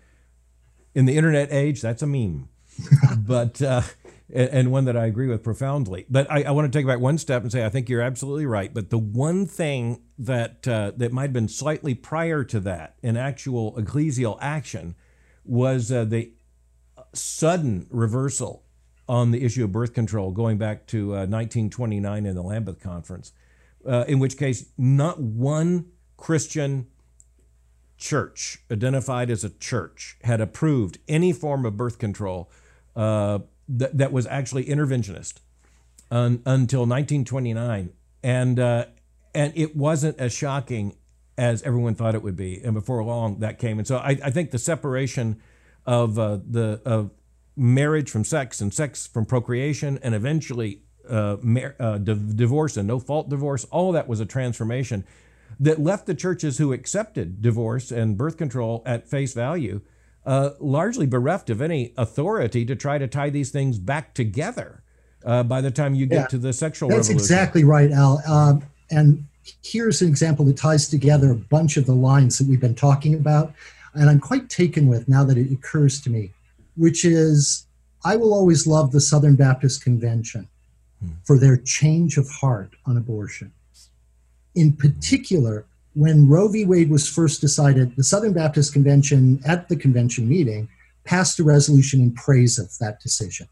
in 0.95 1.05
the 1.05 1.15
internet 1.17 1.49
age. 1.51 1.81
That's 1.81 2.01
a 2.01 2.07
meme, 2.07 2.47
but 3.19 3.61
uh, 3.61 3.83
and, 4.33 4.71
one 4.71 4.85
that 4.85 4.97
I 4.97 5.05
agree 5.05 5.27
with 5.27 5.43
profoundly. 5.43 6.05
But 6.09 6.29
I, 6.31 6.43
I 6.43 6.51
want 6.51 6.71
to 6.71 6.77
take 6.77 6.87
back 6.87 6.99
one 6.99 7.17
step 7.17 7.43
and 7.43 7.51
say 7.51 7.65
I 7.65 7.69
think 7.69 7.89
you're 7.89 8.01
absolutely 8.01 8.45
right. 8.45 8.73
But 8.73 8.89
the 8.89 8.97
one 8.97 9.45
thing 9.45 10.01
that 10.17 10.67
uh, 10.67 10.93
that 10.97 11.11
might 11.11 11.23
have 11.23 11.33
been 11.33 11.47
slightly 11.47 11.93
prior 11.93 12.43
to 12.45 12.59
that 12.61 12.95
in 13.03 13.17
actual 13.17 13.73
ecclesial 13.73 14.37
action 14.41 14.95
was 15.43 15.91
uh, 15.91 16.05
the 16.05 16.31
sudden 17.13 17.87
reversal 17.89 18.63
on 19.07 19.31
the 19.31 19.43
issue 19.43 19.63
of 19.63 19.71
birth 19.71 19.93
control, 19.93 20.31
going 20.31 20.57
back 20.57 20.87
to 20.87 21.11
uh, 21.11 21.27
1929 21.27 22.25
in 22.25 22.35
the 22.35 22.41
Lambeth 22.41 22.79
Conference, 22.79 23.31
uh, 23.87 24.05
in 24.07 24.17
which 24.17 24.37
case 24.37 24.65
not 24.77 25.21
one 25.21 25.85
Christian 26.17 26.87
church 27.97 28.59
identified 28.71 29.29
as 29.29 29.43
a 29.43 29.49
church 29.49 30.17
had 30.23 30.41
approved 30.41 30.97
any 31.07 31.31
form 31.31 31.65
of 31.65 31.77
birth 31.77 31.99
control 31.99 32.49
uh, 32.95 33.39
that, 33.67 33.97
that 33.97 34.11
was 34.11 34.27
actually 34.27 34.65
interventionist 34.65 35.39
un, 36.11 36.41
until 36.45 36.81
1929, 36.81 37.91
and 38.23 38.59
uh, 38.59 38.85
and 39.33 39.53
it 39.55 39.75
wasn't 39.75 40.19
as 40.19 40.33
shocking 40.33 40.95
as 41.37 41.61
everyone 41.63 41.95
thought 41.95 42.15
it 42.15 42.23
would 42.23 42.35
be. 42.35 42.61
And 42.63 42.73
before 42.73 43.03
long, 43.03 43.39
that 43.39 43.59
came. 43.59 43.77
And 43.77 43.87
so 43.87 43.97
I, 43.97 44.17
I 44.23 44.31
think 44.31 44.51
the 44.51 44.57
separation 44.57 45.41
of 45.85 46.17
uh, 46.17 46.39
the 46.47 46.81
of 46.85 47.11
marriage 47.55 48.09
from 48.09 48.23
sex 48.23 48.61
and 48.61 48.73
sex 48.73 49.07
from 49.07 49.25
procreation, 49.25 49.99
and 50.01 50.15
eventually 50.15 50.81
uh, 51.09 51.37
mar- 51.41 51.75
uh, 51.79 51.97
div- 51.97 52.35
divorce 52.35 52.77
and 52.77 52.87
no 52.87 52.99
fault 52.99 53.29
divorce, 53.29 53.65
all 53.65 53.91
that 53.91 54.07
was 54.07 54.19
a 54.19 54.25
transformation 54.25 55.05
that 55.59 55.79
left 55.79 56.05
the 56.05 56.15
churches 56.15 56.57
who 56.57 56.73
accepted 56.73 57.41
divorce 57.41 57.91
and 57.91 58.17
birth 58.17 58.37
control 58.37 58.81
at 58.85 59.07
face 59.07 59.33
value 59.33 59.81
uh, 60.25 60.51
largely 60.59 61.05
bereft 61.05 61.49
of 61.49 61.61
any 61.61 61.93
authority 61.97 62.65
to 62.65 62.75
try 62.75 62.97
to 62.97 63.07
tie 63.07 63.29
these 63.29 63.51
things 63.51 63.77
back 63.79 64.13
together. 64.13 64.81
Uh, 65.23 65.41
by 65.43 65.59
the 65.59 65.71
time 65.71 65.95
you 65.95 66.05
get 66.05 66.15
Yeah. 66.15 66.27
to 66.27 66.37
the 66.37 66.53
sexual 66.53 66.89
That's 66.89 67.09
revolution, 67.09 67.33
exactly 67.33 67.63
right, 67.63 67.91
Al. 67.91 68.21
Um, 68.27 68.63
and 68.91 69.25
here's 69.63 70.01
an 70.01 70.07
example 70.07 70.45
that 70.45 70.57
ties 70.57 70.87
together 70.87 71.31
a 71.31 71.35
bunch 71.35 71.77
of 71.77 71.85
the 71.87 71.95
lines 71.95 72.37
that 72.37 72.47
we've 72.47 72.61
been 72.61 72.75
talking 72.75 73.15
about. 73.15 73.53
And 73.95 74.09
I'm 74.09 74.19
quite 74.19 74.49
taken 74.49 74.87
with 74.87 75.07
now 75.07 75.23
that 75.23 75.37
it 75.37 75.51
occurs 75.51 75.99
to 76.01 76.09
me, 76.11 76.31
which 76.75 77.05
is 77.05 77.65
I 78.03 78.15
will 78.17 78.33
always 78.33 78.67
love 78.67 78.91
the 78.91 79.01
Southern 79.01 79.35
Baptist 79.35 79.83
Convention 79.83 80.47
for 81.23 81.39
their 81.39 81.57
change 81.57 82.17
of 82.17 82.29
heart 82.29 82.75
on 82.85 82.97
abortion. 82.97 83.51
In 84.53 84.73
particular, 84.73 85.65
when 85.95 86.27
Roe 86.27 86.49
v. 86.49 86.65
Wade 86.65 86.89
was 86.89 87.07
first 87.09 87.41
decided, 87.41 87.95
the 87.95 88.03
Southern 88.03 88.33
Baptist 88.33 88.73
Convention 88.73 89.39
at 89.45 89.69
the 89.69 89.75
convention 89.75 90.27
meeting 90.27 90.67
passed 91.05 91.39
a 91.39 91.43
resolution 91.43 92.01
in 92.01 92.11
praise 92.11 92.59
of 92.59 92.69
that 92.79 92.99
decision 92.99 93.47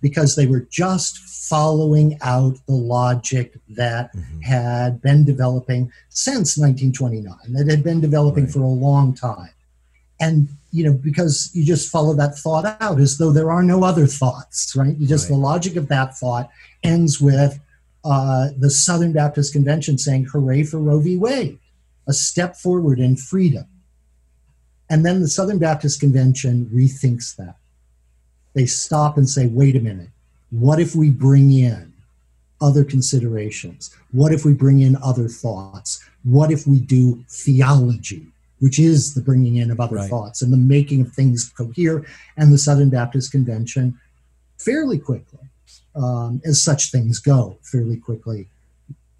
because 0.00 0.36
they 0.36 0.46
were 0.46 0.66
just 0.70 1.18
following 1.18 2.16
out 2.22 2.56
the 2.66 2.74
logic 2.74 3.58
that 3.68 4.14
Mhm. 4.14 4.42
had 4.42 5.02
been 5.02 5.24
developing 5.24 5.90
since 6.08 6.56
1929, 6.58 7.36
that 7.52 7.68
had 7.68 7.82
been 7.84 8.00
developing 8.00 8.44
Right. 8.44 8.52
for 8.52 8.60
a 8.62 8.68
long 8.68 9.14
time. 9.14 9.50
And, 10.18 10.48
you 10.70 10.84
know, 10.84 10.92
because 10.94 11.50
you 11.52 11.62
just 11.64 11.88
follow 11.90 12.14
that 12.14 12.38
thought 12.38 12.76
out 12.80 13.00
as 13.00 13.18
though 13.18 13.32
there 13.32 13.50
are 13.50 13.62
no 13.62 13.84
other 13.84 14.06
thoughts, 14.06 14.74
right? 14.74 14.96
You 14.98 15.06
just, 15.06 15.24
Right. 15.28 15.36
the 15.36 15.40
logic 15.42 15.76
of 15.76 15.88
that 15.88 16.16
thought 16.18 16.48
ends 16.82 17.20
with 17.20 17.60
uh, 18.04 18.50
the 18.56 18.70
Southern 18.70 19.10
Baptist 19.10 19.52
Convention 19.52 19.98
saying, 19.98 20.26
hooray 20.26 20.62
for 20.62 20.78
Roe 20.78 21.00
v. 21.00 21.16
Wade, 21.16 21.58
a 22.06 22.12
step 22.12 22.56
forward 22.56 22.98
in 22.98 23.16
freedom. 23.16 23.66
And 24.88 25.04
then 25.04 25.20
the 25.20 25.28
Southern 25.28 25.58
Baptist 25.58 26.00
Convention 26.00 26.66
rethinks 26.72 27.34
that 27.36 27.56
they 28.54 28.66
stop 28.66 29.16
and 29.16 29.28
say, 29.28 29.46
wait 29.46 29.76
a 29.76 29.80
minute, 29.80 30.10
what 30.50 30.78
if 30.80 30.94
we 30.94 31.10
bring 31.10 31.52
in 31.52 31.92
other 32.60 32.84
considerations? 32.84 33.94
What 34.12 34.32
if 34.32 34.44
we 34.44 34.54
bring 34.54 34.80
in 34.80 34.96
other 35.02 35.28
thoughts? 35.28 36.02
What 36.24 36.50
if 36.50 36.66
we 36.66 36.80
do 36.80 37.24
theology, 37.28 38.28
which 38.60 38.78
is 38.78 39.14
the 39.14 39.20
bringing 39.20 39.56
in 39.56 39.70
of 39.70 39.80
other 39.80 39.96
Right. 39.96 40.08
thoughts 40.08 40.40
and 40.40 40.52
the 40.52 40.56
making 40.56 41.00
of 41.02 41.12
things 41.12 41.48
cohere? 41.56 42.04
And 42.36 42.52
the 42.52 42.58
Southern 42.58 42.88
Baptist 42.88 43.32
Convention, 43.32 43.98
fairly 44.56 44.98
quickly, 44.98 45.40
um, 45.96 46.40
as 46.44 46.62
such 46.62 46.90
things 46.92 47.18
go, 47.18 47.58
fairly 47.62 47.96
quickly, 47.96 48.48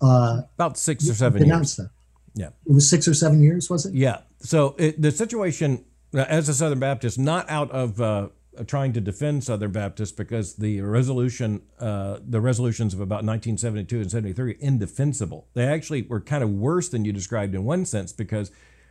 uh, 0.00 0.42
about 0.54 0.78
six 0.78 1.08
or 1.08 1.14
seven 1.14 1.44
years. 1.46 1.76
that. 1.76 1.90
Yeah. 2.36 2.50
It 2.66 2.72
was 2.72 2.88
six 2.88 3.08
or 3.08 3.14
seven 3.14 3.42
years, 3.42 3.68
was 3.68 3.86
it? 3.86 3.94
Yeah. 3.94 4.20
So 4.40 4.76
it, 4.78 5.00
the 5.00 5.10
situation, 5.10 5.84
uh, 6.14 6.26
as 6.28 6.48
a 6.48 6.54
Southern 6.54 6.78
Baptist, 6.78 7.18
not 7.18 7.48
out 7.48 7.70
of 7.70 8.00
uh, 8.00 8.28
trying 8.66 8.92
to 8.92 9.00
defend 9.00 9.42
Southern 9.42 9.72
Baptists, 9.72 10.12
because 10.12 10.56
the 10.56 10.82
resolution, 10.82 11.62
uh, 11.80 12.18
the 12.24 12.40
resolutions 12.40 12.92
of 12.92 13.00
about 13.00 13.24
1972 13.24 14.00
and 14.00 14.10
73, 14.10 14.52
are 14.52 14.56
indefensible. 14.60 15.48
They 15.54 15.64
actually 15.64 16.02
were 16.02 16.20
kind 16.20 16.44
of 16.44 16.50
worse 16.50 16.90
than 16.90 17.04
you 17.06 17.12
described 17.12 17.54
in 17.54 17.64
one 17.64 17.86
sense, 17.86 18.12
because 18.12 18.50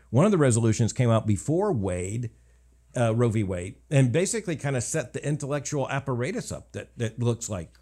one 0.10 0.26
of 0.26 0.32
the 0.32 0.38
resolutions 0.40 0.92
came 0.92 1.12
out 1.12 1.28
before 1.28 1.72
Wade, 1.72 2.32
uh, 2.98 3.14
Roe 3.14 3.30
v. 3.30 3.44
Wade, 3.44 3.76
and 3.92 4.12
basically 4.12 4.56
kind 4.56 4.76
of 4.76 4.84
set 4.84 5.14
the 5.14 5.26
intellectual 5.26 5.88
apparatus 5.90 6.52
up 6.52 6.72
that 6.72 6.98
that 6.98 7.20
looks 7.20 7.50
like 7.50 7.78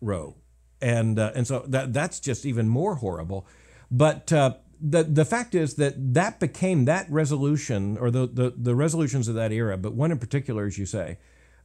Roe, 0.00 0.36
and 0.80 1.18
uh, 1.18 1.32
and 1.34 1.46
so 1.46 1.64
that 1.66 1.92
that's 1.92 2.20
just 2.20 2.46
even 2.46 2.68
more 2.68 2.96
horrible. 2.96 3.46
But 3.90 4.32
uh, 4.32 4.54
the 4.80 5.02
the 5.02 5.24
fact 5.24 5.54
is 5.54 5.74
that 5.74 5.94
that 6.14 6.40
became 6.40 6.84
that 6.84 7.10
resolution 7.10 7.96
or 7.98 8.10
the, 8.10 8.26
the 8.26 8.54
the 8.56 8.74
resolutions 8.74 9.28
of 9.28 9.34
that 9.34 9.52
era, 9.52 9.76
but 9.76 9.94
one 9.94 10.10
in 10.10 10.18
particular, 10.18 10.66
as 10.66 10.78
you 10.78 10.86
say, 10.86 11.18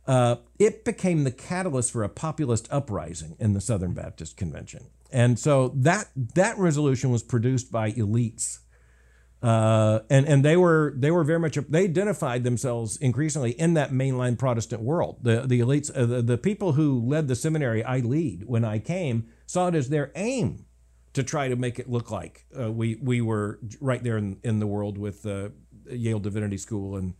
uh, 0.08 0.38
it 0.60 0.84
became 0.84 1.24
the 1.24 1.32
catalyst 1.32 1.92
for 1.92 2.04
a 2.04 2.10
populist 2.10 2.68
uprising 2.72 3.36
in 3.40 3.54
the 3.54 3.62
Southern 3.62 3.94
Baptist 3.94 4.38
Convention, 4.38 4.88
and 5.12 5.38
so 5.38 5.70
that 5.76 6.10
that 6.16 6.58
resolution 6.58 7.12
was 7.12 7.24
produced 7.24 7.72
by 7.72 7.92
elites. 7.92 8.60
Uh, 9.42 10.00
and 10.10 10.26
and 10.26 10.44
they 10.44 10.56
were 10.56 10.94
they 10.96 11.12
were 11.12 11.26
very 11.26 11.40
much 11.40 11.58
they 11.68 11.84
identified 11.84 12.46
themselves 12.46 12.96
increasingly 12.98 13.52
in 13.52 13.74
that 13.74 13.92
mainline 13.92 14.40
Protestant 14.40 14.82
world. 14.82 15.20
The 15.22 15.42
the 15.46 15.60
elites, 15.60 15.92
uh, 15.94 16.06
the, 16.06 16.22
the 16.22 16.38
people 16.38 16.74
who 16.74 17.02
led 17.06 17.28
the 17.28 17.36
seminary 17.36 17.84
I 17.84 18.00
lead 18.00 18.46
when 18.46 18.64
I 18.64 18.80
came 18.80 19.28
saw 19.46 19.68
it 19.68 19.76
as 19.76 19.90
their 19.90 20.14
aim 20.16 20.66
to 21.14 21.24
try 21.24 21.48
to 21.48 21.56
make 21.56 21.80
it 21.80 21.90
look 21.90 22.12
like 22.12 22.46
uh, 22.60 22.72
we 22.72 22.96
we 22.96 23.22
were 23.22 23.60
right 23.80 24.04
there 24.04 24.18
in, 24.18 24.40
in 24.44 24.60
the 24.60 24.68
world 24.68 24.98
with 24.98 25.26
uh, 25.26 25.50
Yale 25.90 26.20
Divinity 26.20 26.58
School 26.58 26.96
and 26.96 27.14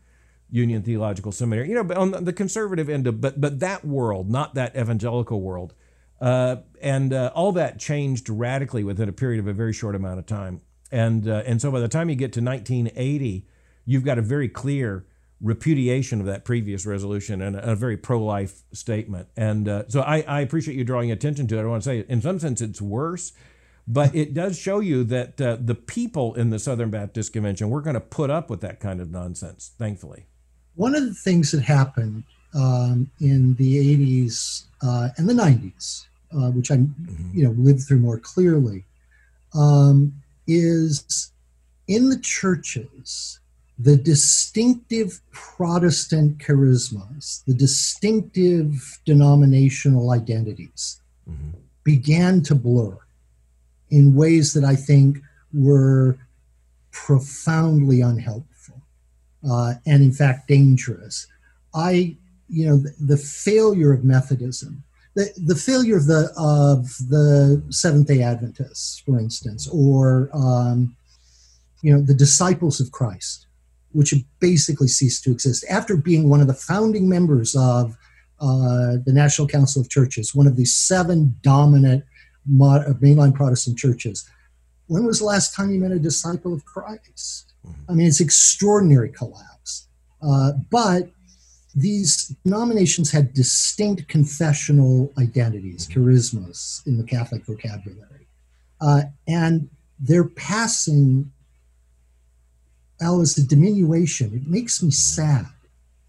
Union 0.50 0.84
Theological 0.84 1.32
Seminary. 1.32 1.70
You 1.70 1.76
know, 1.76 1.84
but 1.84 1.98
on 1.98 2.12
the- 2.12 2.34
conservative 2.34 2.90
end 2.90 3.08
of 3.08 3.22
but 3.22 3.40
but 3.40 3.60
that 3.60 3.86
world, 3.86 4.30
not 4.30 4.56
that 4.56 4.76
evangelical 4.76 5.42
world, 5.42 5.74
uh, 6.22 6.58
and 6.82 7.14
uh, 7.14 7.32
all 7.36 7.52
that 7.54 7.80
changed 7.80 8.30
radically 8.30 8.84
within 8.84 9.10
a 9.10 9.14
period 9.14 9.40
of 9.40 9.48
a 9.48 9.54
very 9.54 9.74
short 9.74 9.96
amount 9.96 10.20
of 10.20 10.26
time. 10.26 10.62
And 10.92 11.28
uh, 11.28 11.44
and 11.46 11.62
so 11.62 11.72
by 11.72 11.80
the 11.80 11.88
time 11.88 12.10
you 12.10 12.16
get 12.16 12.34
to 12.34 12.42
1980, 12.42 13.48
you've 13.86 14.04
got 14.04 14.18
a 14.18 14.22
very 14.22 14.50
clear 14.50 15.06
repudiation 15.42 16.22
of 16.22 16.26
that 16.26 16.46
previous 16.46 16.86
resolution 16.86 17.42
and 17.42 17.56
a, 17.58 17.72
a 17.72 17.76
very 17.76 17.98
pro-life 17.98 18.62
statement. 18.72 19.28
And 19.36 19.68
uh, 19.68 19.84
so 19.90 20.02
I, 20.02 20.22
I 20.22 20.40
appreciate 20.40 20.78
you 20.78 20.86
drawing 20.86 21.12
attention 21.12 21.48
to 21.50 21.60
it. 21.60 21.62
I 21.62 21.66
want 21.66 21.84
to 21.84 21.90
say, 21.90 22.06
in 22.08 22.22
some 22.22 22.40
sense, 22.40 22.62
it's 22.62 22.82
worse, 22.82 23.34
but 23.88 24.16
it 24.16 24.34
does 24.34 24.58
show 24.58 24.80
you 24.80 25.04
that 25.06 25.40
uh, 25.42 25.58
the 25.60 25.76
people 25.76 26.34
in 26.36 26.50
the 26.50 26.60
Southern 26.60 26.90
Baptist 26.90 27.34
Convention 27.34 27.70
we're 27.70 27.82
going 27.82 27.96
to 27.96 28.00
put 28.00 28.30
up 28.30 28.50
with 28.50 28.62
that 28.62 28.80
kind 28.80 29.02
of 29.02 29.12
nonsense. 29.12 29.72
Thankfully, 29.78 30.26
One 30.76 30.96
of 30.96 31.04
the 31.04 31.14
things 31.14 31.52
that 31.52 31.64
happened 31.64 32.24
um, 32.56 33.10
in 33.20 33.56
the 33.56 33.98
80s 33.98 34.66
uh, 34.82 35.10
and 35.18 35.28
the 35.28 35.34
90s, 35.34 36.06
uh, 36.34 36.52
which 36.52 36.72
I, 36.72 36.78
mm-hmm. 36.78 37.38
you 37.38 37.44
know, 37.44 37.52
lived 37.52 37.82
through 37.88 38.00
more 38.00 38.20
clearly, 38.20 38.86
um, 39.54 40.14
is 40.48 41.32
in 41.88 42.10
the 42.10 42.20
churches, 42.20 43.40
the 43.78 43.98
distinctive 43.98 45.20
Protestant 45.32 46.38
charismas, 46.38 47.44
the 47.46 47.54
distinctive 47.54 49.00
denominational 49.06 50.12
identities 50.12 51.02
mm-hmm. 51.30 51.58
began 51.84 52.42
to 52.44 52.56
blur 52.56 52.98
in 53.94 54.16
ways 54.16 54.54
that 54.54 54.64
I 54.64 54.76
think 54.76 55.20
were 55.54 56.18
profoundly 56.92 58.02
unhelpful 58.02 58.82
uh, 59.48 59.76
and, 59.86 60.02
in 60.02 60.12
fact, 60.12 60.48
dangerous. 60.48 61.28
I, 61.76 62.18
you 62.50 62.68
know, 62.68 62.78
the, 62.78 62.94
the 63.00 63.18
failure 63.18 63.94
of 63.94 64.04
Methodism, 64.04 64.84
the, 65.14 65.32
the 65.38 65.56
failure 65.56 65.98
of 65.98 66.08
the 66.08 66.32
of 66.36 66.88
the 67.08 67.62
Seventh 67.70 68.08
Day 68.08 68.24
Adventists, 68.24 69.04
for 69.06 69.20
instance, 69.20 69.70
or 69.72 70.32
um, 70.34 70.96
you 71.84 71.94
know, 71.94 72.02
the 72.02 72.16
disciples 72.16 72.80
of 72.80 72.92
Christ, 72.92 73.46
which 73.92 74.10
have 74.10 74.24
basically 74.40 74.88
ceased 74.88 75.24
to 75.26 75.32
exist 75.32 75.66
after 75.70 75.96
being 75.96 76.30
one 76.30 76.42
of 76.42 76.48
the 76.48 76.56
founding 76.56 77.08
members 77.08 77.56
of 77.56 77.96
uh, 78.42 78.98
the 79.06 79.14
National 79.14 79.48
Council 79.48 79.84
of 79.84 79.90
Churches, 79.90 80.34
one 80.34 80.48
of 80.48 80.56
the 80.56 80.66
seven 80.66 81.36
dominant 81.44 82.04
mainline 82.50 83.34
Protestant 83.34 83.78
churches. 83.78 84.30
When 84.88 85.06
was 85.06 85.20
the 85.20 85.26
last 85.26 85.56
time 85.56 85.72
you 85.72 85.80
met 85.80 85.92
a 85.92 86.00
disciple 86.00 86.54
of 86.54 86.66
Christ? 86.66 87.54
Mm-hmm. 87.66 87.92
I 87.92 87.94
mean, 87.94 88.08
it's 88.08 88.20
extraordinary 88.20 89.10
collapse. 89.10 89.88
Uh, 90.22 90.54
but 90.70 91.10
these 91.76 92.36
denominations 92.44 93.12
had 93.12 93.34
distinct 93.34 94.08
confessional 94.08 95.12
identities, 95.18 95.88
mm-hmm. 95.88 96.08
charismas 96.08 96.86
in 96.86 96.98
the 96.98 97.04
Catholic 97.04 97.46
vocabulary. 97.46 98.28
Uh, 98.80 99.04
and 99.28 99.70
they're 100.00 100.28
passing 100.28 101.32
Al 103.02 103.22
as 103.22 103.38
a 103.38 103.44
diminution. 103.46 104.34
It 104.36 104.48
makes 104.48 104.84
me 104.84 104.92
sad 104.92 105.48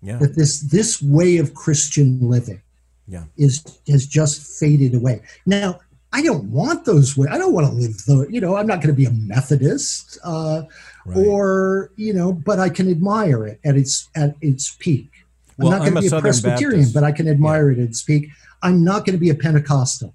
yeah. 0.03 0.19
that 0.19 0.37
this 0.37 0.61
this 0.61 1.01
way 1.01 1.39
of 1.39 1.55
Christian 1.55 2.19
living 2.29 2.63
yeah. 3.07 3.25
is 3.37 3.65
has 3.89 4.07
just 4.07 4.59
faded 4.59 4.95
away. 4.95 5.23
Now, 5.47 5.81
I 6.15 6.23
don't 6.23 6.45
want 6.45 6.85
those 6.85 7.17
way. 7.17 7.27
I 7.29 7.39
don't 7.39 7.53
want 7.53 7.67
to 7.67 7.73
live 7.73 7.97
the. 8.07 8.29
You 8.31 8.41
know, 8.41 8.55
I'm 8.55 8.69
not 8.69 8.77
going 8.77 8.95
to 8.95 8.97
be 8.97 9.05
a 9.05 9.11
Methodist, 9.11 10.17
uh, 10.23 10.63
right. 11.05 11.27
or 11.27 11.91
you 11.97 12.15
know, 12.15 12.33
but 12.33 12.61
I 12.61 12.69
can 12.69 12.89
admire 12.89 13.45
it 13.49 13.59
at 13.65 13.77
its 13.77 14.09
at 14.15 14.37
its 14.41 14.77
peak. 14.79 15.09
I'm 15.59 15.71
not 15.71 15.81
going 15.81 15.95
to 15.97 16.01
be 16.01 16.07
a, 16.07 16.17
a 16.17 16.21
Presbyterian, 16.21 16.83
Baptist. 16.83 16.95
but 16.95 17.03
I 17.03 17.11
can 17.11 17.27
admire 17.27 17.69
yeah. 17.69 17.81
it 17.81 17.83
at 17.83 17.89
its 17.91 18.03
peak. 18.03 18.29
I'm 18.63 18.85
not 18.85 19.05
going 19.05 19.15
to 19.15 19.21
be 19.21 19.31
a 19.31 19.35
Pentecostal, 19.35 20.15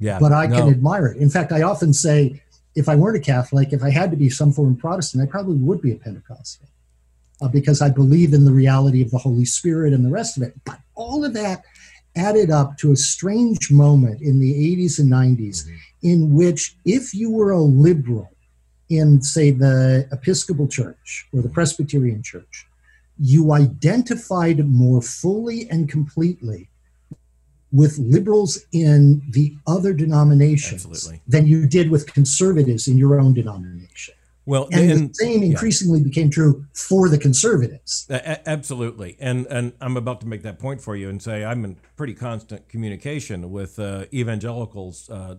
yeah, 0.00 0.18
but 0.18 0.32
I 0.32 0.46
no. 0.46 0.56
can 0.56 0.68
admire 0.68 1.06
it. 1.06 1.18
In 1.18 1.30
fact, 1.30 1.52
I 1.52 1.62
often 1.62 1.92
say 1.92 2.42
if 2.74 2.88
I 2.88 2.96
weren't 2.96 3.16
a 3.16 3.20
Catholic, 3.20 3.72
if 3.72 3.84
I 3.84 3.90
had 3.90 4.10
to 4.10 4.16
be 4.16 4.28
some 4.28 4.52
form 4.52 4.72
of 4.72 4.80
Protestant, 4.80 5.22
I 5.22 5.30
probably 5.30 5.58
would 5.58 5.80
be 5.80 5.92
a 5.92 5.96
Pentecostal 5.96 6.66
uh, 7.40 7.46
because 7.46 7.80
I 7.80 7.88
believe 7.88 8.34
in 8.34 8.44
the 8.44 8.52
reality 8.52 9.00
of 9.00 9.12
the 9.12 9.18
Holy 9.18 9.44
Spirit 9.44 9.92
and 9.92 10.04
the 10.04 10.10
rest 10.10 10.36
of 10.36 10.42
it. 10.42 10.54
But 10.64 10.80
all 10.96 11.24
of 11.24 11.34
that 11.34 11.62
added 12.16 12.50
up 12.50 12.78
to 12.78 12.92
a 12.92 12.96
strange 12.96 13.70
moment 13.70 14.20
in 14.20 14.40
the 14.40 14.52
80s 14.52 14.98
and 14.98 15.10
90s 15.10 15.64
mm-hmm. 15.64 15.76
in 16.02 16.34
which, 16.34 16.76
if 16.84 17.14
you 17.14 17.30
were 17.30 17.52
a 17.52 17.60
liberal 17.60 18.30
in, 18.88 19.22
say, 19.22 19.50
the 19.50 20.08
Episcopal 20.12 20.68
Church 20.68 21.28
or 21.32 21.42
the 21.42 21.48
Presbyterian 21.48 22.22
Church, 22.22 22.66
you 23.18 23.52
identified 23.52 24.66
more 24.66 25.00
fully 25.00 25.68
and 25.70 25.88
completely 25.88 26.68
with 27.72 27.98
liberals 27.98 28.64
in 28.72 29.22
the 29.30 29.56
other 29.66 29.92
denominations 29.92 30.86
Absolutely. 30.86 31.20
than 31.26 31.46
you 31.46 31.66
did 31.66 31.90
with 31.90 32.12
conservatives 32.12 32.88
in 32.88 32.96
your 32.96 33.20
own 33.20 33.34
denomination. 33.34 34.14
Well, 34.46 34.68
and, 34.70 34.90
and 34.90 35.10
the 35.10 35.14
same 35.14 35.42
increasingly 35.42 35.98
yeah. 35.98 36.04
became 36.04 36.30
true 36.30 36.64
for 36.72 37.08
the 37.08 37.18
conservatives. 37.18 38.06
absolutely, 38.08 39.16
and 39.18 39.44
and 39.46 39.72
I'm 39.80 39.96
about 39.96 40.20
to 40.20 40.26
make 40.26 40.42
that 40.42 40.60
point 40.60 40.80
for 40.80 40.94
you 40.94 41.08
and 41.08 41.20
say 41.20 41.44
I'm 41.44 41.64
in 41.64 41.76
pretty 41.96 42.14
constant 42.14 42.68
communication 42.68 43.50
with 43.50 43.78
uh, 43.78 44.04
evangelicals 44.14 45.10
uh, 45.10 45.36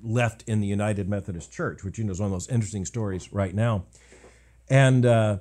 left 0.00 0.44
in 0.46 0.60
the 0.60 0.68
United 0.68 1.08
Methodist 1.08 1.52
Church, 1.52 1.82
which 1.82 1.98
you 1.98 2.04
know 2.04 2.12
is 2.12 2.20
one 2.20 2.26
of 2.26 2.32
those 2.32 2.48
interesting 2.48 2.84
stories 2.84 3.32
right 3.32 3.54
now, 3.54 3.84
and. 4.70 5.04
Uh, 5.04 5.38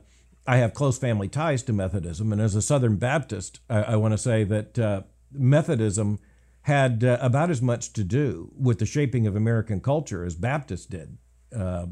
I 0.49 0.57
have 0.57 0.73
close 0.73 0.97
family 0.97 1.27
ties 1.27 1.61
to 1.63 1.73
Methodism, 1.73 2.31
and 2.31 2.39
as 2.39 2.55
a 2.55 2.61
Southern 2.61 2.95
Baptist, 2.95 3.59
I, 3.69 3.81
I 3.83 3.95
want 3.97 4.13
to 4.13 4.17
say 4.17 4.45
that 4.45 4.79
uh, 4.79 5.01
Methodism 5.29 6.19
had 6.61 7.03
uh, 7.03 7.17
about 7.19 7.49
as 7.49 7.61
much 7.61 7.91
to 7.93 8.03
do 8.03 8.51
with 8.57 8.79
the 8.79 8.85
shaping 8.85 9.27
of 9.27 9.35
American 9.35 9.81
culture 9.81 10.23
as 10.23 10.35
Baptists 10.35 10.85
did, 10.85 11.17
uh, 11.53 11.87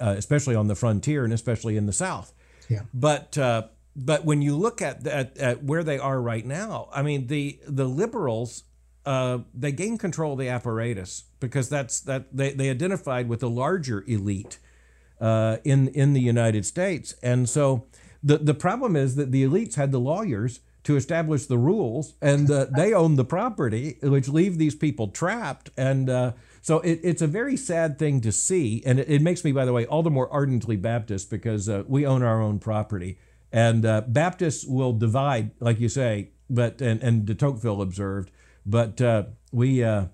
uh, 0.00 0.14
especially 0.16 0.54
on 0.54 0.68
the 0.68 0.74
frontier 0.74 1.24
and 1.24 1.32
especially 1.32 1.76
in 1.76 1.86
the 1.86 1.92
South. 1.92 2.32
Yeah. 2.68 2.82
But 2.92 3.36
uh, 3.38 3.68
but 3.96 4.24
when 4.24 4.42
you 4.42 4.56
look 4.56 4.80
at, 4.80 5.06
at, 5.06 5.36
at 5.38 5.64
where 5.64 5.82
they 5.82 5.98
are 5.98 6.20
right 6.20 6.46
now, 6.46 6.88
I 6.92 7.02
mean 7.02 7.26
the 7.26 7.58
the 7.66 7.86
liberals 7.86 8.64
uh, 9.06 9.38
they 9.54 9.72
gain 9.72 9.96
control 9.98 10.34
of 10.34 10.38
the 10.38 10.48
apparatus 10.48 11.24
because 11.40 11.68
that's 11.68 12.00
that 12.00 12.36
they, 12.36 12.52
they 12.52 12.68
identified 12.68 13.28
with 13.28 13.40
the 13.40 13.50
larger 13.50 14.04
elite 14.06 14.58
uh, 15.20 15.56
in 15.64 15.88
in 15.88 16.12
the 16.12 16.20
United 16.20 16.66
States, 16.66 17.14
and 17.22 17.48
so 17.48 17.86
the 18.22 18.38
the 18.38 18.54
problem 18.54 18.96
is 18.96 19.16
that 19.16 19.32
the 19.32 19.44
elites 19.44 19.76
had 19.76 19.92
the 19.92 20.00
lawyers 20.00 20.60
to 20.88 20.96
establish 20.96 21.44
the 21.44 21.58
rules, 21.58 22.14
and 22.22 22.50
uh, 22.50 22.64
they 22.74 22.94
own 22.94 23.16
the 23.16 23.24
property, 23.24 23.98
which 24.02 24.26
leave 24.26 24.56
these 24.56 24.74
people 24.74 25.08
trapped. 25.08 25.68
And 25.76 26.08
uh, 26.08 26.32
so 26.62 26.80
it, 26.80 27.00
it's 27.02 27.20
a 27.20 27.26
very 27.26 27.58
sad 27.58 27.98
thing 27.98 28.22
to 28.22 28.32
see, 28.32 28.82
and 28.86 28.98
it, 28.98 29.06
it, 29.06 29.20
makes 29.20 29.44
me, 29.44 29.52
by 29.52 29.66
the 29.66 29.74
way, 29.74 29.84
all 29.84 30.02
the 30.02 30.10
more 30.10 30.32
ardently 30.32 30.76
Baptist 30.76 31.28
because 31.28 31.68
uh, 31.68 31.84
we 31.86 32.06
own 32.06 32.22
our 32.22 32.40
own 32.40 32.58
property, 32.58 33.18
and 33.52 33.84
uh, 33.84 34.00
Baptists 34.08 34.64
will 34.64 34.94
divide, 34.94 35.50
like 35.60 35.78
you 35.78 35.90
say, 35.90 36.30
but 36.48 36.80
and 36.80 37.02
and 37.02 37.26
de 37.26 37.34
Tocqueville 37.34 37.82
observed, 37.82 38.30
but 38.64 38.98
uh, 39.02 39.24
we. 39.52 39.84
Uh, 39.84 40.06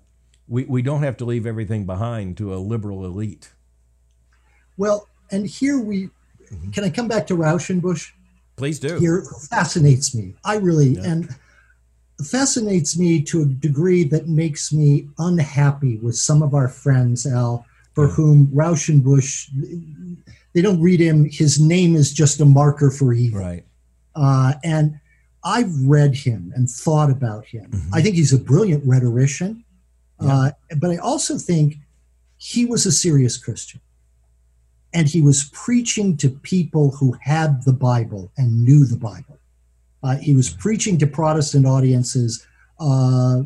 we, 0.47 0.63
we 0.65 0.83
don't 0.83 1.01
have 1.01 1.17
to 1.17 1.25
leave 1.25 1.47
everything 1.47 1.87
behind 1.87 2.37
to 2.37 2.53
a 2.53 2.57
liberal 2.57 3.03
elite. 3.03 3.51
Well, 4.77 5.07
and 5.31 5.47
here 5.47 5.79
we 5.79 6.11
mm-hmm. 6.51 6.69
can 6.69 6.83
I 6.83 6.91
come 6.91 7.07
back 7.07 7.25
to 7.27 7.35
Rauschenbusch? 7.35 8.11
Please 8.55 8.79
do. 8.79 8.97
Here 8.99 9.23
fascinates 9.49 10.15
me. 10.15 10.33
I 10.43 10.55
really 10.57 10.89
yeah. 10.89 11.03
and 11.03 11.35
fascinates 12.25 12.97
me 12.97 13.21
to 13.21 13.41
a 13.41 13.45
degree 13.45 14.03
that 14.05 14.27
makes 14.27 14.71
me 14.71 15.09
unhappy 15.19 15.97
with 15.97 16.15
some 16.15 16.41
of 16.41 16.53
our 16.53 16.69
friends, 16.69 17.25
Al, 17.25 17.65
for 17.93 18.07
yeah. 18.07 18.13
whom 18.13 18.47
Rauschenbusch 18.47 19.49
they 20.53 20.61
don't 20.61 20.81
read 20.81 21.01
him. 21.01 21.29
His 21.29 21.59
name 21.59 21.95
is 21.95 22.13
just 22.13 22.39
a 22.39 22.45
marker 22.45 22.89
for 22.89 23.11
evil. 23.11 23.41
Right. 23.41 23.65
Uh, 24.15 24.53
and 24.63 24.97
I've 25.43 25.75
read 25.83 26.15
him 26.15 26.53
and 26.55 26.69
thought 26.69 27.11
about 27.11 27.45
him. 27.45 27.69
Mm-hmm. 27.69 27.93
I 27.93 28.01
think 28.01 28.15
he's 28.15 28.31
a 28.31 28.39
brilliant 28.39 28.83
rhetorician, 28.85 29.65
yeah. 30.21 30.33
uh, 30.33 30.51
but 30.77 30.91
I 30.91 30.97
also 30.97 31.37
think 31.37 31.75
he 32.37 32.65
was 32.65 32.85
a 32.85 32.91
serious 32.91 33.37
Christian 33.37 33.81
and 34.95 35.09
he 35.09 35.21
was 35.21 35.49
preaching 35.51 36.15
to 36.15 36.29
people 36.29 36.91
who 36.91 37.17
had 37.21 37.63
the 37.65 37.73
Bible 37.73 38.31
and 38.37 38.63
knew 38.63 38.85
the 38.85 38.95
Bible. 38.95 39.37
Uh, 40.01 40.15
he 40.15 40.33
was 40.33 40.49
preaching 40.49 40.97
to 40.97 41.05
Protestant 41.05 41.65
audiences, 41.65 42.47
uh, 42.79 43.41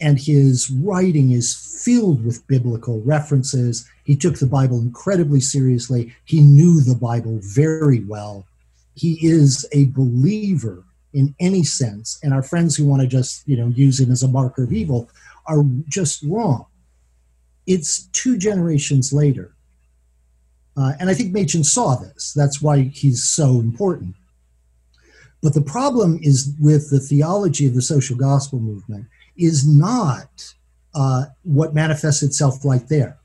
and 0.00 0.18
his 0.18 0.70
writing 0.70 1.32
is 1.32 1.82
filled 1.84 2.24
with 2.24 2.46
biblical 2.46 3.02
references. 3.02 3.86
He 4.04 4.16
took 4.16 4.38
the 4.38 4.46
Bible 4.46 4.80
incredibly 4.80 5.40
seriously. 5.40 6.14
He 6.24 6.40
knew 6.40 6.80
the 6.80 6.96
Bible 6.96 7.38
very 7.42 8.02
well. 8.04 8.46
He 8.94 9.18
is 9.20 9.66
a 9.72 9.86
believer 9.86 10.84
in 11.12 11.34
any 11.38 11.64
sense, 11.64 12.18
and 12.22 12.32
our 12.32 12.42
friends 12.42 12.76
who 12.76 12.86
want 12.86 13.02
to 13.02 13.08
just 13.08 13.46
you 13.46 13.58
know 13.58 13.68
use 13.68 14.00
him 14.00 14.10
as 14.10 14.22
a 14.22 14.28
marker 14.28 14.64
of 14.64 14.72
evil 14.72 15.10
are 15.46 15.64
just 15.86 16.22
wrong. 16.22 16.64
It's 17.66 18.04
two 18.12 18.38
generations 18.38 19.12
later 19.12 19.53
uh, 20.76 20.92
and 20.98 21.08
I 21.08 21.14
think 21.14 21.32
Machen 21.32 21.64
saw 21.64 21.96
this. 21.96 22.32
That's 22.32 22.60
why 22.60 22.82
he's 22.82 23.24
so 23.24 23.60
important. 23.60 24.14
But 25.42 25.54
the 25.54 25.60
problem 25.60 26.18
is 26.22 26.54
with 26.58 26.90
the 26.90 27.00
theology 27.00 27.66
of 27.66 27.74
the 27.74 27.82
social 27.82 28.16
gospel 28.16 28.58
movement 28.58 29.06
is 29.36 29.66
not 29.68 30.54
uh, 30.94 31.26
what 31.42 31.74
manifests 31.74 32.22
itself 32.22 32.64
right 32.64 32.88
there. 32.88 33.18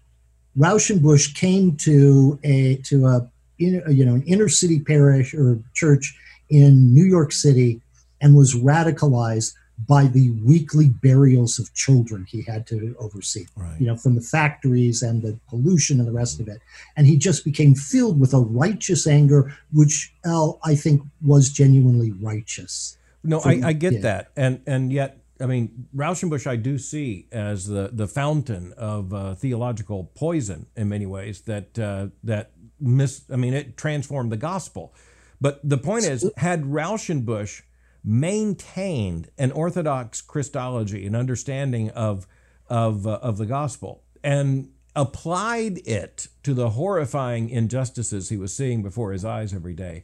Rauschenbusch 0.58 1.36
came 1.36 1.76
to 1.78 2.40
a 2.44 2.76
to 2.84 3.06
a 3.06 3.32
you 3.58 4.06
know 4.06 4.16
an 4.16 4.24
inner 4.24 4.50
city 4.50 4.80
parish 4.80 5.34
or 5.34 5.60
church 5.74 6.18
in 6.50 6.94
New 6.94 7.06
York 7.06 7.32
City 7.32 7.82
and 8.22 8.36
was 8.36 8.56
radicalized 8.56 9.54
by 9.88 10.06
the 10.06 10.32
weekly 10.44 10.90
burials 10.90 11.60
of 11.60 11.74
children 11.74 12.26
he 12.28 12.42
had 12.42 12.68
to 12.68 12.96
oversee, 13.00 13.46
right. 13.56 13.80
you 13.80 13.88
know, 13.88 13.96
from 13.96 14.16
the 14.16 14.22
factories 14.22 15.02
and 15.02 15.22
the 15.22 15.40
pollution 15.48 16.00
and 16.00 16.08
the 16.08 16.12
rest 16.12 16.40
of 16.40 16.48
it. 16.48 16.60
And 16.98 17.08
he 17.08 17.18
just 17.18 17.46
became 17.46 17.76
filled 17.76 18.20
with 18.20 18.34
a 18.34 18.40
righteous 18.40 19.08
anger, 19.08 19.56
which 19.72 20.14
Al, 20.26 20.60
I 20.64 20.76
think, 20.76 21.04
was 21.22 21.50
genuinely 21.50 22.12
righteous. 22.12 22.98
No, 23.24 23.40
I, 23.40 23.62
I, 23.66 23.74
get 23.74 23.94
yeah. 23.94 24.00
that, 24.02 24.32
and 24.38 24.62
and 24.66 24.94
yet, 24.94 25.18
I 25.42 25.46
mean, 25.46 25.88
Rauschenbusch, 25.94 26.48
I 26.48 26.56
do 26.56 26.78
see 26.78 27.28
as 27.34 27.68
the 27.68 27.90
the 27.92 28.08
fountain 28.08 28.74
of 28.78 29.14
uh, 29.14 29.36
theological 29.36 30.10
poison 30.16 30.68
in 30.78 30.88
many 30.88 31.06
ways. 31.06 31.42
That 31.42 31.78
uh, 31.78 32.08
that 32.24 32.52
miss, 32.80 33.24
I 33.30 33.36
mean, 33.36 33.54
it 33.54 33.76
transformed 33.76 34.32
the 34.32 34.38
gospel. 34.38 34.94
But 35.42 35.60
the 35.68 35.78
point 35.78 36.06
is, 36.06 36.32
had 36.38 36.64
Rauschenbusch 36.64 37.62
maintained 38.10 39.30
an 39.38 39.52
orthodox 39.52 40.20
Christology, 40.20 41.06
an 41.06 41.16
understanding 41.16 41.92
of 41.92 42.26
of 42.68 43.06
uh, 43.06 43.20
of 43.22 43.38
the 43.38 43.46
gospel, 43.46 44.04
and 44.24 44.72
applied 44.96 45.78
it 45.88 46.28
to 46.44 46.56
the 46.56 46.72
horrifying 46.72 47.50
injustices 47.50 48.30
he 48.30 48.38
was 48.38 48.52
seeing 48.52 48.82
before 48.82 49.12
his 49.12 49.24
eyes 49.24 49.54
every 49.54 49.76
day, 49.76 50.04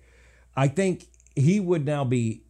I 0.56 0.68
think 0.68 1.08
he 1.36 1.60
would 1.60 1.84
now 1.84 2.06
be 2.06 2.44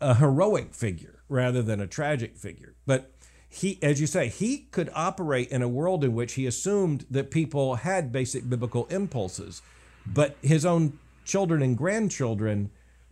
a 0.00 0.14
heroic 0.14 0.72
figure 0.72 1.22
rather 1.28 1.62
than 1.62 1.80
a 1.80 1.86
tragic 1.86 2.36
figure. 2.36 2.74
But 2.86 3.10
he, 3.48 3.78
as 3.82 4.00
you 4.00 4.06
say, 4.06 4.28
he 4.28 4.68
could 4.70 4.90
operate 4.94 5.50
in 5.50 5.62
a 5.62 5.68
world 5.68 6.04
in 6.04 6.14
which 6.14 6.34
he 6.34 6.46
assumed 6.46 7.04
that 7.10 7.30
people 7.30 7.74
had 7.76 8.12
basic 8.12 8.48
biblical 8.48 8.86
impulses, 8.86 9.62
but 10.06 10.36
his 10.42 10.64
own 10.64 10.98
children 11.24 11.60
and 11.60 11.76
grandchildren, 11.76 12.70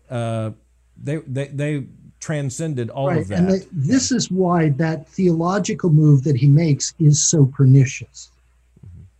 uh, 0.08 0.52
they, 1.02 1.16
they, 1.16 1.46
they 1.48 1.86
transcended 2.20 2.90
all 2.90 3.08
right. 3.08 3.20
of 3.20 3.28
that. 3.28 3.38
And 3.38 3.48
the, 3.50 3.66
this 3.72 4.12
is 4.12 4.30
why 4.30 4.70
that 4.70 5.08
theological 5.08 5.90
move 5.90 6.24
that 6.24 6.36
he 6.36 6.46
makes 6.46 6.94
is 6.98 7.22
so 7.22 7.46
pernicious 7.46 8.30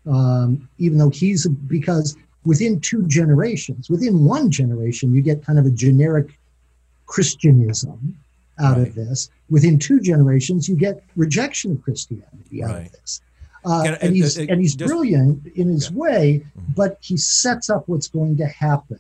um, 0.06 0.68
even 0.78 0.98
though 0.98 1.10
he's 1.10 1.46
because 1.46 2.16
within 2.44 2.80
two 2.80 3.06
generations, 3.06 3.90
within 3.90 4.24
one 4.24 4.50
generation, 4.50 5.14
you 5.14 5.22
get 5.22 5.44
kind 5.44 5.58
of 5.58 5.66
a 5.66 5.70
generic 5.70 6.38
Christianism 7.06 8.16
out 8.58 8.76
right. 8.76 8.88
of 8.88 8.94
this. 8.94 9.30
Within 9.50 9.78
two 9.78 10.00
generations, 10.00 10.68
you 10.68 10.76
get 10.76 11.02
rejection 11.16 11.72
of 11.72 11.82
Christianity 11.82 12.64
out 12.64 12.70
right. 12.70 12.86
of 12.86 12.92
this. 12.92 13.20
Uh, 13.64 13.82
and, 13.86 13.98
and, 14.00 14.16
he's 14.16 14.38
and 14.38 14.58
he's 14.58 14.74
just, 14.74 14.88
brilliant 14.88 15.46
in 15.54 15.68
his 15.68 15.90
yeah. 15.90 15.96
way, 15.96 16.42
mm-hmm. 16.58 16.72
but 16.74 16.96
he 17.02 17.16
sets 17.18 17.68
up 17.68 17.86
what's 17.88 18.08
going 18.08 18.36
to 18.38 18.46
happen, 18.46 18.98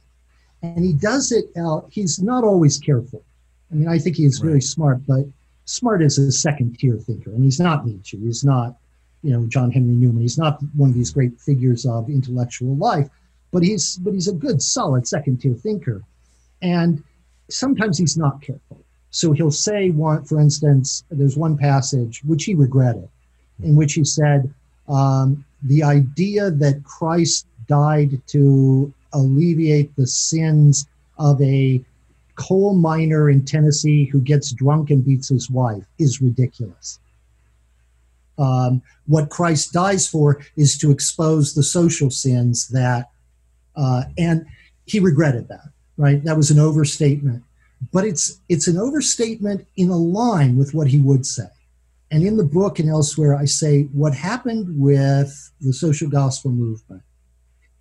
and 0.62 0.84
he 0.84 0.92
does 0.92 1.32
it 1.32 1.46
out. 1.56 1.88
He's 1.90 2.20
not 2.20 2.44
always 2.44 2.78
careful. 2.78 3.22
I 3.70 3.74
mean, 3.74 3.88
I 3.88 3.98
think 3.98 4.16
he 4.16 4.24
is 4.24 4.40
right. 4.40 4.48
very 4.48 4.60
smart, 4.60 5.06
but 5.06 5.24
smart 5.64 6.02
is 6.02 6.18
a 6.18 6.32
second 6.32 6.78
tier 6.78 6.96
thinker, 6.96 7.30
and 7.30 7.44
he's 7.44 7.60
not 7.60 7.86
Nietzsche. 7.86 8.18
He's 8.18 8.44
not 8.44 8.76
you 9.22 9.32
know 9.32 9.46
John 9.46 9.70
Henry 9.70 9.94
Newman. 9.94 10.22
He's 10.22 10.38
not 10.38 10.60
one 10.76 10.90
of 10.90 10.94
these 10.94 11.10
great 11.10 11.38
figures 11.40 11.86
of 11.86 12.08
intellectual 12.08 12.76
life, 12.76 13.08
but 13.52 13.62
he's 13.62 13.96
but 13.96 14.14
he's 14.14 14.28
a 14.28 14.32
good, 14.32 14.62
solid 14.62 15.06
second 15.06 15.40
tier 15.40 15.54
thinker. 15.54 16.02
And 16.62 17.02
sometimes 17.48 17.98
he's 17.98 18.16
not 18.16 18.42
careful. 18.42 18.84
So 19.10 19.32
he'll 19.32 19.50
say 19.50 19.90
one, 19.90 20.24
for 20.24 20.40
instance, 20.40 21.04
there's 21.10 21.36
one 21.36 21.56
passage 21.56 22.22
which 22.24 22.44
he 22.44 22.54
regretted, 22.54 23.08
in 23.62 23.74
which 23.74 23.94
he 23.94 24.04
said, 24.04 24.54
um, 24.88 25.44
the 25.62 25.82
idea 25.82 26.50
that 26.50 26.84
Christ 26.84 27.46
died 27.66 28.20
to 28.28 28.92
alleviate 29.12 29.94
the 29.96 30.06
sins 30.06 30.86
of 31.18 31.40
a 31.42 31.84
coal 32.36 32.74
miner 32.74 33.28
in 33.28 33.44
Tennessee 33.44 34.06
who 34.06 34.20
gets 34.20 34.52
drunk 34.52 34.90
and 34.90 35.04
beats 35.04 35.28
his 35.28 35.50
wife 35.50 35.84
is 35.98 36.22
ridiculous. 36.22 36.98
Um, 38.38 38.80
what 39.06 39.28
Christ 39.28 39.72
dies 39.72 40.08
for 40.08 40.40
is 40.56 40.78
to 40.78 40.90
expose 40.90 41.52
the 41.52 41.62
social 41.62 42.10
sins 42.10 42.68
that, 42.68 43.10
uh, 43.76 44.04
and 44.16 44.46
he 44.86 44.98
regretted 45.00 45.48
that, 45.48 45.68
right? 45.98 46.24
That 46.24 46.38
was 46.38 46.50
an 46.50 46.58
overstatement, 46.58 47.44
but 47.92 48.06
it's 48.06 48.40
it's 48.48 48.66
an 48.66 48.78
overstatement 48.78 49.66
in 49.76 49.90
a 49.90 49.96
line 49.96 50.56
with 50.56 50.72
what 50.72 50.86
he 50.86 50.98
would 51.00 51.26
say. 51.26 51.48
And 52.10 52.24
in 52.24 52.38
the 52.38 52.44
book 52.44 52.78
and 52.78 52.88
elsewhere, 52.88 53.36
I 53.36 53.44
say 53.44 53.82
what 53.92 54.14
happened 54.14 54.80
with 54.80 55.52
the 55.60 55.72
social 55.74 56.08
gospel 56.08 56.50
movement 56.50 57.02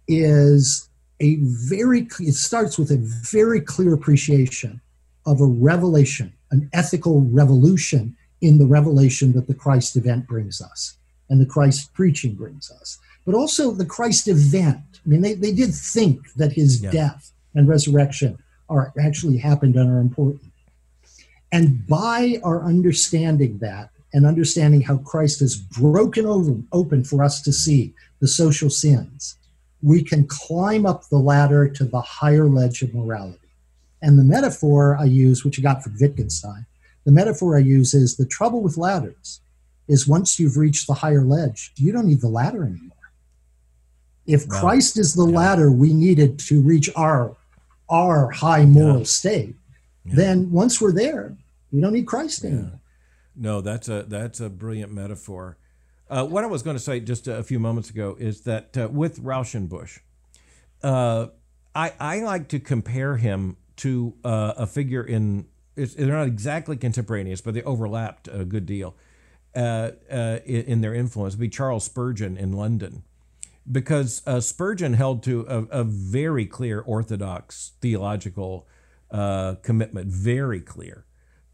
is 0.07 0.88
a 1.19 1.37
very 1.41 2.07
it 2.19 2.33
starts 2.33 2.77
with 2.77 2.91
a 2.91 2.97
very 2.97 3.61
clear 3.61 3.93
appreciation 3.93 4.81
of 5.25 5.41
a 5.41 5.45
revelation, 5.45 6.33
an 6.51 6.69
ethical 6.73 7.21
revolution 7.21 8.15
in 8.41 8.57
the 8.57 8.65
revelation 8.65 9.33
that 9.33 9.47
the 9.47 9.53
Christ 9.53 9.95
event 9.95 10.27
brings 10.27 10.61
us 10.61 10.97
and 11.29 11.39
the 11.39 11.45
Christ 11.45 11.93
preaching 11.93 12.33
brings 12.33 12.71
us, 12.71 12.97
but 13.25 13.35
also 13.35 13.71
the 13.71 13.85
Christ 13.85 14.27
event. 14.27 15.01
I 15.05 15.09
mean, 15.09 15.21
they, 15.21 15.35
they 15.35 15.51
did 15.51 15.73
think 15.73 16.33
that 16.33 16.53
his 16.53 16.81
yeah. 16.81 16.91
death 16.91 17.31
and 17.53 17.67
resurrection 17.67 18.37
are 18.69 18.93
actually 18.99 19.37
happened 19.37 19.75
and 19.75 19.89
are 19.89 19.99
important. 19.99 20.51
And 21.51 21.85
by 21.87 22.39
our 22.43 22.63
understanding 22.63 23.57
that 23.59 23.89
and 24.13 24.25
understanding 24.25 24.81
how 24.81 24.97
Christ 24.97 25.39
has 25.41 25.55
broken 25.55 26.25
over, 26.25 26.55
open 26.71 27.03
for 27.03 27.23
us 27.23 27.41
to 27.43 27.53
see 27.53 27.93
the 28.19 28.27
social 28.27 28.69
sins, 28.69 29.35
we 29.81 30.03
can 30.03 30.27
climb 30.27 30.85
up 30.85 31.07
the 31.09 31.17
ladder 31.17 31.69
to 31.69 31.85
the 31.85 32.01
higher 32.01 32.45
ledge 32.45 32.81
of 32.81 32.93
morality. 32.93 33.39
And 34.01 34.17
the 34.17 34.23
metaphor 34.23 34.97
I 34.99 35.05
use, 35.05 35.43
which 35.43 35.59
I 35.59 35.61
got 35.61 35.83
from 35.83 35.95
Wittgenstein, 35.99 36.65
the 37.05 37.11
metaphor 37.11 37.57
I 37.57 37.61
use 37.61 37.93
is 37.93 38.15
the 38.15 38.25
trouble 38.25 38.61
with 38.61 38.77
ladders 38.77 39.41
is 39.87 40.07
once 40.07 40.39
you've 40.39 40.57
reached 40.57 40.87
the 40.87 40.93
higher 40.93 41.23
ledge, 41.23 41.71
you 41.75 41.91
don't 41.91 42.07
need 42.07 42.21
the 42.21 42.27
ladder 42.27 42.63
anymore. 42.63 42.95
If 44.25 44.47
Christ 44.47 44.99
is 44.99 45.15
the 45.15 45.25
yeah. 45.25 45.37
ladder 45.37 45.71
we 45.71 45.91
needed 45.91 46.37
to 46.39 46.61
reach 46.61 46.89
our 46.95 47.35
our 47.89 48.29
high 48.29 48.65
moral 48.65 48.99
yeah. 48.99 49.05
state, 49.05 49.55
yeah. 50.05 50.13
then 50.15 50.51
once 50.51 50.79
we're 50.79 50.91
there, 50.91 51.35
we 51.71 51.81
don't 51.81 51.93
need 51.93 52.05
Christ 52.05 52.45
anymore. 52.45 52.79
No, 53.35 53.61
that's 53.61 53.89
a 53.89 54.03
that's 54.03 54.39
a 54.39 54.49
brilliant 54.49 54.91
metaphor. 54.91 55.57
Uh, 56.09 56.25
what 56.25 56.43
I 56.43 56.47
was 56.47 56.63
going 56.63 56.75
to 56.75 56.81
say 56.81 56.99
just 56.99 57.27
a 57.27 57.43
few 57.43 57.59
moments 57.59 57.89
ago 57.89 58.15
is 58.19 58.41
that 58.41 58.75
uh, 58.75 58.87
with 58.89 59.21
Rauschenbusch, 59.23 59.99
uh, 60.81 61.27
I 61.75 61.93
I 61.99 62.21
like 62.21 62.47
to 62.49 62.59
compare 62.59 63.17
him 63.17 63.57
to 63.77 64.15
uh, 64.23 64.53
a 64.57 64.65
figure 64.65 65.03
in 65.03 65.45
they're 65.75 66.07
not 66.07 66.27
exactly 66.27 66.75
contemporaneous, 66.75 67.41
but 67.41 67.53
they 67.53 67.61
overlapped 67.63 68.27
a 68.27 68.43
good 68.43 68.65
deal 68.65 68.97
uh, 69.55 69.91
uh, 70.11 70.39
in, 70.45 70.81
their 70.81 70.93
influence. 70.93 71.35
It'd 71.35 71.39
be 71.39 71.47
Charles 71.47 71.85
Spurgeon 71.85 72.35
in 72.35 72.51
London, 72.51 73.03
because 73.71 74.21
Spurgeon 74.45 74.95
held 74.95 75.23
to 75.23 75.45
a, 75.47 75.79
a, 75.79 75.83
very 75.85 76.45
clear 76.45 76.81
orthodox 76.81 77.71
theological 77.79 78.67
commitment, 79.09 80.07
very 80.07 80.59
clear. 80.59 81.05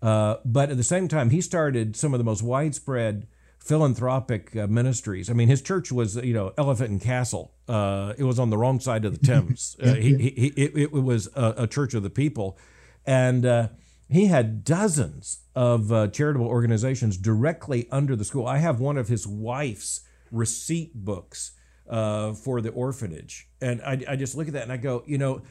But 0.02 0.72
at 0.72 0.78
the 0.78 0.84
same 0.84 1.08
time, 1.08 1.30
he 1.30 1.40
started 1.40 1.96
some 1.96 2.16
of 2.16 2.18
the 2.18 2.24
most 2.24 2.42
widespread 2.42 3.28
philanthropic 3.66 4.56
uh, 4.56 4.68
ministries. 4.68 5.30
I 5.30 5.34
mean, 5.34 5.48
his 5.48 5.62
church 5.62 5.92
was, 5.92 6.16
you 6.16 6.34
know, 6.34 6.54
Elephant 6.58 6.90
and 6.92 7.02
Castle. 7.02 7.54
it 7.68 8.24
was 8.24 8.40
on 8.40 8.50
the 8.50 8.58
wrong 8.58 8.80
side 8.80 9.06
of 9.06 9.20
the 9.20 9.26
Thames. 9.26 9.76
he, 9.84 10.16
he, 10.16 10.30
he, 10.30 10.48
it, 10.56 10.78
it 10.78 10.92
was 10.92 11.28
a, 11.36 11.64
a, 11.64 11.68
church 11.68 11.94
of 11.94 12.04
the 12.04 12.10
people, 12.10 12.58
and 13.06 13.70
he 14.08 14.28
had 14.28 14.64
dozens 14.64 15.40
of 15.56 15.92
uh, 15.92 16.08
charitable 16.08 16.48
organizations 16.48 17.18
directly 17.18 17.88
under 17.92 18.16
the 18.16 18.26
school. 18.26 18.46
I 18.46 18.58
have 18.58 18.80
one 18.80 18.98
of 18.98 19.08
his 19.08 19.26
wife's 19.26 20.02
receipt 20.32 20.94
books 20.94 21.52
uh, 21.90 22.34
for 22.34 22.62
the 22.62 22.70
orphanage. 22.70 23.48
And 23.62 23.82
I, 23.82 24.04
I, 24.10 24.16
just 24.16 24.36
look 24.36 24.48
at 24.48 24.54
that 24.54 24.64
and 24.64 24.72
I 24.72 24.78
go, 24.78 25.04
you 25.06 25.18
know, 25.18 25.42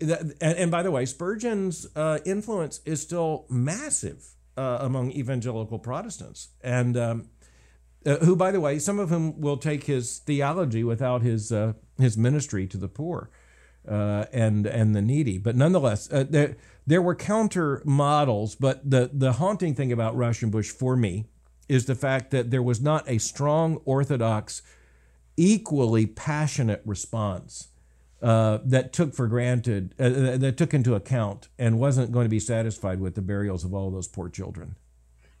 that, 0.00 0.20
and, 0.40 0.58
and, 0.58 0.70
by 0.70 0.82
the 0.82 0.90
way, 0.90 1.04
Spurgeon's 1.04 1.86
uh, 1.94 2.18
influence 2.24 2.80
is 2.84 3.00
still 3.00 3.46
massive 3.48 4.26
uh, 4.56 4.78
among 4.80 5.12
evangelical 5.12 5.78
Protestants. 5.78 6.48
And 6.62 6.96
um, 6.96 7.28
uh, 8.06 8.16
who, 8.16 8.36
by 8.36 8.50
the 8.50 8.60
way, 8.60 8.78
some 8.78 8.98
of 8.98 9.08
whom 9.08 9.40
will 9.40 9.56
take 9.56 9.84
his 9.84 10.18
theology 10.18 10.84
without 10.84 11.22
his, 11.22 11.52
uh, 11.52 11.72
his 11.98 12.16
ministry 12.16 12.66
to 12.66 12.76
the 12.76 12.88
poor 12.88 13.30
and, 13.86 14.66
and 14.66 14.94
the 14.94 15.02
needy. 15.02 15.38
But 15.38 15.56
nonetheless, 15.56 16.08
there 16.08 16.56
there 16.86 17.02
were 17.02 17.14
counter 17.14 17.82
models, 17.84 18.54
but 18.54 18.88
the, 18.88 19.10
the 19.12 19.34
haunting 19.34 19.74
thing 19.74 19.92
about 19.92 20.16
Rauschenbusch 20.16 20.70
for 20.70 20.96
me 20.96 21.26
is 21.68 21.86
the 21.86 21.94
fact 21.94 22.30
that 22.30 22.50
there 22.50 22.62
was 22.62 22.80
not 22.80 23.08
a 23.08 23.18
strong 23.18 23.76
Orthodox, 23.84 24.62
equally 25.36 26.06
passionate 26.06 26.82
response 26.84 27.68
uh, 28.20 28.58
that 28.64 28.92
took 28.92 29.14
for 29.14 29.26
granted, 29.26 29.94
uh, 29.98 30.04
uh, 30.04 30.36
that 30.36 30.56
took 30.56 30.74
into 30.74 30.94
account 30.94 31.48
and 31.58 31.78
wasn't 31.78 32.12
going 32.12 32.26
to 32.26 32.30
be 32.30 32.40
satisfied 32.40 33.00
with 33.00 33.14
the 33.14 33.22
burials 33.22 33.64
of 33.64 33.72
all 33.72 33.90
those 33.90 34.08
poor 34.08 34.28
children. 34.28 34.76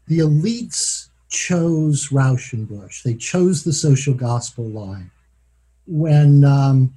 The 0.06 0.18
elites 0.20 1.08
chose 1.34 2.08
Rauschenbusch. 2.08 3.02
They 3.02 3.14
chose 3.14 3.64
the 3.64 3.72
social 3.72 4.14
gospel 4.14 4.64
line. 4.64 5.10
When 5.86 6.44
um, 6.44 6.94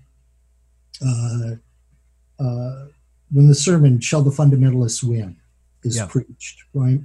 uh, 1.06 1.56
uh 2.40 2.86
when 3.32 3.48
the 3.48 3.56
sermon 3.56 4.00
"Shall 4.00 4.22
the 4.22 4.32
Fundamentalists 4.32 5.04
Win" 5.04 5.36
is 5.84 5.98
yeah. 5.98 6.06
preached, 6.06 6.64
right? 6.74 7.02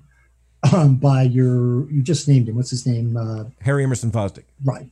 Um, 0.73 0.95
by 0.95 1.23
your 1.23 1.91
you 1.91 2.03
just 2.03 2.29
named 2.29 2.49
him. 2.49 2.55
What's 2.55 2.71
his 2.71 2.87
name? 2.87 3.17
Uh, 3.17 3.47
Harry 3.63 3.83
Emerson 3.83 4.13
Fosdick. 4.13 4.45
Right. 4.65 4.89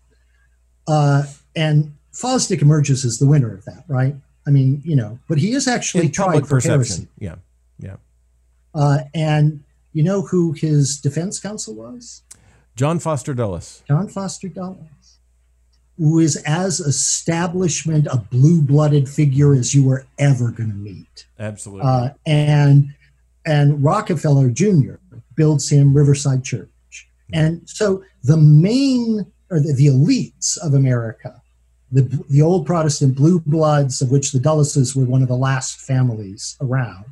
Uh, 0.88 1.22
and 1.54 1.94
Fosdick 2.12 2.60
emerges 2.60 3.04
as 3.04 3.18
the 3.18 3.26
winner 3.26 3.54
of 3.54 3.64
that, 3.66 3.84
right? 3.86 4.16
I 4.46 4.50
mean, 4.50 4.82
you 4.84 4.96
know, 4.96 5.20
but 5.28 5.38
he 5.38 5.52
is 5.52 5.68
actually 5.68 6.06
In 6.06 6.12
tried 6.12 6.40
for 6.40 6.56
perception. 6.56 6.70
heresy. 6.70 7.08
Yeah, 7.20 7.36
yeah. 7.78 7.96
Uh, 8.74 8.98
and 9.14 9.62
you 9.92 10.02
know 10.02 10.22
who 10.22 10.52
his 10.52 10.98
defense 10.98 11.38
counsel 11.38 11.74
was? 11.74 12.22
John 12.76 12.98
Foster 12.98 13.34
Dulles. 13.34 13.82
John 13.86 14.08
Foster 14.08 14.48
Dulles, 14.48 15.18
who 15.98 16.18
is 16.18 16.36
as 16.46 16.80
establishment 16.80 18.06
a 18.06 18.16
blue 18.16 18.62
blooded 18.62 19.08
figure 19.08 19.54
as 19.54 19.74
you 19.74 19.84
were 19.84 20.06
ever 20.18 20.50
going 20.50 20.70
to 20.70 20.76
meet. 20.76 21.26
Absolutely. 21.38 21.86
Uh, 21.86 22.10
and 22.26 22.94
and 23.46 23.82
Rockefeller 23.82 24.50
Jr. 24.50 24.94
builds 25.34 25.70
him 25.70 25.94
Riverside 25.96 26.44
Church. 26.44 26.68
And 27.32 27.62
so 27.68 28.04
the 28.22 28.36
main 28.36 29.26
or 29.50 29.60
the, 29.60 29.72
the 29.72 29.86
elites 29.86 30.56
of 30.58 30.74
America, 30.74 31.42
the, 31.90 32.02
the 32.28 32.42
old 32.42 32.66
Protestant 32.66 33.16
blue 33.16 33.40
bloods, 33.40 34.00
of 34.00 34.10
which 34.10 34.32
the 34.32 34.38
Dulleses 34.38 34.94
were 34.94 35.04
one 35.04 35.22
of 35.22 35.28
the 35.28 35.36
last 35.36 35.80
families 35.80 36.56
around, 36.60 37.06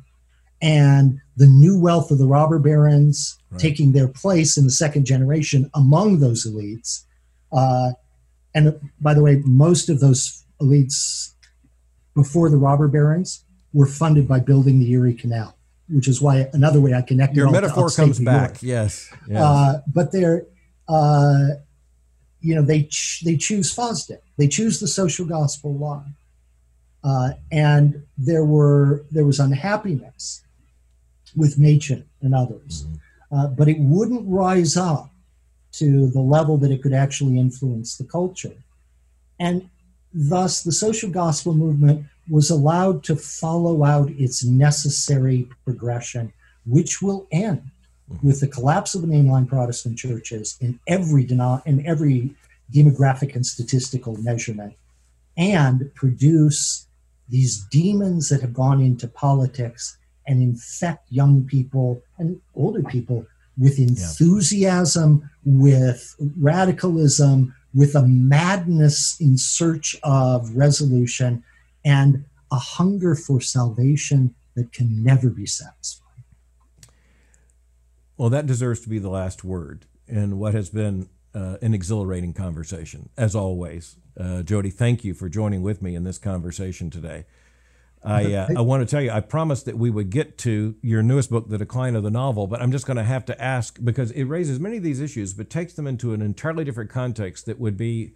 and 0.61 1.19
the 1.37 1.47
new 1.47 1.79
wealth 1.79 2.11
of 2.11 2.17
the 2.17 2.27
robber 2.27 2.59
barons 2.59 3.37
right. 3.49 3.61
taking 3.61 3.93
their 3.93 4.07
place 4.07 4.57
in 4.57 4.65
the 4.65 4.71
second 4.71 5.05
generation 5.05 5.69
among 5.73 6.19
those 6.19 6.45
elites. 6.45 7.03
Uh, 7.51 7.91
and 8.53 8.77
by 8.99 9.13
the 9.13 9.21
way, 9.21 9.41
most 9.45 9.89
of 9.89 9.99
those 9.99 10.43
elites 10.61 11.31
before 12.13 12.49
the 12.49 12.57
robber 12.57 12.87
barons 12.87 13.43
were 13.73 13.85
funded 13.85 14.27
by 14.27 14.39
building 14.39 14.79
the 14.79 14.91
Erie 14.91 15.13
Canal, 15.13 15.55
which 15.87 16.07
is 16.07 16.21
why 16.21 16.49
another 16.53 16.81
way 16.81 16.93
I 16.93 17.01
connect. 17.01 17.35
Your 17.35 17.51
metaphor 17.51 17.89
comes 17.89 18.19
back, 18.19 18.61
yes. 18.61 19.09
yes. 19.27 19.41
Uh, 19.41 19.81
but 19.87 20.11
they're, 20.11 20.45
uh, 20.87 21.49
you 22.41 22.55
know, 22.55 22.61
they 22.61 22.83
ch- 22.83 23.21
they 23.23 23.37
choose 23.37 23.73
Fosdick. 23.73 24.21
They 24.37 24.47
choose 24.47 24.79
the 24.79 24.87
social 24.87 25.25
gospel 25.25 25.77
law, 25.77 26.03
uh, 27.03 27.31
and 27.51 28.03
there 28.17 28.45
were 28.45 29.05
there 29.11 29.25
was 29.25 29.39
unhappiness 29.39 30.41
with 31.35 31.57
Machen 31.57 32.05
and 32.21 32.35
others, 32.35 32.85
uh, 33.31 33.47
but 33.47 33.67
it 33.67 33.79
wouldn't 33.79 34.27
rise 34.27 34.77
up 34.77 35.09
to 35.71 36.09
the 36.09 36.21
level 36.21 36.57
that 36.57 36.71
it 36.71 36.81
could 36.81 36.93
actually 36.93 37.37
influence 37.37 37.95
the 37.95 38.03
culture. 38.03 38.53
And 39.39 39.69
thus, 40.13 40.63
the 40.63 40.71
social 40.71 41.09
gospel 41.09 41.53
movement 41.53 42.05
was 42.29 42.49
allowed 42.49 43.03
to 43.05 43.15
follow 43.15 43.83
out 43.83 44.09
its 44.11 44.43
necessary 44.43 45.47
progression, 45.63 46.33
which 46.65 47.01
will 47.01 47.27
end 47.31 47.61
with 48.23 48.39
the 48.39 48.47
collapse 48.47 48.95
of 48.95 49.01
the 49.01 49.07
mainline 49.07 49.47
Protestant 49.47 49.97
churches 49.97 50.57
in 50.59 50.79
every 50.87 51.23
in 51.23 51.85
every 51.85 52.35
demographic 52.73 53.35
and 53.35 53.45
statistical 53.45 54.17
measurement, 54.17 54.73
and 55.37 55.93
produce 55.95 56.87
these 57.29 57.65
demons 57.71 58.29
that 58.29 58.41
have 58.41 58.53
gone 58.53 58.81
into 58.81 59.07
politics 59.07 59.97
and 60.29 60.43
infect 60.43 61.11
young 61.11 61.43
people 61.43 62.01
and 62.19 62.39
older 62.55 62.83
people 62.83 63.25
with 63.57 63.79
enthusiasm, 63.79 65.29
yeah. 65.43 65.53
with 65.59 66.15
radicalism, 66.39 67.53
with 67.73 67.95
a 67.95 68.07
madness 68.07 69.19
in 69.19 69.37
search 69.37 69.97
of 70.03 70.55
resolution, 70.55 71.43
and 71.83 72.23
a 72.51 72.57
hunger 72.57 73.15
for 73.15 73.41
salvation 73.41 74.33
that 74.55 74.71
can 74.71 75.03
never 75.03 75.29
be 75.29 75.47
satisfied. 75.47 76.05
Well, 78.15 78.29
that 78.29 78.45
deserves 78.45 78.81
to 78.81 78.89
be 78.89 78.99
the 78.99 79.09
last 79.09 79.43
word 79.43 79.85
in 80.07 80.37
what 80.37 80.53
has 80.53 80.69
been 80.69 81.09
uh, 81.33 81.57
an 81.61 81.73
exhilarating 81.73 82.33
conversation, 82.33 83.09
as 83.17 83.35
always. 83.35 83.97
Uh, 84.19 84.43
Jody, 84.43 84.69
thank 84.69 85.03
you 85.03 85.13
for 85.13 85.27
joining 85.27 85.63
with 85.63 85.81
me 85.81 85.95
in 85.95 86.03
this 86.03 86.17
conversation 86.17 86.89
today. 86.89 87.25
I 88.03 88.33
uh, 88.33 88.47
I 88.57 88.61
want 88.61 88.81
to 88.81 88.89
tell 88.89 89.01
you, 89.01 89.11
I 89.11 89.19
promised 89.19 89.65
that 89.65 89.77
we 89.77 89.89
would 89.89 90.09
get 90.09 90.37
to 90.39 90.75
your 90.81 91.03
newest 91.03 91.29
book, 91.29 91.49
The 91.49 91.57
Decline 91.57 91.95
of 91.95 92.03
the 92.03 92.09
Novel, 92.09 92.47
but 92.47 92.61
I'm 92.61 92.71
just 92.71 92.85
going 92.85 92.97
to 92.97 93.03
have 93.03 93.25
to 93.25 93.41
ask 93.41 93.77
because 93.83 94.11
it 94.11 94.23
raises 94.23 94.59
many 94.59 94.77
of 94.77 94.83
these 94.83 95.01
issues, 95.01 95.33
but 95.33 95.49
takes 95.49 95.73
them 95.73 95.85
into 95.85 96.13
an 96.13 96.21
entirely 96.21 96.63
different 96.63 96.89
context 96.89 97.45
that 97.47 97.59
would 97.59 97.75
be 97.75 98.13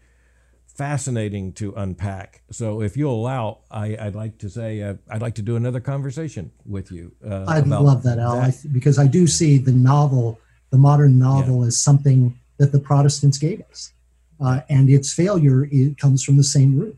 fascinating 0.68 1.52
to 1.54 1.74
unpack. 1.76 2.44
So, 2.50 2.82
if 2.82 2.96
you'll 2.96 3.14
allow, 3.14 3.60
I, 3.70 3.98
would 4.02 4.16
like 4.16 4.38
to 4.40 4.50
say 4.50 4.82
uh, 4.82 4.96
I'd 5.10 5.22
like 5.22 5.36
to 5.36 5.42
do 5.42 5.58
another 5.58 5.82
conversation 5.82 6.52
with 6.66 6.92
you. 6.92 7.12
Uh, 7.26 7.46
I'd 7.48 7.68
love 7.68 8.04
that, 8.04 8.20
Al, 8.20 8.38
that. 8.38 8.44
I, 8.44 8.68
because 8.72 8.98
I 8.98 9.08
do 9.08 9.28
see 9.28 9.58
the 9.58 9.74
novel, 9.74 10.40
the 10.70 10.78
modern 10.78 11.20
novel, 11.20 11.62
yeah. 11.62 11.68
as 11.68 11.80
something 11.80 12.40
that 12.58 12.72
the 12.72 12.80
Protestants 12.80 13.38
gave 13.38 13.62
us, 13.70 13.92
uh, 14.40 14.62
and 14.70 14.90
its 14.90 15.14
failure 15.14 15.68
it 15.70 15.98
comes 15.98 16.24
from 16.24 16.38
the 16.38 16.44
same 16.44 16.80
root. 16.80 16.98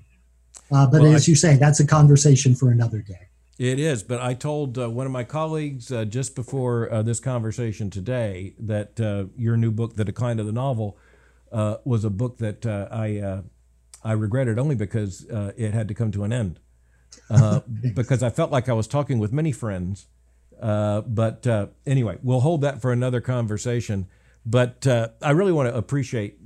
Uh, 0.71 0.87
but 0.87 1.01
well, 1.01 1.13
as 1.13 1.27
I, 1.27 1.31
you 1.31 1.35
say, 1.35 1.55
that's 1.55 1.79
a 1.79 1.87
conversation 1.87 2.55
for 2.55 2.71
another 2.71 2.99
day. 2.99 3.27
It 3.57 3.79
is, 3.79 4.03
but 4.03 4.19
I 4.19 4.33
told 4.33 4.77
uh, 4.77 4.89
one 4.89 5.05
of 5.05 5.13
my 5.13 5.23
colleagues 5.23 5.89
uh, 5.89 6.03
just 6.03 6.35
before 6.35 6.91
uh, 6.91 7.01
this 7.03 7.21
conversation 7.21 7.89
today 7.89 8.53
that 8.59 8.99
uh, 8.99 9.25
your 9.37 9.55
new 9.55 9.71
book, 9.71 9.95
The 9.95 10.03
Decline 10.03 10.39
of 10.39 10.45
the 10.45 10.51
Novel, 10.51 10.97
uh, 11.53 11.77
was 11.85 12.03
a 12.03 12.09
book 12.09 12.39
that 12.39 12.65
I 12.65 13.43
I 14.03 14.11
regretted 14.11 14.59
only 14.59 14.75
because 14.75 15.25
it 15.29 15.73
had 15.73 15.87
to 15.87 15.93
come 15.93 16.11
to 16.11 16.23
an 16.25 16.33
end. 16.33 16.59
because 17.95 18.21
I 18.21 18.29
felt 18.29 18.51
like 18.51 18.67
I 18.67 18.73
was 18.73 18.87
talking 18.87 19.19
with 19.19 19.31
many 19.31 19.53
friends. 19.53 20.07
but 20.59 21.47
anyway, 21.85 22.17
we'll 22.21 22.41
hold 22.41 22.59
that 22.61 22.81
for 22.81 22.91
another 22.91 23.21
conversation. 23.21 24.07
But 24.45 24.85
I 24.85 25.31
really 25.31 25.53
want 25.53 25.69
to 25.69 25.75
appreciate 25.77 26.39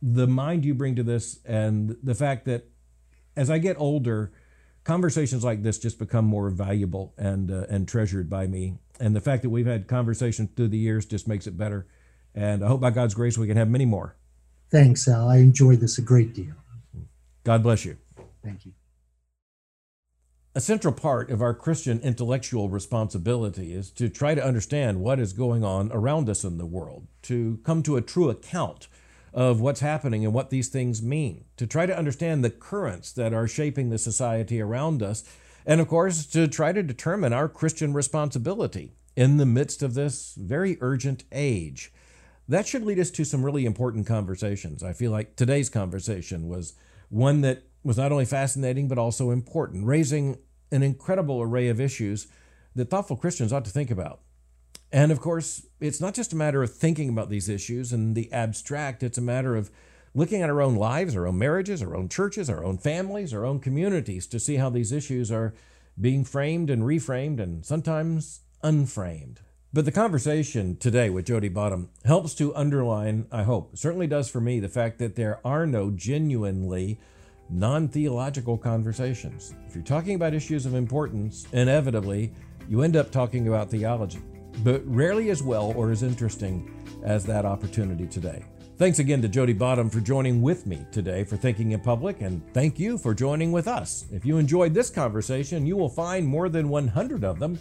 the 0.00 0.28
mind 0.28 0.64
you 0.64 0.74
bring 0.74 0.94
to 0.94 1.02
this 1.02 1.40
and 1.44 1.96
the 2.02 2.14
fact 2.14 2.44
that 2.44 2.69
as 3.36 3.50
I 3.50 3.58
get 3.58 3.76
older, 3.78 4.32
conversations 4.84 5.44
like 5.44 5.62
this 5.62 5.78
just 5.78 5.98
become 5.98 6.24
more 6.24 6.50
valuable 6.50 7.14
and 7.16 7.50
uh, 7.50 7.66
and 7.68 7.86
treasured 7.86 8.28
by 8.28 8.46
me. 8.46 8.78
And 8.98 9.16
the 9.16 9.20
fact 9.20 9.42
that 9.42 9.50
we've 9.50 9.66
had 9.66 9.88
conversations 9.88 10.50
through 10.56 10.68
the 10.68 10.78
years 10.78 11.06
just 11.06 11.26
makes 11.26 11.46
it 11.46 11.56
better. 11.56 11.86
And 12.34 12.64
I 12.64 12.68
hope 12.68 12.80
by 12.80 12.90
God's 12.90 13.14
grace 13.14 13.36
we 13.38 13.46
can 13.46 13.56
have 13.56 13.68
many 13.68 13.86
more. 13.86 14.16
Thanks, 14.70 15.08
Al. 15.08 15.28
I 15.28 15.38
enjoyed 15.38 15.80
this 15.80 15.98
a 15.98 16.02
great 16.02 16.34
deal. 16.34 16.54
God 17.44 17.62
bless 17.62 17.84
you. 17.84 17.96
Thank 18.44 18.66
you. 18.66 18.72
A 20.54 20.60
central 20.60 20.92
part 20.92 21.30
of 21.30 21.40
our 21.40 21.54
Christian 21.54 22.00
intellectual 22.00 22.68
responsibility 22.68 23.72
is 23.72 23.90
to 23.92 24.08
try 24.08 24.34
to 24.34 24.44
understand 24.44 25.00
what 25.00 25.20
is 25.20 25.32
going 25.32 25.62
on 25.62 25.90
around 25.92 26.28
us 26.28 26.42
in 26.42 26.58
the 26.58 26.66
world, 26.66 27.06
to 27.22 27.60
come 27.64 27.82
to 27.84 27.96
a 27.96 28.02
true 28.02 28.28
account 28.28 28.88
of 29.32 29.60
what's 29.60 29.80
happening 29.80 30.24
and 30.24 30.34
what 30.34 30.50
these 30.50 30.68
things 30.68 31.02
mean, 31.02 31.44
to 31.56 31.66
try 31.66 31.86
to 31.86 31.96
understand 31.96 32.42
the 32.42 32.50
currents 32.50 33.12
that 33.12 33.32
are 33.32 33.46
shaping 33.46 33.90
the 33.90 33.98
society 33.98 34.60
around 34.60 35.02
us, 35.02 35.24
and 35.66 35.80
of 35.80 35.88
course, 35.88 36.26
to 36.26 36.48
try 36.48 36.72
to 36.72 36.82
determine 36.82 37.32
our 37.32 37.48
Christian 37.48 37.92
responsibility 37.92 38.92
in 39.16 39.36
the 39.36 39.46
midst 39.46 39.82
of 39.82 39.94
this 39.94 40.34
very 40.34 40.78
urgent 40.80 41.24
age. 41.32 41.92
That 42.48 42.66
should 42.66 42.84
lead 42.84 42.98
us 42.98 43.10
to 43.12 43.24
some 43.24 43.44
really 43.44 43.64
important 43.64 44.06
conversations. 44.06 44.82
I 44.82 44.92
feel 44.92 45.12
like 45.12 45.36
today's 45.36 45.68
conversation 45.68 46.48
was 46.48 46.74
one 47.08 47.42
that 47.42 47.62
was 47.84 47.98
not 47.98 48.12
only 48.12 48.24
fascinating 48.24 48.88
but 48.88 48.98
also 48.98 49.30
important, 49.30 49.86
raising 49.86 50.38
an 50.72 50.82
incredible 50.82 51.40
array 51.40 51.68
of 51.68 51.80
issues 51.80 52.26
that 52.74 52.90
thoughtful 52.90 53.16
Christians 53.16 53.52
ought 53.52 53.64
to 53.64 53.70
think 53.70 53.90
about. 53.90 54.20
And 54.92 55.12
of 55.12 55.20
course, 55.20 55.66
it's 55.80 56.00
not 56.00 56.14
just 56.14 56.32
a 56.32 56.36
matter 56.36 56.62
of 56.62 56.74
thinking 56.74 57.08
about 57.08 57.30
these 57.30 57.48
issues 57.48 57.92
in 57.92 58.14
the 58.14 58.32
abstract, 58.32 59.02
it's 59.02 59.18
a 59.18 59.22
matter 59.22 59.54
of 59.54 59.70
looking 60.14 60.42
at 60.42 60.50
our 60.50 60.60
own 60.60 60.74
lives, 60.74 61.14
our 61.14 61.26
own 61.26 61.38
marriages, 61.38 61.82
our 61.82 61.94
own 61.94 62.08
churches, 62.08 62.50
our 62.50 62.64
own 62.64 62.78
families, 62.78 63.32
our 63.32 63.44
own 63.44 63.60
communities 63.60 64.26
to 64.26 64.40
see 64.40 64.56
how 64.56 64.68
these 64.68 64.90
issues 64.90 65.30
are 65.30 65.54
being 66.00 66.24
framed 66.24 66.70
and 66.70 66.82
reframed 66.82 67.40
and 67.40 67.64
sometimes 67.64 68.40
unframed. 68.62 69.40
But 69.72 69.84
the 69.84 69.92
conversation 69.92 70.76
today 70.76 71.10
with 71.10 71.26
Jody 71.26 71.48
Bottum 71.48 71.90
helps 72.04 72.34
to 72.34 72.54
underline, 72.56 73.26
I 73.30 73.44
hope, 73.44 73.78
certainly 73.78 74.08
does 74.08 74.28
for 74.28 74.40
me, 74.40 74.58
the 74.58 74.68
fact 74.68 74.98
that 74.98 75.14
there 75.14 75.38
are 75.44 75.64
no 75.64 75.92
genuinely 75.92 76.98
non 77.48 77.86
theological 77.86 78.58
conversations. 78.58 79.54
If 79.68 79.76
you're 79.76 79.84
talking 79.84 80.16
about 80.16 80.34
issues 80.34 80.66
of 80.66 80.74
importance, 80.74 81.46
inevitably, 81.52 82.32
you 82.68 82.82
end 82.82 82.96
up 82.96 83.12
talking 83.12 83.46
about 83.46 83.70
theology 83.70 84.22
but 84.62 84.82
rarely 84.86 85.30
as 85.30 85.42
well 85.42 85.72
or 85.76 85.90
as 85.90 86.02
interesting 86.02 86.70
as 87.02 87.24
that 87.26 87.44
opportunity 87.44 88.06
today. 88.06 88.44
Thanks 88.76 88.98
again 88.98 89.20
to 89.20 89.28
Jody 89.28 89.52
Bottum 89.52 89.92
for 89.92 90.00
joining 90.00 90.40
with 90.40 90.66
me 90.66 90.86
today 90.90 91.22
for 91.22 91.36
Thinking 91.36 91.72
in 91.72 91.80
Public, 91.80 92.22
and 92.22 92.42
thank 92.54 92.78
you 92.78 92.96
for 92.96 93.12
joining 93.12 93.52
with 93.52 93.68
us. 93.68 94.06
If 94.10 94.24
you 94.24 94.38
enjoyed 94.38 94.72
this 94.72 94.88
conversation, 94.88 95.66
you 95.66 95.76
will 95.76 95.90
find 95.90 96.26
more 96.26 96.48
than 96.48 96.70
100 96.70 97.22
of 97.22 97.38
them 97.38 97.58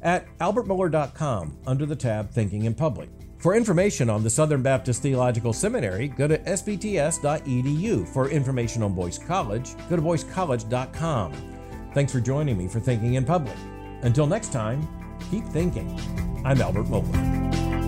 at 0.00 0.26
albertmohler.com 0.38 1.58
under 1.66 1.84
the 1.84 1.94
tab 1.94 2.30
Thinking 2.30 2.64
in 2.64 2.74
Public. 2.74 3.10
For 3.36 3.54
information 3.54 4.08
on 4.08 4.22
the 4.22 4.30
Southern 4.30 4.62
Baptist 4.62 5.02
Theological 5.02 5.52
Seminary, 5.52 6.08
go 6.08 6.26
to 6.28 6.38
sbts.edu. 6.38 8.08
For 8.08 8.30
information 8.30 8.82
on 8.82 8.94
Boyce 8.94 9.18
College, 9.18 9.74
go 9.90 9.96
to 9.96 10.02
boycecollege.com. 10.02 11.32
Thanks 11.92 12.12
for 12.12 12.20
joining 12.20 12.56
me 12.56 12.68
for 12.68 12.80
Thinking 12.80 13.14
in 13.14 13.24
Public. 13.24 13.56
Until 14.02 14.26
next 14.26 14.52
time, 14.52 14.88
keep 15.32 15.46
thinking. 15.46 15.98
I'm 16.44 16.60
Albert 16.60 16.88
Mohler. 16.88 17.81